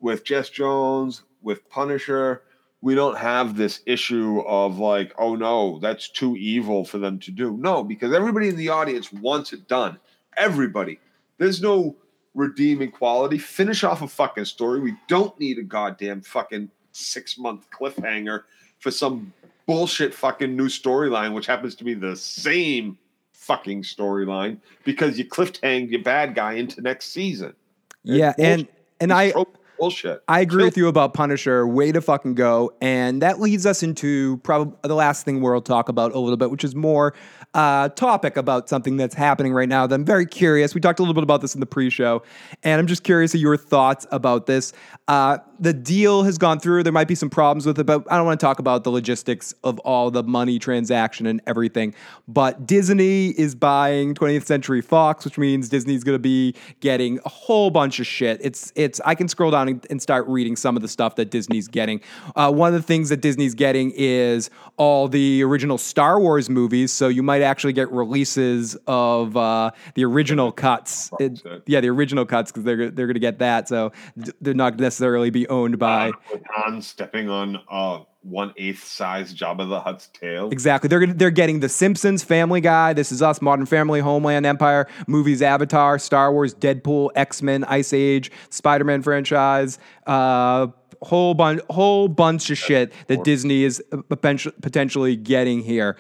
[0.01, 2.43] With Jess Jones, with Punisher,
[2.83, 7.31] we don't have this issue of like, oh no, that's too evil for them to
[7.31, 7.57] do.
[7.57, 9.99] No, because everybody in the audience wants it done.
[10.37, 10.99] Everybody.
[11.39, 11.97] There's no
[12.35, 13.39] redeeming quality.
[13.39, 14.81] Finish off a fucking story.
[14.81, 18.45] We don't need a goddamn fucking six month cliffhanger
[18.79, 19.33] for some
[19.67, 22.99] bullshit fucking new storyline, which happens to be the same
[23.33, 27.55] fucking storyline because you cliffhanged your bad guy into next season.
[28.03, 28.67] Yeah, and
[29.01, 29.33] and I
[29.81, 30.23] bullshit.
[30.29, 31.67] I agree with you about Punisher.
[31.67, 32.73] Way to fucking go.
[32.81, 36.51] And that leads us into probably the last thing we'll talk about a little bit,
[36.51, 37.15] which is more
[37.55, 40.75] uh, topic about something that's happening right now that I'm very curious.
[40.75, 42.23] We talked a little bit about this in the pre-show,
[42.63, 44.73] and I'm just curious of your thoughts about this.
[45.09, 46.85] Uh, the deal has gone through.
[46.85, 48.91] There might be some problems with it, but I don't want to talk about the
[48.91, 51.95] logistics of all the money transaction and everything.
[52.29, 57.29] But Disney is buying 20th Century Fox, which means Disney's going to be getting a
[57.29, 58.41] whole bunch of shit.
[58.43, 59.01] It's it's.
[59.05, 62.01] I can scroll down and, and start reading some of the stuff that Disney's getting.
[62.37, 66.93] Uh, one of the things that Disney's getting is all the original Star Wars movies.
[66.93, 71.11] So you might actually get releases of uh, the original cuts.
[71.19, 73.69] It- yeah, the original cuts because they're they're going to get that.
[73.69, 73.93] So
[74.41, 76.13] they're not necessarily be owned by.
[76.33, 80.51] with Han stepping on uh one eighth size Jabba the Hutt's tail.
[80.51, 80.89] Exactly.
[80.89, 85.41] They're they're getting The Simpsons, Family Guy, This Is Us, Modern Family, Homeland, Empire, movies,
[85.41, 90.67] Avatar, Star Wars, Deadpool, X Men, Ice Age, Spider Man franchise, uh,
[91.03, 95.97] whole bunch whole bunch of shit that Disney is potentially potentially getting here.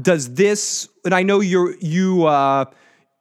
[0.00, 0.88] Does this?
[1.04, 2.66] And I know you're you uh,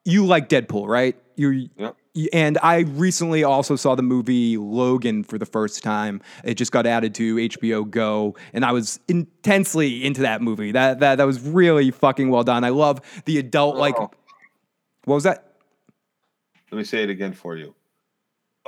[0.05, 1.15] you like Deadpool, right?
[1.35, 1.95] You Yep.
[2.33, 6.21] and I recently also saw the movie Logan for the first time.
[6.43, 10.71] It just got added to HBO Go, and I was intensely into that movie.
[10.71, 12.63] That that that was really fucking well done.
[12.63, 13.95] I love the adult like.
[13.97, 14.11] Oh.
[15.05, 15.53] What was that?
[16.71, 17.73] Let me say it again for you.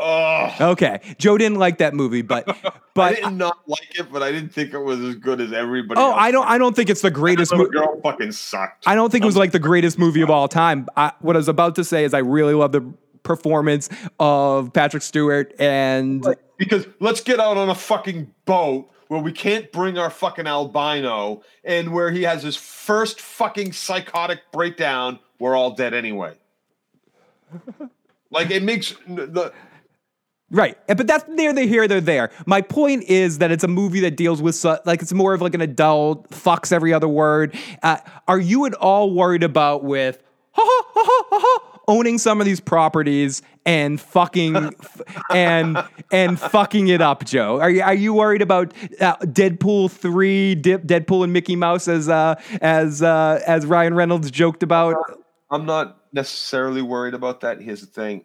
[0.02, 4.24] Oh, Okay, Joe didn't like that movie, but I but did not like it, but
[4.24, 6.00] I didn't think it was as good as everybody.
[6.00, 6.16] oh, else.
[6.18, 7.72] I don't I don't think it's the greatest movie.
[7.72, 8.88] girl fucking sucked.
[8.88, 10.88] I don't think it was like the greatest movie of all time.
[10.96, 12.82] I, what I was about to say is I really love the
[13.24, 13.90] performance
[14.20, 16.26] of Patrick Stewart and
[16.58, 21.42] because let's get out on a fucking boat where we can't bring our fucking albino
[21.64, 25.20] and where he has his first fucking psychotic breakdown.
[25.40, 26.36] We're all dead anyway.
[28.32, 29.52] like it makes the
[30.52, 32.32] Right, but that's neither here nor there.
[32.48, 35.54] My point is that it's a movie that deals with like it's more of like
[35.54, 37.56] an adult fucks every other word.
[37.84, 37.98] Uh,
[38.28, 40.22] are you at all worried about with
[40.54, 44.74] ha ha ha ha ha, ha, owning some of these properties and fucking
[45.30, 47.60] and and fucking it up, Joe?
[47.60, 52.10] Are you are you worried about uh, Deadpool three, Dip, Deadpool and Mickey Mouse as
[52.10, 54.96] uh, as uh, as Ryan Reynolds joked about?
[55.52, 57.62] I'm not necessarily worried about that.
[57.62, 58.24] Here's the thing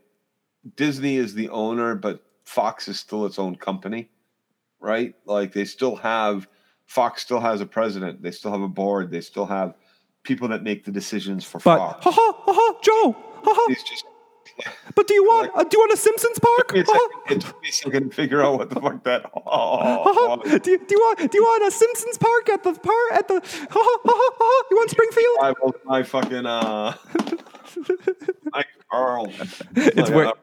[0.76, 4.08] Disney is the owner, but Fox is still its own company,
[4.80, 5.14] right?
[5.26, 6.48] Like they still have
[6.86, 9.74] Fox still has a president, they still have a board, they still have
[10.22, 12.04] people that make the decisions for But Fox.
[12.04, 13.12] ha ha ha ha, Joe.
[13.44, 13.74] Ha ha.
[13.74, 14.04] Just
[14.94, 16.72] But do you want uh, do you want a Simpsons park?
[16.74, 19.22] it's Ha, like, it took me a second to figure out what the fuck that.
[19.34, 20.36] ha, ha.
[20.36, 20.60] was.
[20.60, 23.28] Do you, do you want do you want a Simpsons park at the park at
[23.28, 24.64] the ha ha ha ha ha?
[24.70, 25.38] You want Springfield?
[25.42, 26.94] I will my fucking uh
[28.52, 29.32] my Carl.
[29.76, 30.34] It's Like, wor-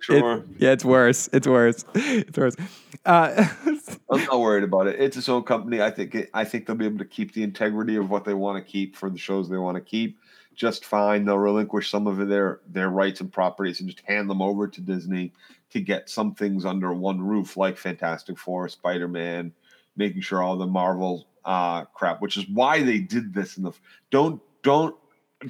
[0.00, 0.36] sure.
[0.38, 1.28] It- yeah, it's worse.
[1.32, 1.84] It's worse.
[1.94, 2.56] It's worse.
[3.04, 3.48] Uh,
[4.10, 5.00] I'm not worried about it.
[5.00, 5.80] It's its own company.
[5.80, 8.34] I think it, I think they'll be able to keep the integrity of what they
[8.34, 10.18] want to keep for the shows they want to keep
[10.54, 11.24] just fine.
[11.24, 14.80] They'll relinquish some of their their rights and properties and just hand them over to
[14.80, 15.32] Disney
[15.70, 19.52] to get some things under one roof, like Fantastic Four, Spider Man,
[19.96, 23.56] making sure all the Marvel uh, crap, which is why they did this.
[23.56, 23.72] In the
[24.10, 24.94] don't don't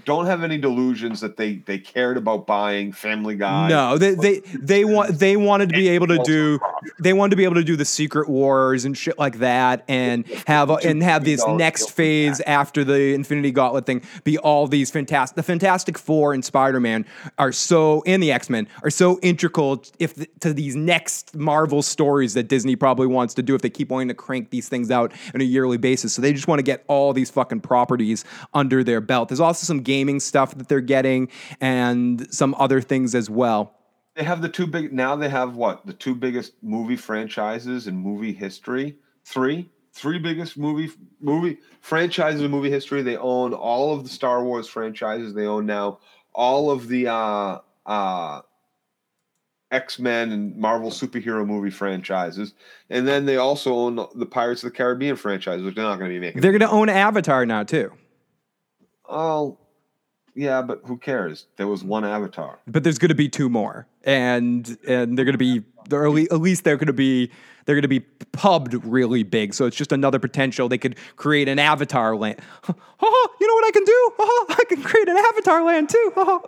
[0.05, 3.69] don't have any delusions that they they cared about buying Family Guy.
[3.69, 6.61] no, they they they want they wanted to be able to do
[7.01, 10.27] they wanted to be able to do the Secret Wars and shit like that, and
[10.47, 15.35] have and have this next phase after the Infinity Gauntlet thing be all these fantastic
[15.35, 17.05] the Fantastic Four and Spider Man
[17.39, 22.35] are so and the X Men are so integral if to these next Marvel stories
[22.35, 25.13] that Disney probably wants to do if they keep wanting to crank these things out
[25.35, 26.13] on a yearly basis.
[26.13, 29.29] So they just want to get all these fucking properties under their belt.
[29.29, 31.29] There's also some gaming stuff that they're getting
[31.61, 33.75] and some other things as well.
[34.15, 35.17] They have the two big now.
[35.17, 38.97] They have what the two biggest movie franchises in movie history.
[39.25, 40.91] Three, three biggest movie
[41.21, 43.03] movie franchises in movie history.
[43.03, 45.35] They own all of the Star Wars franchises.
[45.35, 46.01] They own now
[46.35, 48.43] all of the uh, uh,
[49.71, 52.55] X Men and Marvel superhero movie franchises,
[52.89, 56.11] and then they also own the Pirates of the Caribbean franchise, which they're not going
[56.11, 56.41] to be making.
[56.43, 57.93] They're going to own Avatar now too.
[59.09, 59.59] oh,
[60.35, 61.47] yeah, but who cares?
[61.57, 62.61] There was one Avatar.
[62.67, 66.41] But there's going to be two more, and and they're going to be they're at
[66.41, 67.31] least they're going to be
[67.65, 68.01] they're going to be
[68.33, 69.55] pubbed really big.
[69.55, 70.69] So it's just another potential.
[70.69, 72.41] They could create an Avatar land.
[73.41, 74.13] You know what I can do?
[74.51, 76.43] I can create an Avatar land too.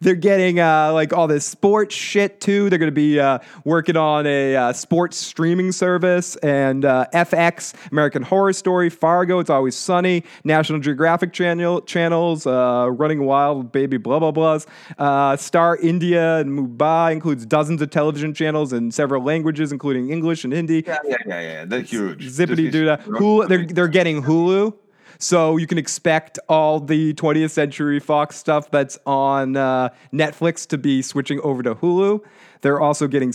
[0.00, 2.70] They're getting uh, like all this sports shit too.
[2.70, 7.74] They're going to be uh, working on a uh, sports streaming service and uh, FX,
[7.90, 13.96] American Horror Story, Fargo, It's Always Sunny, National Geographic channel channels, uh, Running Wild, Baby
[13.96, 14.66] blah blah blahs.
[14.98, 20.44] Uh, Star India and Mumbai includes dozens of television channels in several languages, including English
[20.44, 20.84] and Hindi.
[20.86, 21.64] Yeah, yeah, yeah, yeah.
[21.64, 22.26] They're huge.
[22.26, 22.96] Zippity doo dah.
[22.96, 24.74] Hulu, they're they're getting Hulu,
[25.18, 30.78] so you can expect all the 20th Century Fox stuff that's on uh, Netflix to
[30.78, 32.20] be switching over to Hulu.
[32.60, 33.32] They're also getting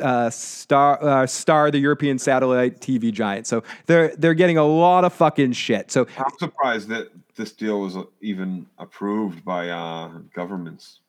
[0.00, 3.46] uh, Star uh, Star, the European satellite TV giant.
[3.46, 5.90] So they're they're getting a lot of fucking shit.
[5.90, 11.00] So I'm surprised that this deal was even approved by uh, governments.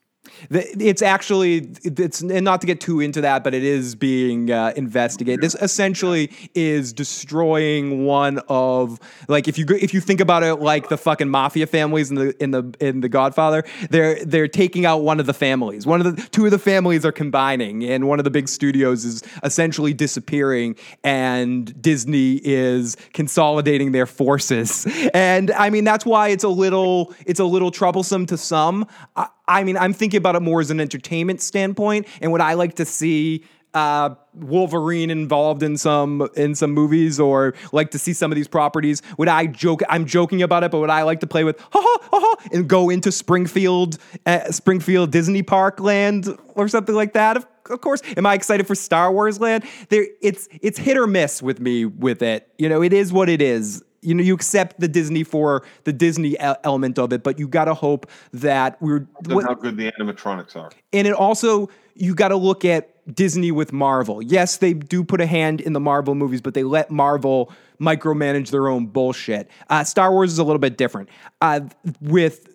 [0.50, 4.74] It's actually it's and not to get too into that, but it is being uh,
[4.76, 5.42] investigated.
[5.42, 10.90] This essentially is destroying one of like if you if you think about it like
[10.90, 15.02] the fucking mafia families in the in the in the Godfather, they're they're taking out
[15.04, 15.86] one of the families.
[15.86, 19.06] One of the two of the families are combining, and one of the big studios
[19.06, 24.88] is essentially disappearing, and Disney is consolidating their forces.
[25.14, 28.88] And I mean that's why it's a little it's a little troublesome to some.
[29.16, 32.54] I, I mean, I'm thinking about it more as an entertainment standpoint, and would I
[32.54, 33.44] like to see
[33.74, 38.48] uh, Wolverine involved in some in some movies, or like to see some of these
[38.48, 39.02] properties?
[39.18, 39.82] Would I joke?
[39.90, 42.68] I'm joking about it, but would I like to play with ha ha ha and
[42.68, 47.38] go into Springfield, uh, Springfield Disney Park land or something like that?
[47.38, 48.02] Of, of course.
[48.18, 49.64] Am I excited for Star Wars land?
[49.90, 52.48] There, it's it's hit or miss with me with it.
[52.60, 55.94] You know, it is what it is you know you accept the Disney for the
[55.94, 59.92] Disney element of it, but you got to hope that we're what- how good the
[59.92, 60.70] animatronics are.
[60.94, 64.22] and it also you got to look at Disney with Marvel.
[64.22, 67.52] Yes, they do put a hand in the Marvel movies, but they let Marvel
[67.82, 69.50] micromanage their own bullshit.
[69.70, 71.10] Uh, Star Wars is a little bit different.
[71.42, 71.62] Uh,
[72.00, 72.48] with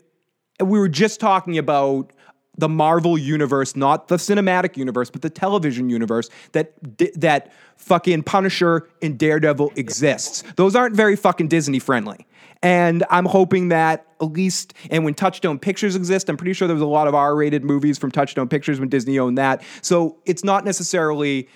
[0.61, 2.12] we were just talking about
[2.57, 6.73] the Marvel universe, not the cinematic universe, but the television universe that
[7.17, 10.43] that fucking Punisher and Daredevil exists.
[10.57, 12.27] Those aren't very fucking Disney friendly.
[12.63, 16.75] And I'm hoping that at least, and when Touchstone Pictures exist, I'm pretty sure there
[16.75, 19.63] was a lot of R-rated movies from Touchstone Pictures when Disney owned that.
[19.83, 21.49] So it's not necessarily.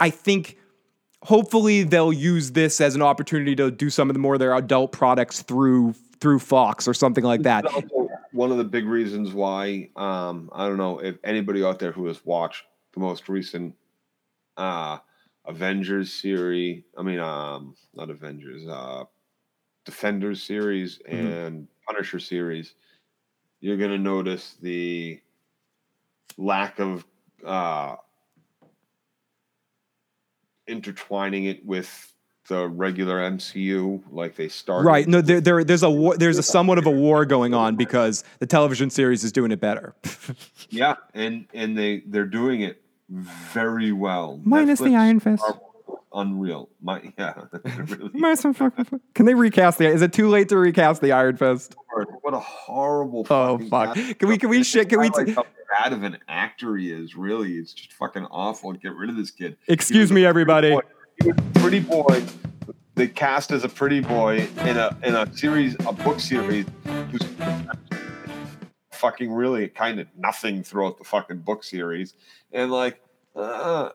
[0.00, 0.56] I think
[1.22, 4.54] hopefully they'll use this as an opportunity to do some of the more of their
[4.54, 7.64] adult products through through Fox or something like that.
[8.32, 12.06] One of the big reasons why um, I don't know if anybody out there who
[12.06, 13.74] has watched the most recent
[14.56, 14.98] uh,
[15.46, 19.04] Avengers series, I mean, um, not Avengers, uh,
[19.84, 22.74] Defenders series and Punisher series,
[23.60, 25.20] you're going to notice the
[26.36, 27.04] lack of
[27.44, 27.96] uh,
[30.66, 32.12] intertwining it with
[32.50, 34.86] the regular MCU like they started.
[34.86, 35.06] Right.
[35.06, 38.24] No, there, there there's a war, there's a somewhat of a war going on because
[38.40, 39.94] the television series is doing it better.
[40.72, 44.40] Yeah, and and they they're doing it very well.
[44.44, 45.42] Minus the Iron Fist.
[46.14, 46.68] Unreal.
[46.80, 47.34] My yeah.
[47.64, 49.86] really Minus some fucking- Can they recast the?
[49.88, 51.74] Is it too late to recast the Iron Fist?
[52.22, 53.26] What a horrible.
[53.30, 53.94] Oh fuck!
[53.94, 54.88] Can we can we shit?
[54.88, 55.10] Can we?
[55.10, 55.44] T- how
[55.80, 57.16] bad of an actor he is.
[57.16, 58.72] Really, it's just fucking awful.
[58.74, 59.56] Get rid of this kid.
[59.66, 60.70] Excuse me, everybody.
[60.70, 60.80] boy.
[61.54, 62.22] Pretty boy.
[62.94, 66.66] They cast as a pretty boy in a in a series, a book series,
[67.10, 67.22] who's
[68.92, 72.14] fucking really kind of nothing throughout the fucking book series,
[72.52, 73.00] and like,
[73.34, 73.90] uh,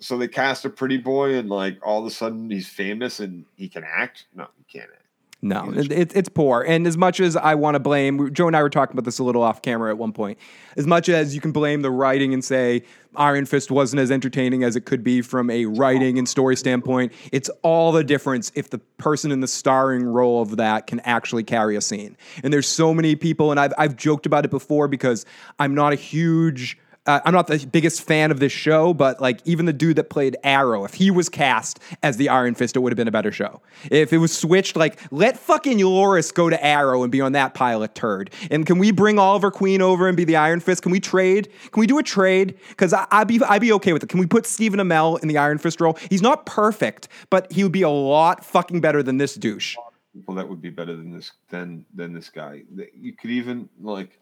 [0.00, 3.46] so they cast a pretty boy, and like all of a sudden he's famous and
[3.56, 4.26] he can act.
[4.34, 5.03] No, he can't act.
[5.44, 6.62] No, it, it- it's poor.
[6.66, 9.18] And as much as I want to blame, Joe and I were talking about this
[9.18, 10.38] a little off camera at one point.
[10.78, 12.82] As much as you can blame the writing and say
[13.14, 17.12] Iron Fist wasn't as entertaining as it could be from a writing and story standpoint,
[17.30, 21.44] it's all the difference if the person in the starring role of that can actually
[21.44, 22.16] carry a scene.
[22.42, 25.26] And there's so many people, and I've, I've joked about it before because
[25.58, 29.40] I'm not a huge uh, I'm not the biggest fan of this show, but like
[29.44, 32.80] even the dude that played Arrow, if he was cast as the Iron Fist, it
[32.80, 33.60] would have been a better show.
[33.90, 37.54] If it was switched, like let fucking Loris go to Arrow and be on that
[37.54, 38.30] pilot turd.
[38.50, 40.82] And can we bring Oliver Queen over and be the Iron Fist?
[40.82, 41.50] Can we trade?
[41.72, 42.58] Can we do a trade?
[42.70, 44.08] Because I'd be I'd be okay with it.
[44.08, 45.98] Can we put Stephen Amell in the Iron Fist role?
[46.10, 49.76] He's not perfect, but he would be a lot fucking better than this douche.
[50.14, 52.62] people that would be better than this than than this guy.
[52.98, 54.18] You could even like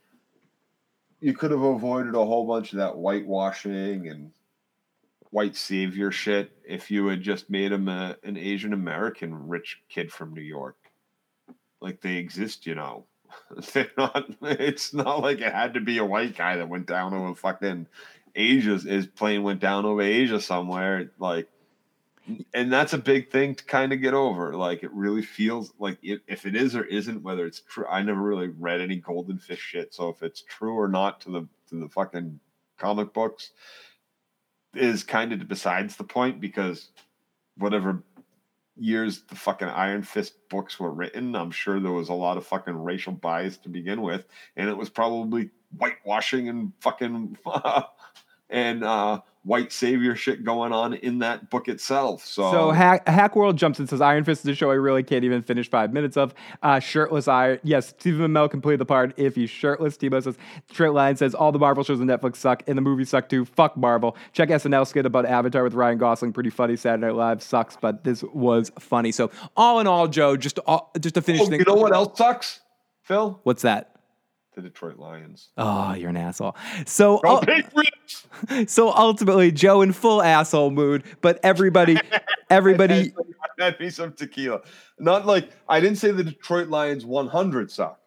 [1.23, 4.33] you could have avoided a whole bunch of that whitewashing and
[5.31, 10.13] white savior shit if you had just made him a, an Asian American rich kid
[10.13, 10.77] from New York.
[11.81, 13.07] Like they exist, you know.
[13.73, 14.27] They're not.
[14.43, 17.87] It's not like it had to be a white guy that went down over fucking
[18.35, 18.79] Asia.
[18.79, 21.13] His plane went down over Asia somewhere.
[21.21, 21.49] Like
[22.55, 24.55] and that's a big thing to kind of get over.
[24.55, 27.87] Like it really feels like it, if it is or isn't, whether it's true.
[27.87, 31.31] I never really read any Golden Fish shit, so if it's true or not to
[31.31, 32.39] the to the fucking
[32.79, 33.51] comic books
[34.75, 36.91] is kind of besides the point because
[37.59, 38.03] whatever
[38.77, 42.47] years the fucking Iron Fist books were written, I'm sure there was a lot of
[42.47, 44.27] fucking racial bias to begin with,
[44.57, 47.37] and it was probably whitewashing and fucking
[48.51, 52.25] and uh white savior shit going on in that book itself.
[52.25, 54.75] So, So Hack, Hack World jumps in and says Iron Fist is a show I
[54.75, 56.33] really can't even finish five minutes of.
[56.63, 57.59] Uh, shirtless Iron.
[57.65, 59.97] Yes, Stephen Amell play the part if he's shirtless.
[59.97, 60.37] Tebow says
[60.73, 63.45] Trent Line says all the Marvel shows on Netflix suck and the movies suck too.
[63.45, 64.17] Fuck Marvel.
[64.33, 66.33] Check SNL skit about Avatar with Ryan Gosling.
[66.33, 66.77] Pretty funny.
[66.77, 69.11] Saturday Night Live sucks, but this was funny.
[69.11, 71.65] So all in all, Joe, just to, all- just to finish Oh, things.
[71.67, 72.61] you know what else sucks,
[73.03, 73.41] Phil?
[73.43, 73.92] What's that?
[74.55, 75.49] The Detroit Lions.
[75.57, 76.57] Oh, you're an asshole.
[76.85, 78.27] So Go uh, Patriots!
[78.73, 81.99] so ultimately, Joe in full asshole mood, but everybody,
[82.51, 83.15] everybody.
[83.57, 84.61] That'd be some tequila.
[84.99, 87.99] Not like I didn't say the Detroit Lions 100 suck.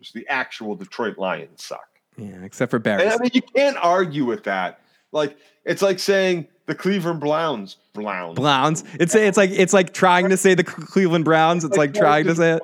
[0.00, 1.86] Just the actual Detroit Lions suck.
[2.16, 3.06] Yeah, except for Barry.
[3.06, 4.80] I mean, you can't argue with that.
[5.12, 7.76] Like it's like saying the Cleveland Browns.
[7.92, 8.38] Browns.
[8.38, 8.84] Browns.
[8.98, 11.64] It's it's like it's like trying to say the Cleveland Browns.
[11.64, 12.62] It's like trying to say it.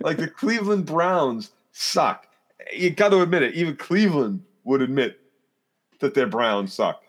[0.00, 2.26] like the Cleveland Browns suck.
[2.72, 3.54] You got to admit it.
[3.54, 5.20] Even Cleveland would admit
[6.00, 7.02] that their Browns suck.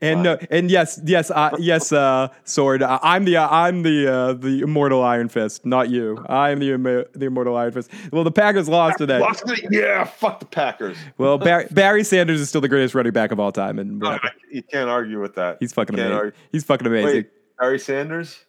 [0.00, 2.82] And no, and yes, yes, uh, yes, uh, sword.
[2.82, 6.24] Uh, I'm the uh, I'm the uh, the immortal Iron Fist, not you.
[6.30, 7.90] I am the the immortal Iron Fist.
[8.10, 9.18] Well, the Packers lost today.
[9.18, 9.66] Lost it?
[9.70, 10.96] Yeah, fuck the Packers.
[11.18, 14.18] Well, Barry, Barry Sanders is still the greatest running back of all time, and No,
[14.50, 15.58] you can't argue with that.
[15.60, 16.12] he's fucking amazing.
[16.12, 16.32] argue.
[16.52, 17.14] He's fucking amazing.
[17.14, 18.45] Wait, Barry Sanders?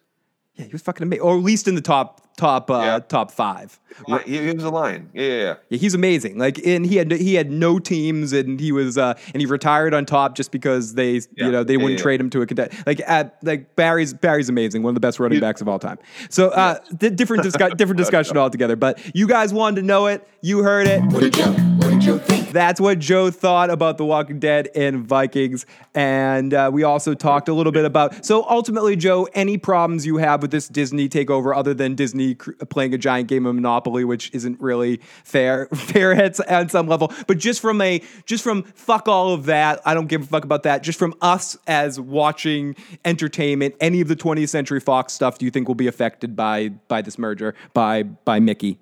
[0.58, 2.98] Yeah, he was fucking amazing, or at least in the top top uh, Yeah.
[3.00, 3.78] top five.
[4.26, 5.10] He, he was a lion.
[5.12, 5.54] Yeah, yeah, yeah.
[5.70, 6.36] Yeah, he's amazing.
[6.38, 9.94] Like, and he had he had no teams, and he was uh, and he retired
[9.94, 11.20] on top just because they Yeah.
[11.46, 12.02] you know they Yeah, wouldn't yeah.
[12.02, 12.74] trade him to a contender.
[12.86, 15.98] Like at like Barry's Barry's amazing, one of the best running backs of all time.
[16.28, 18.74] So uh, di- different discu- different discussion altogether.
[18.76, 21.77] But you guys wanted to know it, you heard it.
[22.08, 22.24] What did Joe?
[22.24, 22.52] What did Joe think?
[22.52, 25.66] That's what Joe thought about The Walking Dead and Vikings.
[25.94, 28.24] And uh, we also talked a little bit about.
[28.24, 32.52] So ultimately, Joe, any problems you have with this Disney takeover, other than Disney cr-
[32.70, 37.12] playing a giant game of Monopoly, which isn't really fair, fair at, at some level,
[37.26, 40.44] but just from a, just from fuck all of that, I don't give a fuck
[40.44, 40.82] about that.
[40.82, 45.50] Just from us as watching entertainment, any of the 20th Century Fox stuff, do you
[45.50, 48.78] think will be affected by by this merger by by Mickey?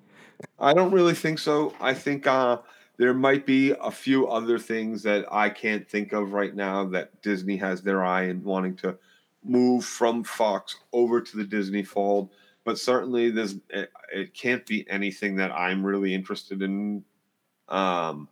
[0.58, 1.74] I don't really think so.
[1.80, 2.58] I think uh,
[2.98, 7.22] there might be a few other things that I can't think of right now that
[7.22, 8.96] Disney has their eye in wanting to
[9.44, 12.30] move from Fox over to the Disney fold.
[12.64, 17.04] But certainly, there's it, it can't be anything that I'm really interested in.
[17.68, 18.28] Um,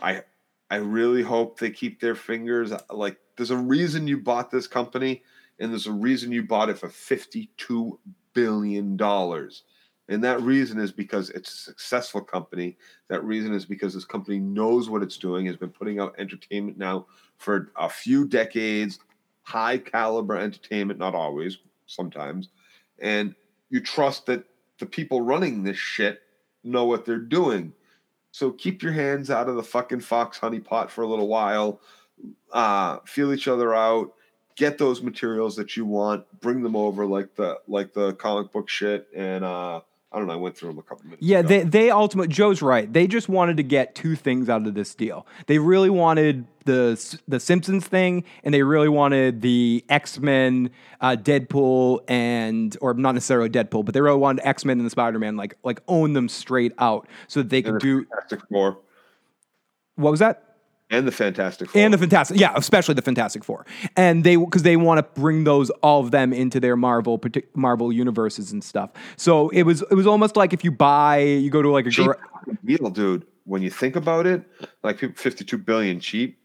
[0.00, 0.22] I
[0.70, 5.22] I really hope they keep their fingers like there's a reason you bought this company
[5.58, 7.98] and there's a reason you bought it for 52
[8.32, 9.62] billion dollars.
[10.08, 12.76] And that reason is because it's a successful company.
[13.08, 16.78] That reason is because this company knows what it's doing, has been putting out entertainment
[16.78, 17.06] now
[17.38, 19.00] for a few decades,
[19.42, 22.50] high caliber entertainment, not always, sometimes.
[23.00, 23.34] And
[23.68, 24.44] you trust that
[24.78, 26.22] the people running this shit
[26.62, 27.72] know what they're doing.
[28.30, 31.80] So keep your hands out of the fucking fox honey pot for a little while.
[32.52, 34.12] Uh, feel each other out.
[34.56, 36.24] Get those materials that you want.
[36.40, 39.08] Bring them over, like the like the comic book shit.
[39.14, 39.80] And uh,
[40.16, 40.32] I don't know.
[40.32, 41.22] I went through them a couple minutes.
[41.22, 41.48] Yeah, ago.
[41.48, 42.90] they they ultimately Joe's right.
[42.90, 45.26] They just wanted to get two things out of this deal.
[45.46, 50.70] They really wanted the the Simpsons thing, and they really wanted the X Men,
[51.02, 54.90] uh, Deadpool, and or not necessarily Deadpool, but they really wanted X Men and the
[54.90, 58.78] Spider Man like like own them straight out, so that they could do Fantastic Four
[59.96, 60.45] what was that?
[60.90, 64.62] And the Fantastic Four And the Fantastic, yeah, especially the Fantastic Four, and they because
[64.62, 67.20] they want to bring those all of them into their Marvel
[67.54, 68.90] Marvel universes and stuff.
[69.16, 71.90] So it was it was almost like if you buy, you go to like a
[71.90, 72.18] cheap gar-
[72.64, 73.26] deal, dude.
[73.44, 74.44] When you think about it,
[74.82, 76.38] like fifty-two billion cheap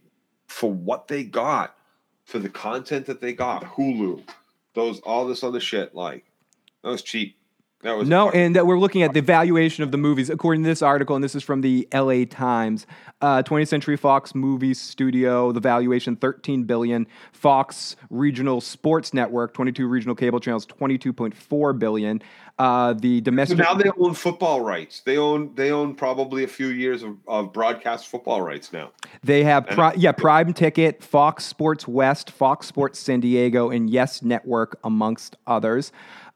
[0.47, 1.75] for what they got,
[2.25, 4.23] for the content that they got, Hulu,
[4.73, 6.25] those all this other shit, like
[6.83, 7.37] that was cheap.
[7.83, 10.69] That was No, and that we're looking at the valuation of the movies according to
[10.69, 12.25] this article, and this is from the L.A.
[12.25, 12.85] Times.
[13.21, 17.07] Uh, 20th Century Fox Movie Studio, the valuation 13 billion.
[17.31, 22.21] Fox Regional Sports Network, 22 regional cable channels, 22.4 billion.
[22.59, 23.57] Uh, the So domestic.
[23.57, 25.01] now they own football rights.
[25.01, 28.91] They own they own probably a few years of, of broadcast football rights now.
[29.23, 34.21] They have pri- yeah Prime Ticket, Fox Sports West, Fox Sports San Diego, and Yes
[34.21, 35.91] Network, amongst others.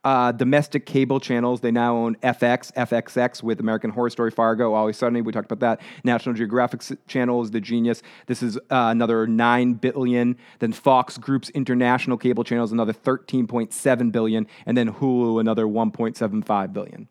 [0.06, 1.62] Uh, domestic cable channels.
[1.62, 5.20] They now own FX, FXX with American Horror Story, Fargo, Always Sunny.
[5.20, 5.84] We talked about that.
[6.04, 8.04] National Geographic channel is the Genius.
[8.26, 10.38] This is uh, another nine billion.
[10.60, 15.66] Then Fox Group's international cable channels another thirteen point seven billion, and then Hulu another
[15.66, 17.08] one point seven five billion.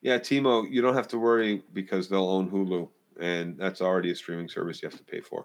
[0.00, 2.88] Yeah, Timo, you don't have to worry because they'll own Hulu,
[3.20, 5.44] and that's already a streaming service you have to pay for.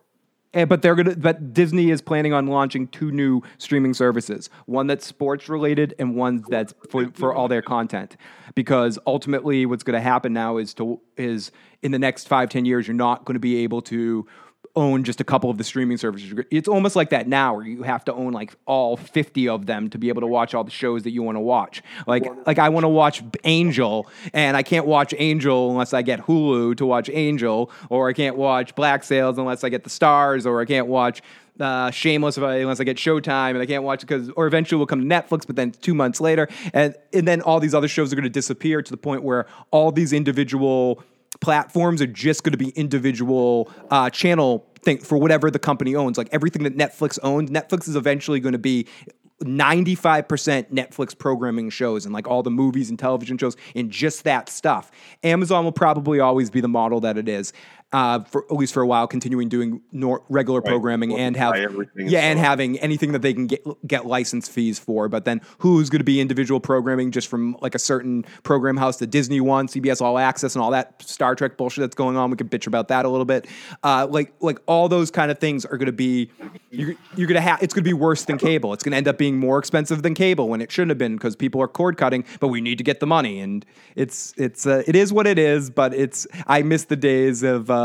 [0.54, 1.16] And, but they're gonna.
[1.16, 4.50] But Disney is planning on launching two new streaming services.
[4.66, 8.18] One that's sports related, and one that's for, for all their content.
[8.56, 11.52] Because ultimately, what's going to happen now is to is
[11.84, 14.26] in the next five ten years, you're not going to be able to
[14.76, 16.34] own just a couple of the streaming services.
[16.52, 19.90] It's almost like that now, where you have to own like all fifty of them
[19.90, 21.82] to be able to watch all the shows that you want to watch.
[22.08, 26.22] Like like I want to watch Angel, and I can't watch Angel unless I get
[26.22, 30.46] Hulu to watch Angel, or I can't watch Black Sails unless I get the Starz,
[30.46, 31.22] or I can't watch.
[31.60, 34.48] Uh, Shameless if I, unless I get Showtime, and I can't watch it because, or
[34.48, 37.76] eventually will come to Netflix, but then two months later, and and then all these
[37.76, 41.04] other shows are going to disappear to the point where all these individual
[41.40, 46.18] platforms are just going to be individual uh, channel thing for whatever the company owns.
[46.18, 48.88] Like everything that Netflix owns, Netflix is eventually going to be
[49.44, 54.50] 95% Netflix programming shows and like all the movies and television shows and just that
[54.50, 54.92] stuff.
[55.24, 57.54] Amazon will probably always be the model that it is.
[57.92, 61.58] Uh, for at least for a while, continuing doing nor- regular programming and have
[61.96, 62.42] yeah, and it.
[62.42, 65.10] having anything that they can get get license fees for.
[65.10, 68.98] But then who's going to be individual programming just from like a certain program house
[68.98, 72.30] that Disney wants, CBS All Access, and all that Star Trek bullshit that's going on?
[72.30, 73.48] We could bitch about that a little bit.
[73.84, 76.30] Uh, like like all those kind of things are going to be
[76.70, 78.72] you're, you're going to have it's going to be worse than cable.
[78.72, 81.16] It's going to end up being more expensive than cable when it shouldn't have been
[81.16, 84.68] because people are cord cutting, but we need to get the money, and it's it's
[84.68, 85.72] uh, it is what it is.
[85.72, 87.79] But it's I miss the days of uh,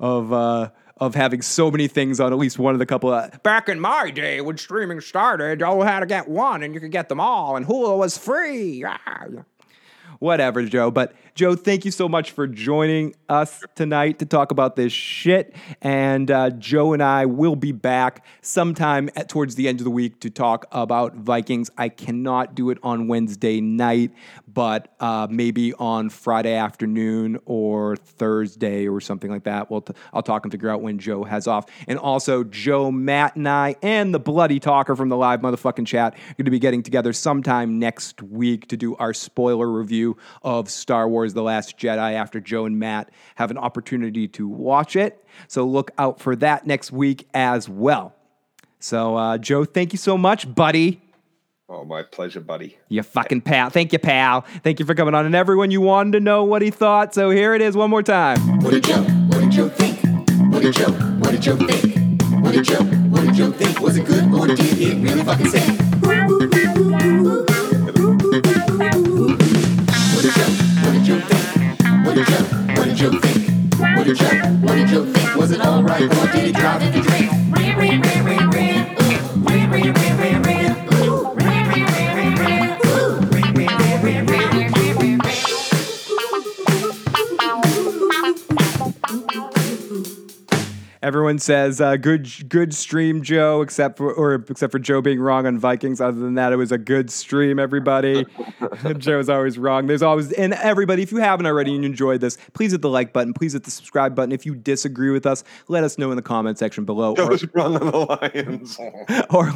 [0.00, 0.32] of.
[0.32, 3.68] Uh, of having so many things on at least one of the couple of back
[3.68, 6.92] in my day when streaming started, you all had to get one and you could
[6.92, 8.84] get them all, and Hulu was free.
[10.20, 10.92] Whatever, Joe.
[10.92, 15.52] But Joe, thank you so much for joining us tonight to talk about this shit.
[15.82, 19.90] And uh, Joe and I will be back sometime at, towards the end of the
[19.90, 21.70] week to talk about Vikings.
[21.76, 24.12] I cannot do it on Wednesday night,
[24.46, 29.72] but uh, maybe on Friday afternoon or Thursday or something like that.
[29.72, 31.66] We'll t- I'll talk and figure out when Joe has off.
[31.88, 36.14] And also, Joe, Matt, and I, and the bloody talker from the live motherfucking chat
[36.14, 40.70] are going to be getting together sometime next week to do our spoiler review of
[40.70, 45.24] Star Wars The Last Jedi after Joe and Matt have an opportunity to watch it.
[45.48, 48.14] So look out for that next week as well.
[48.80, 51.00] So, uh, Joe, thank you so much, buddy.
[51.66, 52.76] Oh, my pleasure, buddy.
[52.88, 53.70] You fucking pal.
[53.70, 54.42] Thank you, pal.
[54.62, 55.24] Thank you for coming on.
[55.24, 57.14] And everyone, you wanted to know what he thought.
[57.14, 58.38] So here it is one more time.
[58.60, 59.02] What did Joe?
[59.02, 60.00] What did Joe think?
[60.52, 60.92] What did Joe?
[60.92, 62.22] What did Joe think?
[62.44, 62.84] What did Joe?
[62.84, 63.80] What did Joe think?
[63.80, 65.80] Was it good or did it really fucking stink?
[66.02, 66.50] What
[70.22, 70.63] did Joe?
[71.04, 72.06] did you think?
[72.06, 72.34] What did you,
[72.76, 73.74] what did you think?
[73.78, 74.26] What did you,
[74.62, 75.36] what did you think?
[75.36, 77.43] Was it alright or did he drive you drink?
[91.04, 95.46] Everyone says uh, good good stream, Joe, except for or except for Joe being wrong
[95.46, 96.00] on Vikings.
[96.00, 97.58] Other than that, it was a good stream.
[97.58, 98.24] Everybody,
[98.96, 99.86] Joe's always wrong.
[99.86, 101.02] There's always and everybody.
[101.02, 103.34] If you haven't already and you enjoyed this, please hit the like button.
[103.34, 104.32] Please hit the subscribe button.
[104.32, 107.76] If you disagree with us, let us know in the comment section below, or, wrong
[107.76, 108.78] on the Lions.
[109.30, 109.52] or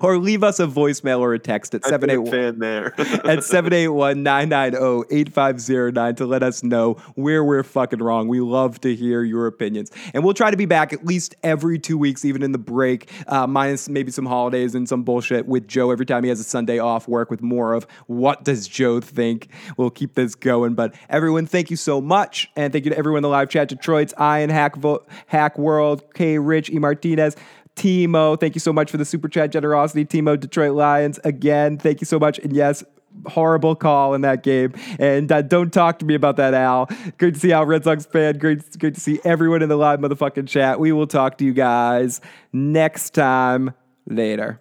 [0.00, 2.86] or leave us a voicemail or a text at seven eight one there.
[3.00, 8.28] at 781-990-8509 to let us know where we're fucking wrong.
[8.28, 9.90] We love to hear your opinions.
[10.14, 13.46] And we'll try to be at least every two weeks, even in the break, uh,
[13.46, 16.78] minus maybe some holidays and some bullshit with Joe every time he has a Sunday
[16.78, 19.48] off work with more of what does Joe think.
[19.76, 20.74] We'll keep this going.
[20.74, 22.50] But everyone, thank you so much.
[22.56, 26.02] And thank you to everyone in the live chat, Detroit's Ian Hack, Vo- Hack World,
[26.14, 27.36] K Rich, E Martinez.
[27.76, 30.04] Timo, thank you so much for the super chat generosity.
[30.04, 32.38] Timo, Detroit Lions, again, thank you so much.
[32.38, 32.84] And yes,
[33.26, 34.74] horrible call in that game.
[34.98, 36.88] And uh, don't talk to me about that, Al.
[37.18, 38.38] Great to see Al, Red Sox fan.
[38.38, 40.80] Great, great to see everyone in the live motherfucking chat.
[40.80, 42.20] We will talk to you guys
[42.52, 43.74] next time.
[44.06, 44.60] Later.